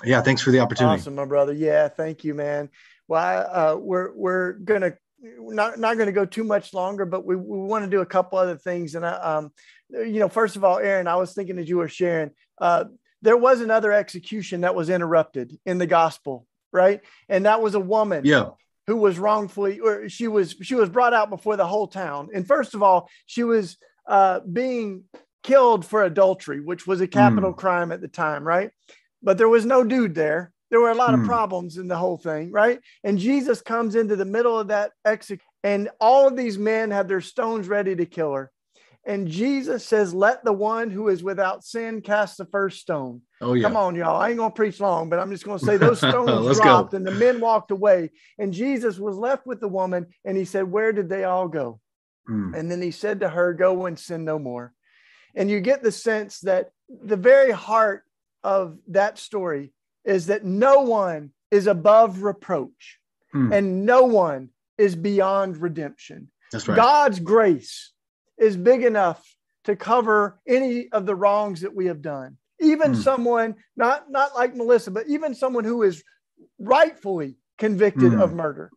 yeah, 0.04 0.22
thanks 0.22 0.42
for 0.42 0.52
the 0.52 0.60
opportunity. 0.60 1.00
Awesome, 1.00 1.16
my 1.16 1.26
brother. 1.26 1.54
Yeah, 1.54 1.88
thank 1.88 2.24
you, 2.24 2.34
man. 2.34 2.70
Well, 3.08 3.50
uh, 3.52 3.78
we're, 3.78 4.12
we're 4.14 4.54
going 4.54 4.82
to, 4.82 4.98
not, 5.22 5.80
not 5.80 5.96
going 5.96 6.08
to 6.08 6.14
go 6.14 6.26
too 6.26 6.44
much 6.44 6.74
longer, 6.74 7.06
but 7.06 7.26
we, 7.26 7.36
we 7.36 7.60
want 7.60 7.86
to 7.86 7.92
do 7.92 8.02
a 8.02 8.06
couple 8.06 8.40
other 8.40 8.58
things. 8.58 8.96
And, 8.96 9.06
I, 9.06 9.14
um, 9.14 9.52
you 9.92 10.20
know, 10.20 10.28
first 10.28 10.56
of 10.56 10.64
all, 10.64 10.80
Aaron, 10.80 11.08
I 11.08 11.16
was 11.18 11.34
thinking 11.34 11.60
as 11.60 11.70
you 11.70 11.78
were 11.78 11.88
sharing, 11.88 12.32
uh, 12.60 12.86
there 13.22 13.38
was 13.38 13.62
another 13.62 13.92
execution 13.92 14.62
that 14.62 14.76
was 14.76 14.90
interrupted 14.90 15.58
in 15.66 15.78
the 15.78 15.88
gospel, 15.88 16.48
right? 16.72 17.02
And 17.30 17.46
that 17.46 17.62
was 17.62 17.76
a 17.76 17.80
woman. 17.80 18.26
Yeah 18.26 18.50
who 18.88 18.98
was 18.98 19.20
wrongfully 19.20 19.80
or 19.80 20.10
she 20.10 20.28
was 20.28 20.56
she 20.62 20.76
was 20.76 20.90
brought 20.90 21.14
out 21.14 21.30
before 21.30 21.56
the 21.56 21.68
whole 21.68 21.88
town 21.88 22.30
and 22.34 22.48
first 22.48 22.74
of 22.74 22.84
all 22.84 23.10
she 23.26 23.44
was 23.44 23.78
uh, 24.08 24.40
being 24.52 25.04
killed 25.44 25.86
for 25.86 26.04
adultery 26.04 26.60
which 26.60 26.88
was 26.88 27.02
a 27.02 27.08
capital 27.08 27.54
mm. 27.54 27.58
crime 27.58 27.92
at 27.92 28.02
the 28.02 28.08
time 28.08 28.46
right 28.46 28.72
but 29.22 29.38
there 29.38 29.50
was 29.50 29.66
no 29.66 29.84
dude 29.84 30.16
there 30.16 30.52
there 30.70 30.80
were 30.80 30.92
a 30.92 30.96
lot 30.96 31.12
mm. 31.12 31.16
of 31.16 31.20
hmm. 31.22 31.28
problems 31.28 31.78
in 31.78 31.88
the 31.88 31.98
whole 31.98 32.18
thing 32.18 32.52
right 32.52 32.80
and 33.04 33.20
jesus 33.20 33.62
comes 33.62 33.96
into 33.96 34.16
the 34.16 34.26
middle 34.26 34.58
of 34.58 34.68
that 34.70 34.92
exit 35.06 35.42
and 35.64 35.90
all 36.00 36.28
of 36.28 36.36
these 36.36 36.58
men 36.58 36.92
have 36.92 37.08
their 37.08 37.22
stones 37.22 37.68
ready 37.68 37.96
to 37.96 38.06
kill 38.06 38.34
her 38.34 38.52
and 39.06 39.28
Jesus 39.28 39.86
says, 39.86 40.14
Let 40.14 40.44
the 40.44 40.54
one 40.54 40.90
who 40.90 41.10
is 41.10 41.24
without 41.24 41.64
sin 41.64 42.02
cast 42.02 42.38
the 42.38 42.46
first 42.46 42.80
stone. 42.80 43.22
Oh, 43.44 43.54
yeah. 43.54 43.64
Come 43.64 43.78
on, 43.78 43.96
y'all. 43.96 44.20
I 44.20 44.30
ain't 44.30 44.38
going 44.38 44.52
to 44.52 44.56
preach 44.56 44.80
long, 44.80 45.10
but 45.10 45.20
I'm 45.20 45.32
just 45.32 45.46
going 45.46 45.60
to 45.60 45.66
say 45.66 45.78
those 45.78 45.98
stones 45.98 46.58
dropped 46.58 46.92
go. 46.92 46.98
and 46.98 47.06
the 47.06 47.12
men 47.12 47.40
walked 47.40 47.72
away. 47.72 48.12
And 48.40 48.54
Jesus 48.54 48.98
was 48.98 49.18
left 49.18 49.46
with 49.46 49.60
the 49.60 49.68
woman 49.68 50.08
and 50.26 50.38
he 50.38 50.46
said, 50.46 50.72
Where 50.72 50.92
did 50.92 51.10
they 51.10 51.24
all 51.24 51.48
go? 51.48 51.80
Mm. 52.30 52.58
And 52.58 52.72
then 52.72 52.82
he 52.82 52.92
said 52.92 53.20
to 53.20 53.30
her, 53.30 53.54
Go 53.54 53.86
and 53.86 53.98
sin 53.98 54.26
no 54.26 54.40
more. 54.40 54.74
And 55.36 55.50
you 55.50 55.60
get 55.60 55.84
the 55.84 55.92
sense 55.92 56.40
that 56.42 56.72
the 56.90 57.18
very 57.18 57.52
heart 57.52 58.04
of 58.44 58.78
that 58.90 59.18
story 59.18 59.74
is 60.06 60.28
that 60.28 60.44
no 60.44 60.82
one 60.82 61.32
is 61.50 61.68
above 61.68 62.24
reproach 62.24 63.00
mm. 63.34 63.54
and 63.54 63.86
no 63.86 64.04
one 64.04 64.50
is 64.78 64.96
beyond 64.96 65.58
redemption. 65.58 66.30
That's 66.52 66.68
right. 66.68 66.76
God's 66.76 67.20
grace 67.20 67.92
is 68.38 68.58
big 68.58 68.84
enough 68.84 69.24
to 69.66 69.76
cover 69.76 70.40
any 70.48 70.90
of 70.90 71.06
the 71.06 71.16
wrongs 71.16 71.62
that 71.62 71.74
we 71.74 71.86
have 71.88 72.02
done. 72.02 72.38
Even 72.64 72.94
mm. 72.94 73.04
someone, 73.04 73.56
not, 73.76 74.10
not 74.12 74.36
like 74.36 74.56
Melissa, 74.56 74.92
but 74.92 75.08
even 75.08 75.36
someone 75.36 75.64
who 75.64 75.84
is 75.84 76.04
rightfully 76.60 77.36
convicted 77.58 78.14
mm. 78.14 78.22
of 78.22 78.34
murder, 78.34 78.72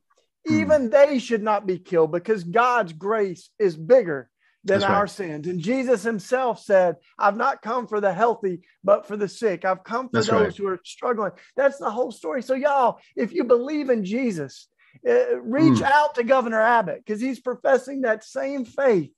mm. 0.48 0.60
even 0.60 0.90
they 0.90 1.18
should 1.18 1.42
not 1.42 1.66
be 1.66 1.78
killed 1.78 2.12
because 2.12 2.44
God's 2.44 2.92
grace 2.92 3.50
is 3.58 3.76
bigger 3.76 4.28
than 4.64 4.80
That's 4.80 4.90
our 4.90 5.02
right. 5.02 5.10
sins. 5.10 5.46
And 5.46 5.60
Jesus 5.60 6.02
himself 6.02 6.60
said, 6.60 6.96
I've 7.18 7.36
not 7.36 7.62
come 7.62 7.86
for 7.86 8.00
the 8.00 8.12
healthy, 8.12 8.62
but 8.82 9.06
for 9.06 9.16
the 9.16 9.28
sick. 9.28 9.64
I've 9.64 9.84
come 9.84 10.08
for 10.08 10.16
That's 10.16 10.26
those 10.26 10.40
right. 10.40 10.56
who 10.56 10.68
are 10.68 10.80
struggling. 10.84 11.32
That's 11.56 11.78
the 11.78 11.90
whole 11.90 12.10
story. 12.10 12.42
So, 12.42 12.54
y'all, 12.54 12.98
if 13.14 13.32
you 13.32 13.44
believe 13.44 13.90
in 13.90 14.04
Jesus, 14.04 14.66
uh, 15.08 15.40
reach 15.40 15.80
mm. 15.80 15.82
out 15.82 16.16
to 16.16 16.24
Governor 16.24 16.60
Abbott 16.60 17.02
because 17.04 17.20
he's 17.20 17.38
professing 17.38 18.00
that 18.00 18.24
same 18.24 18.64
faith 18.64 19.12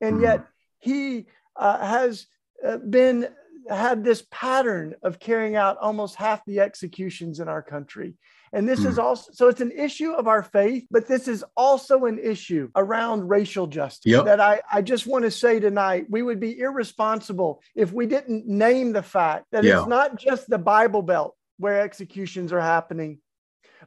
and 0.00 0.20
yet 0.20 0.40
mm-hmm. 0.40 0.90
he 0.90 1.26
uh, 1.56 1.78
has 1.78 2.26
uh, 2.66 2.78
been 2.78 3.28
had 3.68 4.04
this 4.04 4.24
pattern 4.30 4.94
of 5.02 5.18
carrying 5.18 5.56
out 5.56 5.78
almost 5.78 6.16
half 6.16 6.44
the 6.44 6.60
executions 6.60 7.40
in 7.40 7.48
our 7.48 7.62
country. 7.62 8.14
And 8.52 8.68
this 8.68 8.84
is 8.84 8.96
mm. 8.96 9.02
also 9.02 9.32
so 9.32 9.48
it's 9.48 9.60
an 9.60 9.72
issue 9.72 10.12
of 10.12 10.28
our 10.28 10.42
faith, 10.42 10.86
but 10.90 11.08
this 11.08 11.26
is 11.26 11.44
also 11.56 12.04
an 12.04 12.18
issue 12.18 12.70
around 12.76 13.28
racial 13.28 13.66
justice 13.66 14.12
yep. 14.12 14.26
that 14.26 14.40
I, 14.40 14.60
I 14.72 14.80
just 14.80 15.06
want 15.06 15.24
to 15.24 15.30
say 15.30 15.58
tonight. 15.58 16.06
We 16.08 16.22
would 16.22 16.38
be 16.38 16.60
irresponsible 16.60 17.62
if 17.74 17.92
we 17.92 18.06
didn't 18.06 18.46
name 18.46 18.92
the 18.92 19.02
fact 19.02 19.46
that 19.50 19.64
yeah. 19.64 19.80
it's 19.80 19.88
not 19.88 20.16
just 20.16 20.48
the 20.48 20.58
Bible 20.58 21.02
Belt 21.02 21.34
where 21.58 21.80
executions 21.80 22.52
are 22.52 22.60
happening, 22.60 23.18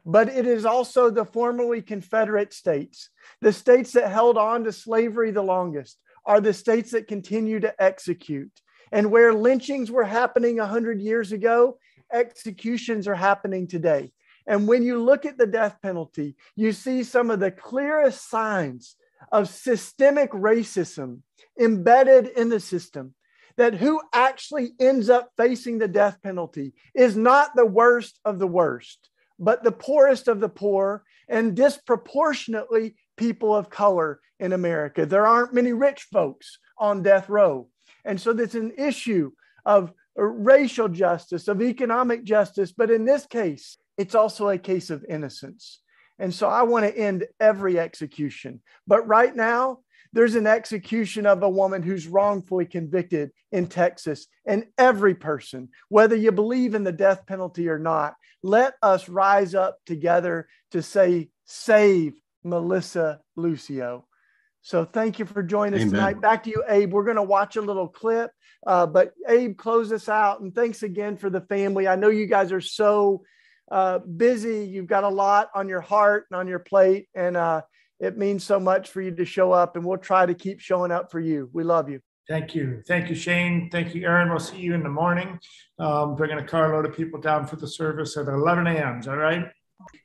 but 0.04 0.28
it 0.28 0.46
is 0.46 0.66
also 0.66 1.10
the 1.10 1.24
formerly 1.24 1.80
Confederate 1.80 2.52
states, 2.52 3.10
the 3.40 3.52
states 3.52 3.92
that 3.92 4.10
held 4.10 4.36
on 4.36 4.64
to 4.64 4.72
slavery 4.72 5.30
the 5.30 5.42
longest, 5.42 5.98
are 6.26 6.40
the 6.40 6.52
states 6.52 6.90
that 6.90 7.08
continue 7.08 7.60
to 7.60 7.82
execute. 7.82 8.52
And 8.92 9.10
where 9.10 9.34
lynchings 9.34 9.90
were 9.90 10.04
happening 10.04 10.56
100 10.56 11.00
years 11.00 11.32
ago, 11.32 11.78
executions 12.12 13.06
are 13.06 13.14
happening 13.14 13.66
today. 13.66 14.12
And 14.46 14.66
when 14.66 14.82
you 14.82 15.02
look 15.02 15.26
at 15.26 15.36
the 15.36 15.46
death 15.46 15.76
penalty, 15.82 16.36
you 16.56 16.72
see 16.72 17.04
some 17.04 17.30
of 17.30 17.38
the 17.38 17.50
clearest 17.50 18.28
signs 18.30 18.96
of 19.30 19.48
systemic 19.48 20.30
racism 20.32 21.20
embedded 21.60 22.28
in 22.28 22.48
the 22.48 22.60
system. 22.60 23.14
That 23.56 23.74
who 23.74 24.00
actually 24.12 24.70
ends 24.78 25.10
up 25.10 25.32
facing 25.36 25.78
the 25.78 25.88
death 25.88 26.18
penalty 26.22 26.74
is 26.94 27.16
not 27.16 27.56
the 27.56 27.66
worst 27.66 28.20
of 28.24 28.38
the 28.38 28.46
worst, 28.46 29.10
but 29.38 29.64
the 29.64 29.72
poorest 29.72 30.28
of 30.28 30.38
the 30.38 30.48
poor 30.48 31.02
and 31.28 31.56
disproportionately 31.56 32.94
people 33.16 33.54
of 33.54 33.68
color 33.68 34.20
in 34.38 34.52
America. 34.52 35.04
There 35.04 35.26
aren't 35.26 35.52
many 35.54 35.72
rich 35.72 36.06
folks 36.12 36.58
on 36.78 37.02
death 37.02 37.28
row. 37.28 37.68
And 38.08 38.18
so 38.18 38.32
there's 38.32 38.54
an 38.54 38.72
issue 38.78 39.32
of 39.66 39.92
racial 40.16 40.88
justice, 40.88 41.46
of 41.46 41.60
economic 41.60 42.24
justice. 42.24 42.72
But 42.72 42.90
in 42.90 43.04
this 43.04 43.26
case, 43.26 43.76
it's 43.98 44.14
also 44.14 44.48
a 44.48 44.56
case 44.56 44.88
of 44.88 45.04
innocence. 45.08 45.80
And 46.18 46.32
so 46.34 46.48
I 46.48 46.62
want 46.62 46.86
to 46.86 46.98
end 46.98 47.26
every 47.38 47.78
execution. 47.78 48.62
But 48.86 49.06
right 49.06 49.36
now, 49.36 49.80
there's 50.14 50.36
an 50.36 50.46
execution 50.46 51.26
of 51.26 51.42
a 51.42 51.50
woman 51.50 51.82
who's 51.82 52.06
wrongfully 52.06 52.64
convicted 52.64 53.30
in 53.52 53.66
Texas. 53.66 54.26
And 54.46 54.64
every 54.78 55.14
person, 55.14 55.68
whether 55.90 56.16
you 56.16 56.32
believe 56.32 56.74
in 56.74 56.84
the 56.84 56.92
death 56.92 57.26
penalty 57.26 57.68
or 57.68 57.78
not, 57.78 58.14
let 58.42 58.72
us 58.82 59.06
rise 59.08 59.54
up 59.54 59.78
together 59.84 60.48
to 60.70 60.80
say, 60.80 61.28
save 61.44 62.14
Melissa 62.42 63.20
Lucio. 63.36 64.07
So 64.68 64.84
thank 64.84 65.18
you 65.18 65.24
for 65.24 65.42
joining 65.42 65.72
us 65.72 65.80
Amen. 65.80 65.94
tonight. 65.94 66.20
Back 66.20 66.42
to 66.42 66.50
you, 66.50 66.62
Abe. 66.68 66.92
We're 66.92 67.04
going 67.04 67.16
to 67.16 67.22
watch 67.22 67.56
a 67.56 67.62
little 67.62 67.88
clip, 67.88 68.30
uh, 68.66 68.84
but 68.84 69.14
Abe, 69.26 69.56
close 69.56 69.90
us 69.92 70.10
out. 70.10 70.42
And 70.42 70.54
thanks 70.54 70.82
again 70.82 71.16
for 71.16 71.30
the 71.30 71.40
family. 71.40 71.88
I 71.88 71.96
know 71.96 72.10
you 72.10 72.26
guys 72.26 72.52
are 72.52 72.60
so 72.60 73.22
uh, 73.72 74.00
busy. 74.00 74.66
You've 74.66 74.86
got 74.86 75.04
a 75.04 75.08
lot 75.08 75.48
on 75.54 75.70
your 75.70 75.80
heart 75.80 76.26
and 76.30 76.38
on 76.38 76.46
your 76.46 76.58
plate. 76.58 77.08
And 77.14 77.34
uh, 77.34 77.62
it 77.98 78.18
means 78.18 78.44
so 78.44 78.60
much 78.60 78.90
for 78.90 79.00
you 79.00 79.10
to 79.10 79.24
show 79.24 79.52
up. 79.52 79.74
And 79.74 79.86
we'll 79.86 79.96
try 79.96 80.26
to 80.26 80.34
keep 80.34 80.60
showing 80.60 80.92
up 80.92 81.10
for 81.10 81.18
you. 81.18 81.48
We 81.54 81.64
love 81.64 81.88
you. 81.88 82.00
Thank 82.28 82.54
you. 82.54 82.82
Thank 82.86 83.08
you, 83.08 83.14
Shane. 83.14 83.70
Thank 83.72 83.94
you, 83.94 84.02
Aaron. 84.02 84.28
We'll 84.28 84.38
see 84.38 84.58
you 84.58 84.74
in 84.74 84.82
the 84.82 84.90
morning. 84.90 85.40
Um, 85.78 86.14
bringing 86.14 86.40
a 86.40 86.44
carload 86.44 86.84
of 86.84 86.94
people 86.94 87.22
down 87.22 87.46
for 87.46 87.56
the 87.56 87.66
service 87.66 88.18
at 88.18 88.28
11 88.28 88.66
a.m. 88.66 88.98
Is 88.98 89.06
that 89.06 89.12
right? 89.12 89.46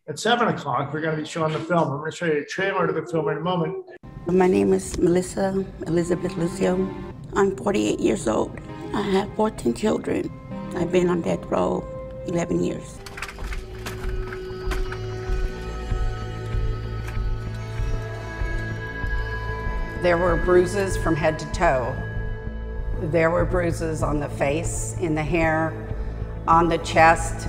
At 0.08 0.20
7 0.20 0.50
o'clock, 0.50 0.94
we're 0.94 1.02
going 1.02 1.16
to 1.16 1.22
be 1.22 1.28
showing 1.28 1.54
the 1.54 1.60
film. 1.60 1.92
I'm 1.92 1.98
going 2.00 2.12
to 2.12 2.18
show 2.18 2.26
you 2.26 2.42
a 2.42 2.46
trailer 2.46 2.86
to 2.86 2.94
the 2.94 3.08
film 3.08 3.30
in 3.30 3.38
a 3.38 3.40
moment. 3.40 3.86
My 4.28 4.48
name 4.48 4.72
is 4.72 4.98
Melissa 5.00 5.66
Elizabeth 5.88 6.36
Lucio. 6.38 6.94
I'm 7.36 7.56
48 7.56 8.00
years 8.00 8.28
old. 8.28 8.60
I 8.94 9.02
have 9.02 9.34
14 9.36 9.74
children. 9.74 10.30
I've 10.76 10.92
been 10.92 11.10
on 11.10 11.22
death 11.22 11.44
row 11.46 11.84
11 12.28 12.64
years. 12.64 13.00
There 20.04 20.18
were 20.18 20.36
bruises 20.36 20.98
from 20.98 21.16
head 21.16 21.40
to 21.40 21.52
toe. 21.52 21.96
There 23.04 23.32
were 23.32 23.46
bruises 23.46 24.04
on 24.04 24.20
the 24.20 24.30
face, 24.30 24.96
in 25.00 25.16
the 25.16 25.24
hair, 25.24 25.74
on 26.48 26.68
the 26.68 26.78
chest. 26.80 27.48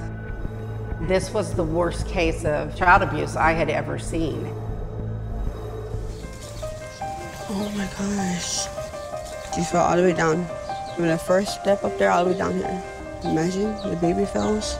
This 1.06 1.34
was 1.34 1.54
the 1.54 1.62
worst 1.62 2.08
case 2.08 2.46
of 2.46 2.74
child 2.74 3.02
abuse 3.02 3.36
I 3.36 3.52
had 3.52 3.68
ever 3.68 3.98
seen. 3.98 4.46
Oh 7.50 7.70
my 7.76 7.86
gosh. 7.98 8.66
You 9.54 9.64
fell 9.64 9.84
all 9.84 9.96
the 9.96 10.02
way 10.02 10.14
down. 10.14 10.46
From 10.96 11.08
the 11.08 11.18
first 11.18 11.60
step 11.60 11.84
up 11.84 11.98
there 11.98 12.10
all 12.10 12.24
the 12.24 12.30
way 12.30 12.38
down 12.38 12.54
here. 12.54 12.82
Imagine 13.24 13.74
the 13.90 13.98
baby 14.00 14.24
falls. 14.24 14.78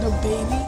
The 0.00 0.16
baby? 0.22 0.64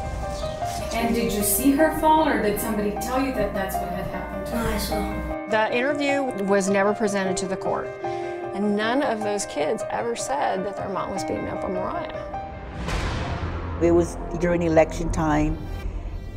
And 0.96 1.14
did 1.14 1.32
you 1.32 1.42
see 1.44 1.70
her 1.72 1.96
fall, 2.00 2.28
or 2.28 2.42
did 2.42 2.58
somebody 2.60 2.90
tell 3.00 3.24
you 3.24 3.32
that 3.34 3.54
that's 3.54 3.76
what 3.76 3.90
had 3.90 4.06
happened 4.06 4.46
to 4.46 4.56
her? 4.56 4.68
I 4.68 4.78
saw. 4.78 5.48
The 5.48 5.72
interview 5.72 6.22
was 6.44 6.68
never 6.68 6.92
presented 6.92 7.36
to 7.36 7.46
the 7.46 7.56
court. 7.56 7.88
And 8.02 8.76
none 8.76 9.02
of 9.02 9.20
those 9.20 9.46
kids 9.46 9.84
ever 9.90 10.16
said 10.16 10.66
that 10.66 10.76
their 10.76 10.88
mom 10.88 11.12
was 11.12 11.22
beating 11.22 11.48
up 11.48 11.62
on 11.62 11.74
Mariah. 11.74 12.29
It 13.82 13.92
was 13.92 14.18
during 14.40 14.62
election 14.62 15.10
time. 15.10 15.56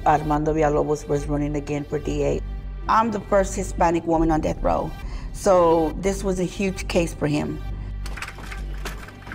Armando 0.05 0.53
Villalobos 0.53 1.07
was 1.09 1.27
running 1.27 1.57
again 1.57 1.83
for 1.83 1.99
DA. 1.99 2.39
I'm 2.87 3.11
the 3.11 3.19
first 3.19 3.53
Hispanic 3.55 4.05
woman 4.05 4.31
on 4.31 4.39
death 4.39 4.61
row, 4.63 4.89
so 5.33 5.93
this 5.99 6.23
was 6.23 6.39
a 6.39 6.45
huge 6.45 6.87
case 6.87 7.13
for 7.13 7.27
him. 7.27 7.61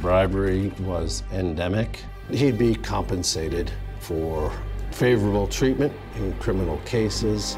Bribery 0.00 0.72
was 0.80 1.22
endemic. 1.32 2.00
He'd 2.30 2.56
be 2.56 2.74
compensated 2.76 3.70
for 4.00 4.52
favorable 4.90 5.46
treatment 5.46 5.92
in 6.16 6.32
criminal 6.38 6.78
cases. 6.86 7.56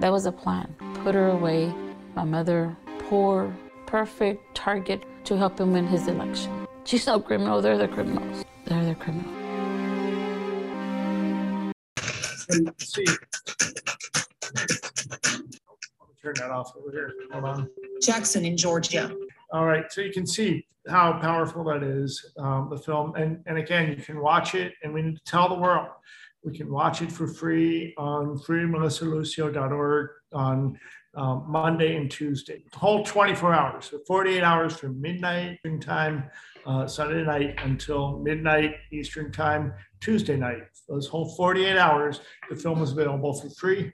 That 0.00 0.12
was 0.12 0.26
a 0.26 0.32
plan. 0.32 0.74
Put 1.02 1.14
her 1.14 1.30
away. 1.30 1.72
My 2.14 2.24
mother, 2.24 2.76
poor, 2.98 3.54
perfect 3.86 4.54
target 4.54 5.04
to 5.24 5.36
help 5.36 5.58
him 5.58 5.72
win 5.72 5.86
his 5.86 6.08
election. 6.08 6.66
She's 6.84 7.06
no 7.06 7.20
criminal, 7.20 7.62
they're 7.62 7.78
the 7.78 7.88
criminals. 7.88 8.44
They're 8.68 8.84
the 8.84 8.94
criminals. 8.96 9.24
And 12.50 12.70
see. 12.78 13.04
Turn 16.22 16.34
that 16.34 16.50
off 16.50 16.74
over 16.76 16.90
here. 16.92 17.14
Hold 17.32 17.44
on. 17.44 17.70
Jackson 18.02 18.44
in 18.44 18.58
Georgia. 18.58 19.10
All 19.52 19.64
right, 19.64 19.90
so 19.90 20.02
you 20.02 20.12
can 20.12 20.26
see 20.26 20.66
how 20.86 21.18
powerful 21.18 21.64
that 21.64 21.82
is, 21.82 22.34
um, 22.36 22.68
the 22.70 22.76
film. 22.76 23.14
And, 23.14 23.42
and 23.46 23.56
again, 23.56 23.88
you 23.88 23.96
can 23.96 24.20
watch 24.20 24.54
it 24.54 24.74
and 24.82 24.92
we 24.92 25.00
need 25.00 25.16
to 25.16 25.24
tell 25.24 25.48
the 25.48 25.54
world. 25.54 25.88
We 26.44 26.54
can 26.54 26.70
watch 26.70 27.00
it 27.00 27.10
for 27.10 27.26
free 27.26 27.94
on 27.96 28.38
freemelissalucio.org 28.38 30.10
on 30.34 30.78
um, 31.14 31.44
Monday 31.48 31.96
and 31.96 32.10
Tuesday. 32.10 32.62
The 32.70 32.78
whole 32.78 33.02
24 33.02 33.54
hours, 33.54 33.86
so 33.86 33.98
48 34.06 34.42
hours 34.42 34.76
from 34.76 35.00
midnight 35.00 35.54
Eastern 35.54 35.80
time, 35.80 36.30
uh, 36.68 36.86
Sunday 36.86 37.24
night 37.24 37.58
until 37.64 38.18
midnight 38.18 38.74
Eastern 38.92 39.32
time, 39.32 39.72
Tuesday 40.00 40.36
night. 40.36 40.64
Those 40.88 41.06
whole 41.06 41.34
48 41.34 41.78
hours, 41.78 42.20
the 42.50 42.56
film 42.56 42.82
is 42.82 42.92
available 42.92 43.32
for 43.32 43.48
free 43.50 43.92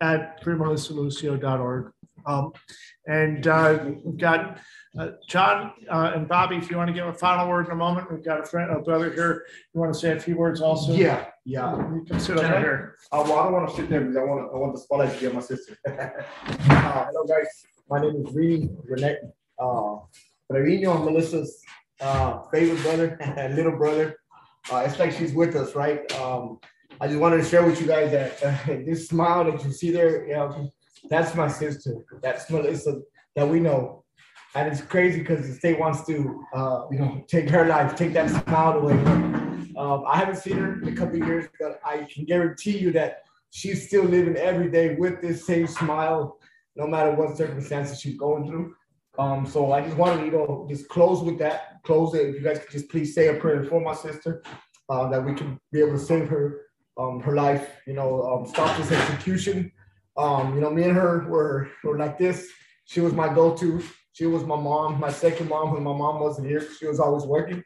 at 0.00 0.42
freemelissalucio.org. 0.42 1.92
Um, 2.26 2.52
and 3.06 3.46
uh, 3.46 3.78
we've 4.04 4.18
got 4.18 4.58
uh, 4.98 5.10
John 5.28 5.72
uh, 5.88 6.12
and 6.16 6.26
Bobby, 6.26 6.56
if 6.56 6.68
you 6.68 6.76
want 6.76 6.88
to 6.88 6.94
give 6.94 7.06
a 7.06 7.12
final 7.12 7.48
word 7.48 7.66
in 7.66 7.72
a 7.72 7.76
moment, 7.76 8.10
we've 8.10 8.24
got 8.24 8.40
a 8.40 8.44
friend, 8.44 8.72
a 8.72 8.80
brother 8.80 9.12
here. 9.12 9.44
You 9.72 9.80
want 9.80 9.94
to 9.94 9.98
say 9.98 10.10
a 10.16 10.18
few 10.18 10.36
words 10.36 10.60
also? 10.60 10.92
Yeah, 10.92 11.26
yeah. 11.44 11.76
You 11.76 12.04
can 12.04 12.18
sit 12.18 12.38
over 12.38 12.56
I? 12.56 12.58
here. 12.58 12.96
Uh, 13.12 13.22
well, 13.24 13.38
I 13.38 13.44
don't 13.44 13.52
want 13.52 13.68
to 13.68 13.76
sit 13.76 13.88
there 13.88 14.00
because 14.00 14.16
I 14.16 14.24
want 14.24 14.50
to, 14.50 14.56
I 14.56 14.58
want 14.58 14.74
the 14.74 14.80
spotlight 14.80 15.14
to 15.14 15.20
be 15.20 15.26
on 15.28 15.34
my 15.34 15.40
sister. 15.40 15.78
uh, 15.86 17.04
hello, 17.06 17.24
guys. 17.28 17.46
My 17.88 18.00
name 18.00 18.24
is 18.26 18.34
Reedy 18.34 18.68
Renee 18.84 19.18
uh, 19.60 19.96
Trevino, 20.50 21.04
Melissa's 21.04 21.62
uh, 22.00 22.42
favorite 22.52 22.82
brother 22.82 23.50
little 23.54 23.76
brother. 23.76 24.16
Uh, 24.70 24.78
it's 24.86 24.98
like 24.98 25.12
she's 25.12 25.32
with 25.32 25.54
us, 25.54 25.74
right? 25.74 26.10
Um, 26.20 26.58
I 27.00 27.06
just 27.06 27.20
wanted 27.20 27.38
to 27.38 27.44
share 27.44 27.64
with 27.64 27.80
you 27.80 27.86
guys 27.86 28.10
that 28.10 28.42
uh, 28.42 28.66
this 28.86 29.08
smile 29.08 29.44
that 29.44 29.64
you 29.64 29.72
see 29.72 29.90
there, 29.90 30.26
know, 30.28 30.72
that's 31.08 31.34
my 31.34 31.48
sister. 31.48 32.04
That's 32.22 32.50
Melissa 32.50 33.00
that 33.34 33.48
we 33.48 33.60
know. 33.60 34.04
And 34.54 34.72
it's 34.72 34.80
crazy 34.80 35.20
because 35.20 35.46
the 35.46 35.54
state 35.54 35.78
wants 35.78 36.06
to, 36.06 36.42
uh, 36.54 36.86
you 36.90 36.98
know, 36.98 37.24
take 37.28 37.50
her 37.50 37.66
life, 37.66 37.94
take 37.94 38.14
that 38.14 38.30
smile 38.30 38.78
away. 38.78 38.94
Um, 39.76 40.04
I 40.06 40.16
haven't 40.16 40.36
seen 40.36 40.56
her 40.56 40.80
in 40.80 40.88
a 40.88 40.96
couple 40.96 41.18
years, 41.18 41.46
but 41.60 41.78
I 41.84 42.08
can 42.10 42.24
guarantee 42.24 42.78
you 42.78 42.90
that 42.92 43.24
she's 43.50 43.86
still 43.86 44.04
living 44.04 44.36
every 44.36 44.70
day 44.70 44.94
with 44.94 45.20
this 45.20 45.46
same 45.46 45.66
smile, 45.66 46.38
no 46.74 46.86
matter 46.86 47.10
what 47.14 47.36
circumstances 47.36 48.00
she's 48.00 48.16
going 48.16 48.46
through. 48.48 48.74
Um, 49.18 49.46
so 49.46 49.72
I 49.72 49.80
just 49.80 49.96
wanted 49.96 50.20
to, 50.20 50.24
you 50.26 50.32
know, 50.32 50.66
just 50.68 50.88
close 50.88 51.22
with 51.22 51.38
that. 51.38 51.82
Close 51.84 52.14
it. 52.14 52.28
If 52.28 52.34
you 52.36 52.40
guys 52.42 52.58
could 52.58 52.70
just 52.70 52.88
please 52.88 53.14
say 53.14 53.28
a 53.28 53.34
prayer 53.34 53.64
for 53.64 53.80
my 53.80 53.94
sister, 53.94 54.42
uh, 54.88 55.08
that 55.08 55.24
we 55.24 55.34
can 55.34 55.58
be 55.72 55.80
able 55.80 55.92
to 55.92 55.98
save 55.98 56.28
her, 56.28 56.62
um, 56.98 57.20
her 57.20 57.34
life. 57.34 57.80
You 57.86 57.94
know, 57.94 58.22
um, 58.22 58.46
stop 58.46 58.76
this 58.76 58.92
execution. 58.92 59.72
Um, 60.16 60.54
you 60.54 60.60
know, 60.60 60.70
me 60.70 60.84
and 60.84 60.96
her 60.96 61.26
were 61.28 61.70
were 61.84 61.98
like 61.98 62.18
this. 62.18 62.50
She 62.86 63.00
was 63.00 63.12
my 63.12 63.32
go-to. 63.32 63.82
She 64.12 64.26
was 64.26 64.44
my 64.44 64.56
mom, 64.56 64.98
my 64.98 65.10
second 65.10 65.48
mom 65.48 65.72
when 65.72 65.82
my 65.82 65.92
mom 65.92 66.20
wasn't 66.20 66.48
here. 66.48 66.66
She 66.78 66.86
was 66.86 67.00
always 67.00 67.24
working. 67.24 67.62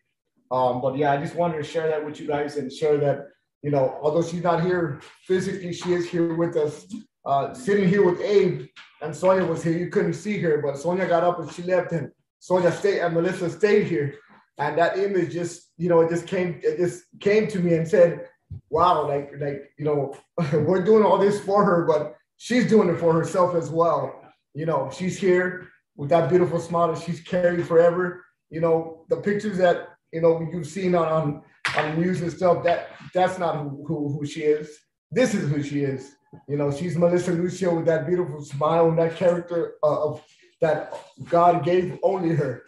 Um, 0.51 0.81
but 0.81 0.97
yeah, 0.97 1.13
I 1.13 1.17
just 1.19 1.37
wanted 1.37 1.59
to 1.59 1.63
share 1.63 1.87
that 1.89 2.05
with 2.05 2.19
you 2.19 2.27
guys 2.27 2.57
and 2.57 2.73
share 2.73 2.97
that, 2.99 3.29
you 3.63 3.71
know, 3.71 4.01
although 4.03 4.23
she's 4.23 4.43
not 4.43 4.65
here 4.65 5.01
physically, 5.27 5.73
she 5.73 5.93
is 5.93 6.09
here 6.09 6.35
with 6.35 6.57
us, 6.57 6.93
uh, 7.25 7.55
sitting 7.55 7.89
here 7.89 8.05
with 8.05 8.21
Abe 8.21 8.67
and 9.03 9.15
Sonia 9.15 9.45
was 9.45 9.63
here. 9.63 9.77
You 9.77 9.89
couldn't 9.89 10.15
see 10.15 10.39
her, 10.41 10.63
but 10.63 10.79
Sonia 10.79 11.07
got 11.07 11.25
up 11.25 11.39
and 11.39 11.53
she 11.53 11.63
left 11.63 11.93
and 11.93 12.11
Sonia 12.39 12.73
stayed 12.73 13.01
and 13.01 13.15
Melissa 13.15 13.51
stayed 13.51 13.87
here. 13.87 14.15
And 14.59 14.77
that 14.79 14.99
image 14.99 15.33
just, 15.33 15.73
you 15.79 15.89
know, 15.89 16.01
it 16.01 16.11
just 16.11 16.27
came, 16.27 16.61
it 16.63 16.77
just 16.77 17.05
came 17.21 17.47
to 17.49 17.61
me 17.61 17.75
and 17.75 17.89
said, 17.89 18.29
wow, 18.69 19.07
like, 19.07 19.33
like, 19.39 19.71
you 19.79 19.85
know, 19.85 20.17
we're 20.53 20.85
doing 20.85 21.05
all 21.05 21.19
this 21.19 21.41
for 21.41 21.65
her, 21.65 21.85
but 21.87 22.17
she's 22.37 22.69
doing 22.69 22.89
it 22.89 22.99
for 22.99 23.13
herself 23.13 23.55
as 23.55 23.71
well. 23.71 24.21
You 24.55 24.67
know, 24.67 24.91
she's 24.93 25.19
here 25.19 25.69
with 25.97 26.11
that 26.11 26.29
beautiful 26.29 26.59
smile 26.59 26.93
that 26.93 27.03
she's 27.03 27.21
carried 27.21 27.67
forever. 27.67 28.25
You 28.49 28.61
know, 28.61 29.05
the 29.09 29.19
pictures 29.19 29.59
that 29.59 29.91
you 30.13 30.21
know 30.21 30.41
you've 30.53 30.67
seen 30.67 30.95
on 30.95 31.07
on, 31.07 31.43
on 31.77 31.91
the 31.91 31.97
news 32.05 32.21
and 32.21 32.33
stuff. 32.33 32.65
That 32.65 32.89
that's 33.15 33.39
not 33.39 33.57
who, 33.57 33.85
who 33.87 34.09
who 34.09 34.27
she 34.27 34.41
is. 34.41 34.77
This 35.11 35.35
is 35.35 35.51
who 35.51 35.63
she 35.63 35.83
is. 35.83 36.17
You 36.49 36.57
know, 36.57 36.71
she's 36.71 36.97
Melissa 36.97 37.33
Lucio 37.33 37.75
with 37.75 37.87
that 37.87 38.07
beautiful 38.07 38.43
smile 38.43 38.89
and 38.89 38.99
that 38.99 39.17
character 39.17 39.75
uh, 39.83 40.05
of 40.05 40.23
that 40.61 40.95
God 41.29 41.65
gave 41.65 41.99
only 42.03 42.35
her. 42.35 42.65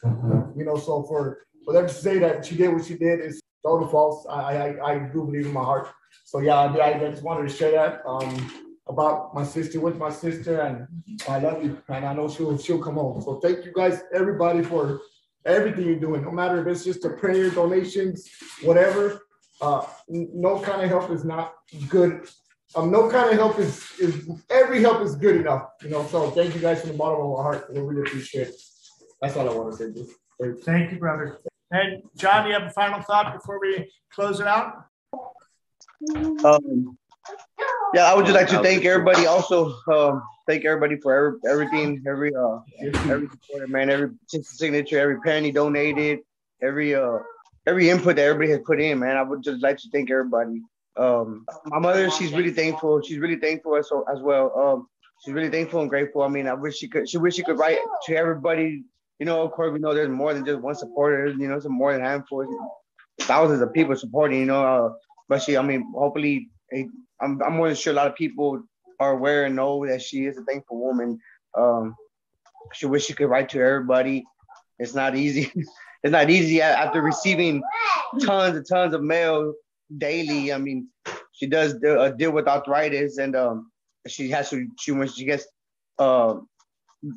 You 0.56 0.64
know, 0.64 0.76
so 0.76 1.02
for 1.04 1.46
for 1.64 1.72
them 1.72 1.86
to 1.86 1.94
say 1.94 2.18
that 2.18 2.44
she 2.44 2.56
did 2.56 2.72
what 2.72 2.84
she 2.84 2.96
did 2.96 3.20
is 3.20 3.40
total 3.64 3.86
false. 3.86 4.26
I 4.28 4.56
I, 4.56 4.92
I 4.92 4.98
do 4.98 5.24
believe 5.24 5.46
in 5.46 5.52
my 5.52 5.62
heart. 5.62 5.88
So 6.24 6.40
yeah, 6.40 6.56
I, 6.56 6.96
I 6.96 7.10
just 7.10 7.22
wanted 7.22 7.48
to 7.48 7.54
share 7.54 7.72
that. 7.72 8.02
Um, 8.06 8.50
about 8.88 9.34
my 9.34 9.44
sister 9.44 9.80
with 9.80 9.96
my 9.96 10.10
sister 10.10 10.60
and 10.60 10.86
I 11.28 11.38
love 11.38 11.64
you 11.64 11.80
and 11.88 12.04
I 12.04 12.12
know 12.14 12.28
she'll 12.28 12.58
she'll 12.58 12.82
come 12.82 12.94
home. 12.94 13.22
So 13.22 13.38
thank 13.40 13.64
you 13.64 13.72
guys 13.72 14.02
everybody 14.12 14.62
for 14.62 15.00
everything 15.46 15.86
you're 15.86 16.00
doing. 16.00 16.22
No 16.22 16.30
matter 16.30 16.60
if 16.60 16.66
it's 16.66 16.84
just 16.84 17.04
a 17.04 17.10
prayer, 17.10 17.50
donations, 17.50 18.28
whatever. 18.62 19.22
Uh, 19.62 19.86
no 20.08 20.58
kind 20.58 20.82
of 20.82 20.88
help 20.88 21.10
is 21.10 21.24
not 21.24 21.54
good 21.88 22.28
um, 22.74 22.90
no 22.90 23.08
kind 23.10 23.30
of 23.30 23.36
help 23.36 23.58
is 23.58 23.84
is 24.00 24.28
every 24.50 24.80
help 24.80 25.02
is 25.02 25.14
good 25.14 25.36
enough, 25.36 25.70
you 25.82 25.90
know. 25.90 26.06
So 26.06 26.30
thank 26.30 26.54
you 26.54 26.60
guys 26.60 26.80
from 26.80 26.90
the 26.90 26.96
bottom 26.96 27.20
of 27.20 27.32
our 27.32 27.42
heart. 27.42 27.72
We 27.72 27.80
really 27.80 28.02
appreciate 28.02 28.48
it. 28.48 28.54
That's 29.20 29.36
all 29.36 29.48
I 29.48 29.54
want 29.54 29.72
to 29.72 29.76
say. 29.76 29.92
Just 29.92 30.12
thank 30.40 30.56
you. 30.56 30.62
Thank 30.62 30.92
you, 30.92 30.98
brother. 30.98 31.38
And 31.70 32.02
John, 32.16 32.44
do 32.44 32.48
you 32.48 32.58
have 32.58 32.68
a 32.68 32.70
final 32.70 33.02
thought 33.02 33.34
before 33.34 33.60
we 33.60 33.90
close 34.10 34.40
it 34.40 34.46
out? 34.46 34.84
Um, 36.44 36.96
yeah, 37.94 38.04
I 38.04 38.14
would 38.14 38.26
just 38.26 38.36
like 38.36 38.48
to 38.48 38.62
thank 38.62 38.84
everybody. 38.84 39.26
Also, 39.26 39.74
um, 39.92 40.22
thank 40.48 40.64
everybody 40.64 40.98
for 41.00 41.14
every, 41.14 41.66
everything, 41.66 42.02
every 42.06 42.34
uh, 42.34 42.58
every 42.82 43.28
support, 43.28 43.68
man, 43.68 43.90
every 43.90 44.10
signature, 44.26 44.98
every 44.98 45.20
penny 45.20 45.52
donated, 45.52 46.20
every 46.62 46.94
uh, 46.94 47.18
every 47.66 47.90
input 47.90 48.16
that 48.16 48.22
everybody 48.22 48.50
has 48.50 48.60
put 48.64 48.80
in, 48.80 48.98
man. 48.98 49.16
I 49.16 49.22
would 49.22 49.42
just 49.42 49.62
like 49.62 49.78
to 49.78 49.88
thank 49.90 50.10
everybody. 50.10 50.62
Um, 50.96 51.46
my 51.66 51.78
mother, 51.78 52.10
she's 52.10 52.32
really 52.32 52.50
thankful. 52.50 53.00
She's 53.02 53.18
really 53.18 53.36
thankful 53.36 53.76
as, 53.76 53.90
as 54.12 54.20
well. 54.20 54.52
Um, 54.58 54.86
she's 55.24 55.34
really 55.34 55.50
thankful 55.50 55.80
and 55.80 55.88
grateful. 55.88 56.22
I 56.22 56.28
mean, 56.28 56.46
I 56.46 56.54
wish 56.54 56.76
she 56.76 56.88
could. 56.88 57.08
She 57.08 57.18
wish 57.18 57.34
she 57.34 57.42
could 57.42 57.58
write 57.58 57.78
to 58.06 58.16
everybody. 58.16 58.84
You 59.18 59.26
know, 59.26 59.42
of 59.42 59.52
course, 59.52 59.72
we 59.72 59.78
know 59.78 59.94
there's 59.94 60.10
more 60.10 60.34
than 60.34 60.44
just 60.44 60.60
one 60.60 60.74
supporter. 60.74 61.28
You 61.28 61.48
know, 61.48 61.58
some 61.60 61.72
more 61.72 61.92
than 61.92 62.02
handful, 62.02 62.46
thousands 63.20 63.62
of 63.62 63.72
people 63.72 63.96
supporting. 63.96 64.40
You 64.40 64.46
know, 64.46 64.64
uh, 64.64 64.92
but 65.28 65.42
she, 65.42 65.56
I 65.56 65.62
mean, 65.62 65.92
hopefully, 65.94 66.48
I'm, 67.20 67.40
I'm 67.42 67.56
more 67.56 67.68
than 67.68 67.76
sure 67.76 67.92
a 67.92 67.96
lot 67.96 68.08
of 68.08 68.16
people 68.16 68.62
are 69.00 69.12
aware 69.12 69.44
and 69.44 69.56
know 69.56 69.86
that 69.86 70.02
she 70.02 70.26
is 70.26 70.36
a 70.36 70.42
thankful 70.42 70.78
woman. 70.78 71.18
Um, 71.56 71.96
she 72.72 72.86
wish 72.86 73.06
she 73.06 73.14
could 73.14 73.28
write 73.28 73.50
to 73.50 73.60
everybody. 73.60 74.24
It's 74.78 74.94
not 74.94 75.16
easy. 75.16 75.52
it's 76.02 76.12
not 76.12 76.30
easy 76.30 76.60
after 76.60 77.00
receiving 77.00 77.62
tons 78.22 78.56
and 78.56 78.66
tons 78.68 78.94
of 78.94 79.02
mail 79.02 79.54
daily. 79.98 80.52
I 80.52 80.58
mean, 80.58 80.88
she 81.32 81.46
does 81.46 81.74
deal, 81.74 82.00
uh, 82.00 82.10
deal 82.10 82.32
with 82.32 82.48
arthritis, 82.48 83.18
and 83.18 83.36
um, 83.36 83.70
she 84.08 84.30
has 84.30 84.50
to. 84.50 84.66
She 84.80 84.92
when 84.92 85.08
she 85.08 85.24
gets 85.24 85.46
uh, 85.98 86.36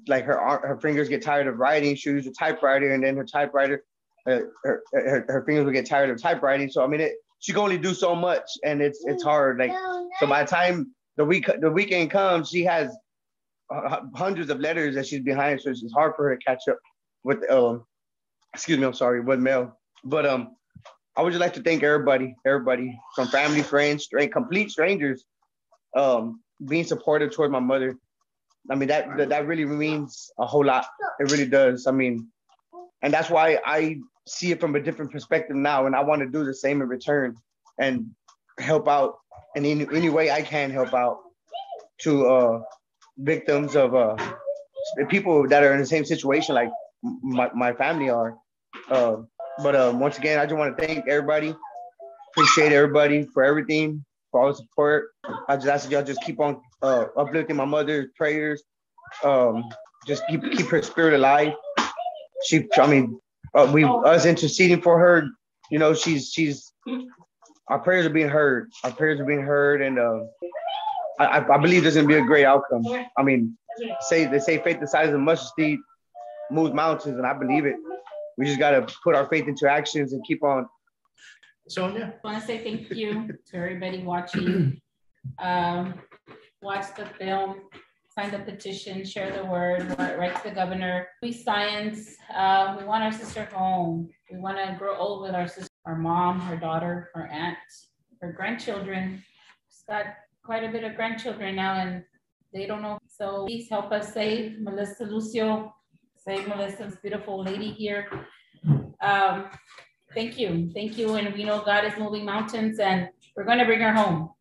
like 0.08 0.26
her 0.26 0.38
her 0.38 0.80
fingers 0.82 1.10
get 1.10 1.22
tired 1.22 1.48
of 1.48 1.58
writing, 1.58 1.96
she 1.96 2.10
uses 2.10 2.32
a 2.32 2.34
typewriter, 2.34 2.94
and 2.94 3.04
then 3.04 3.18
her 3.18 3.26
typewriter, 3.26 3.84
uh, 4.28 4.40
her, 4.64 4.84
her 4.94 5.26
her 5.28 5.44
fingers 5.46 5.66
will 5.66 5.74
get 5.74 5.88
tired 5.88 6.10
of 6.10 6.22
typewriting. 6.22 6.70
So 6.70 6.84
I 6.84 6.88
mean, 6.88 7.02
it 7.02 7.14
she 7.40 7.54
can 7.54 7.62
only 7.62 7.78
do 7.78 7.94
so 7.94 8.16
much, 8.16 8.50
and 8.64 8.82
it's 8.82 9.04
it's 9.06 9.24
hard. 9.24 9.60
Like 9.60 9.72
so, 10.20 10.28
by 10.28 10.44
the 10.44 10.50
time 10.50 10.94
the 11.18 11.26
week 11.26 11.50
the 11.60 11.72
weekend 11.72 12.12
comes, 12.12 12.50
she 12.50 12.64
has 12.66 12.96
uh, 13.74 14.02
hundreds 14.16 14.50
of 14.50 14.60
letters 14.60 14.96
that 14.96 15.08
she's 15.08 15.22
behind, 15.22 15.62
so 15.62 15.72
it's 15.72 15.84
hard 15.94 16.14
for 16.16 16.30
her 16.30 16.36
to 16.36 16.44
catch 16.44 16.68
up 16.70 16.78
with. 17.24 17.40
Um, 17.50 17.86
excuse 18.56 18.80
me, 18.80 18.86
I'm 18.86 18.93
sorry, 18.93 19.20
with 19.20 19.39
mail. 19.39 19.78
But 20.03 20.26
um, 20.26 20.56
I 21.16 21.22
would 21.22 21.32
just 21.32 21.41
like 21.41 21.53
to 21.56 21.62
thank 21.62 21.84
everybody, 21.84 22.36
everybody 22.45 22.97
from 23.14 23.28
family, 23.28 23.62
friends, 23.62 24.06
straight, 24.06 24.32
complete 24.32 24.72
strangers, 24.72 25.26
um, 25.95 26.41
being 26.66 26.86
supportive 26.86 27.32
toward 27.32 27.51
my 27.51 27.60
mother. 27.60 27.97
I 28.72 28.76
mean, 28.76 28.88
that, 28.88 29.18
that 29.18 29.30
that 29.30 29.45
really 29.45 29.66
means 29.66 30.32
a 30.39 30.45
whole 30.45 30.66
lot. 30.66 30.86
It 31.20 31.32
really 31.32 31.45
does. 31.45 31.86
I 31.86 31.91
mean, 31.91 32.28
and 33.01 33.14
that's 33.14 33.30
why 33.30 33.60
I 33.66 33.97
see 34.28 34.51
it 34.51 34.60
from 34.60 34.76
a 34.76 34.80
different 34.82 35.12
perspective 35.12 35.56
now, 35.56 35.86
and 35.86 35.95
I 35.95 36.01
want 36.01 36.22
to 36.22 36.28
do 36.28 36.43
the 36.45 36.53
same 36.53 36.82
in 36.82 36.88
return 36.88 37.36
and 37.80 38.10
help 38.60 38.88
out 38.88 39.18
in 39.56 39.66
any, 39.66 39.86
any 39.93 40.10
way 40.10 40.32
I 40.32 40.41
can 40.41 40.72
help 40.72 40.93
out 40.93 41.20
to 41.99 42.28
uh, 42.28 42.62
victims 43.18 43.76
of 43.76 43.93
uh, 43.93 44.16
people 45.10 45.47
that 45.49 45.64
are 45.64 45.74
in 45.74 45.80
the 45.80 45.86
same 45.86 46.06
situation 46.06 46.56
like 46.56 46.70
my, 47.22 47.49
my 47.53 47.74
family 47.74 48.10
are. 48.10 48.36
Uh, 48.90 49.18
but 49.64 49.76
um, 49.76 50.00
once 50.00 50.18
again, 50.18 50.40
I 50.40 50.46
just 50.46 50.56
want 50.56 50.78
to 50.78 50.86
thank 50.86 51.08
everybody. 51.08 51.56
Appreciate 52.32 52.72
everybody 52.72 53.26
for 53.34 53.44
everything, 53.44 54.04
for 54.32 54.42
all 54.42 54.48
the 54.50 54.56
support. 54.56 55.10
I 55.48 55.56
just 55.56 55.68
ask 55.68 55.90
y'all 55.90 56.04
just 56.04 56.22
keep 56.22 56.40
on 56.40 56.62
uh, 56.82 57.06
uplifting 57.18 57.56
my 57.56 57.66
mother's 57.66 58.10
prayers. 58.18 58.64
Um, 59.24 59.64
just 60.06 60.24
keep 60.30 60.44
keep 60.52 60.68
her 60.68 60.82
spirit 60.82 61.14
alive. 61.14 61.54
She, 62.46 62.68
I 62.78 62.88
mean, 62.88 63.20
uh, 63.56 63.70
we 63.74 63.86
us 63.86 64.26
interceding 64.26 64.82
for 64.82 65.00
her. 65.00 65.28
You 65.72 65.80
know, 65.80 65.94
she's 65.94 66.32
she's 66.32 66.74
our 67.70 67.80
prayers 67.80 68.06
are 68.06 68.12
being 68.12 68.30
heard. 68.30 68.70
Our 68.84 68.92
prayers 68.92 69.20
are 69.20 69.26
being 69.26 69.42
heard, 69.42 69.82
and 69.82 69.98
uh, 69.98 70.20
I, 71.20 71.40
I 71.40 71.58
believe 71.58 71.84
there's 71.84 71.96
gonna 71.96 72.08
be 72.08 72.16
a 72.16 72.22
great 72.22 72.46
outcome. 72.46 72.84
I 73.18 73.24
mean, 73.24 73.58
say 74.02 74.26
they 74.26 74.40
say 74.40 74.58
faith 74.58 74.80
decides 74.80 74.82
the 74.82 74.88
size 74.88 75.14
of 75.14 75.20
mustard 75.22 75.52
seed 75.58 75.80
moves 76.52 76.74
mountains, 76.74 77.18
and 77.18 77.26
I 77.26 77.34
believe 77.34 77.66
it 77.66 77.78
we 78.38 78.46
just 78.46 78.60
got 78.60 78.72
to 78.72 78.96
put 79.04 79.16
our 79.16 79.28
faith 79.30 79.48
into 79.48 79.70
actions 79.70 80.14
and 80.14 80.24
keep 80.26 80.44
on. 80.44 80.68
Sonia? 81.68 82.14
I 82.24 82.28
want 82.28 82.42
to 82.42 82.46
say 82.46 82.64
thank 82.64 82.90
you 82.92 83.28
to 83.48 83.58
everybody 83.58 84.04
watching. 84.04 84.80
Um, 85.40 85.96
watch 86.62 86.96
the 86.96 87.08
film, 87.18 87.62
sign 88.18 88.32
the 88.32 88.40
petition, 88.40 89.04
share 89.04 89.36
the 89.36 89.44
word, 89.44 89.96
write 89.98 90.36
to 90.36 90.50
the 90.50 90.56
governor. 90.56 91.08
We 91.24 91.32
science. 91.32 92.16
Uh, 92.34 92.76
we 92.78 92.86
want 92.86 93.04
our 93.04 93.12
sister 93.12 93.46
home. 93.46 94.10
We 94.32 94.38
want 94.38 94.58
to 94.58 94.76
grow 94.78 94.96
old 94.96 95.24
with 95.24 95.34
our 95.34 95.48
sister, 95.48 95.74
our 95.86 95.96
mom, 95.96 96.40
her 96.42 96.58
daughter, 96.58 97.10
her 97.16 97.28
aunt, 97.28 97.58
her 98.22 98.32
grandchildren. 98.34 99.24
She's 99.70 99.84
got 99.90 100.06
quite 100.44 100.64
a 100.64 100.72
bit 100.72 100.84
of 100.84 100.96
grandchildren 100.96 101.56
now, 101.56 101.76
and 101.76 102.04
they 102.54 102.68
don't 102.68 102.84
know. 102.84 103.00
So 103.08 103.46
please 103.46 103.68
help 103.70 103.92
us 103.92 104.14
save 104.14 104.60
Melissa 104.60 105.06
Lucio 105.06 105.74
Save 106.28 106.47
Melissa's 106.47 106.95
beautiful 107.03 107.43
lady 107.43 107.69
here. 107.69 108.07
Um, 108.99 109.45
thank 110.15 110.39
you. 110.39 110.71
Thank 110.73 110.97
you. 110.97 111.13
And 111.13 111.32
we 111.36 111.43
know 111.43 111.61
God 111.63 111.86
is 111.86 111.93
moving 111.99 112.26
mountains 112.26 112.80
and 112.80 113.09
we're 113.36 113.43
going 113.43 113.59
to 113.59 113.65
bring 113.65 113.82
her 113.82 113.93
home. 113.93 114.32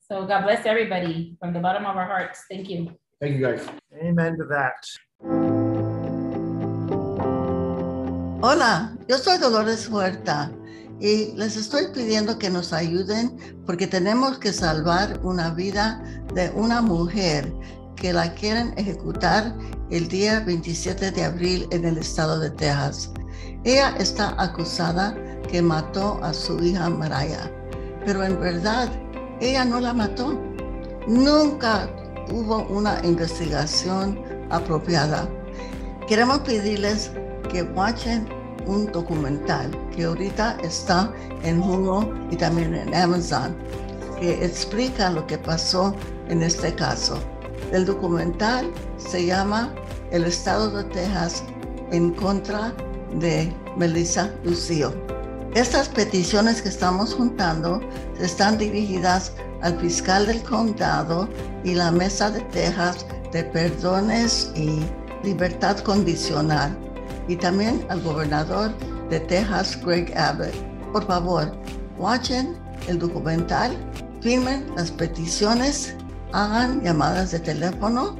So 0.00 0.24
God 0.24 0.44
bless 0.44 0.64
everybody 0.64 1.36
from 1.38 1.52
the 1.52 1.60
bottom 1.60 1.84
of 1.84 1.94
our 1.94 2.06
hearts. 2.06 2.44
Thank 2.50 2.70
you. 2.70 2.88
Thank 3.20 3.36
you, 3.36 3.42
guys. 3.42 3.68
Amen 4.02 4.38
to 4.38 4.44
that. 4.46 4.80
Hola, 8.40 8.96
yo 9.06 9.18
soy 9.18 9.36
Dolores 9.36 9.90
Huerta 9.90 10.50
y 11.00 11.34
les 11.36 11.58
estoy 11.58 11.92
pidiendo 11.92 12.38
que 12.38 12.48
nos 12.48 12.72
ayuden 12.72 13.36
porque 13.66 13.86
tenemos 13.86 14.38
que 14.38 14.54
salvar 14.54 15.20
una 15.22 15.50
vida 15.50 16.02
de 16.32 16.50
una 16.54 16.80
mujer 16.80 17.52
que 17.96 18.12
la 18.12 18.32
quieren 18.34 18.74
ejecutar 18.76 19.56
el 19.90 20.08
día 20.08 20.40
27 20.40 21.10
de 21.10 21.24
abril 21.24 21.66
en 21.70 21.84
el 21.84 21.98
estado 21.98 22.38
de 22.38 22.50
Texas. 22.50 23.10
Ella 23.64 23.94
está 23.98 24.34
acusada 24.40 25.16
que 25.50 25.62
mató 25.62 26.20
a 26.22 26.32
su 26.32 26.62
hija 26.62 26.88
Mariah, 26.90 27.50
pero 28.04 28.22
en 28.22 28.38
verdad 28.38 28.88
ella 29.40 29.64
no 29.64 29.80
la 29.80 29.92
mató. 29.92 30.38
Nunca 31.06 31.88
hubo 32.30 32.66
una 32.68 33.00
investigación 33.04 34.20
apropiada. 34.50 35.28
Queremos 36.06 36.40
pedirles 36.40 37.10
que 37.50 37.62
watchen 37.62 38.28
un 38.66 38.90
documental 38.92 39.70
que 39.94 40.04
ahorita 40.04 40.58
está 40.62 41.12
en 41.42 41.60
Hulu 41.60 42.28
y 42.30 42.36
también 42.36 42.74
en 42.74 42.94
Amazon, 42.94 43.56
que 44.20 44.44
explica 44.44 45.10
lo 45.10 45.26
que 45.26 45.38
pasó 45.38 45.94
en 46.28 46.42
este 46.42 46.74
caso. 46.74 47.18
El 47.72 47.84
documental 47.84 48.70
se 48.96 49.26
llama 49.26 49.74
El 50.10 50.24
Estado 50.24 50.70
de 50.70 50.84
Texas 50.84 51.42
en 51.90 52.12
contra 52.12 52.72
de 53.18 53.52
Melissa 53.76 54.30
Lucio. 54.44 54.94
Estas 55.54 55.88
peticiones 55.88 56.62
que 56.62 56.68
estamos 56.68 57.14
juntando 57.14 57.80
están 58.20 58.58
dirigidas 58.58 59.32
al 59.62 59.78
fiscal 59.80 60.26
del 60.26 60.42
condado 60.42 61.28
y 61.64 61.74
la 61.74 61.90
Mesa 61.90 62.30
de 62.30 62.40
Texas 62.42 63.06
de 63.32 63.42
Perdones 63.42 64.52
y 64.54 64.80
Libertad 65.24 65.78
Condicional 65.78 66.76
y 67.26 67.36
también 67.36 67.84
al 67.88 68.00
gobernador 68.02 68.70
de 69.10 69.18
Texas, 69.20 69.78
Greg 69.84 70.16
Abbott. 70.16 70.54
Por 70.92 71.06
favor, 71.06 71.52
watchen 71.98 72.54
el 72.86 72.98
documental, 72.98 73.76
firmen 74.20 74.64
las 74.76 74.90
peticiones 74.90 75.94
hagan 76.32 76.82
llamadas 76.82 77.32
de 77.32 77.40
teléfono. 77.40 78.16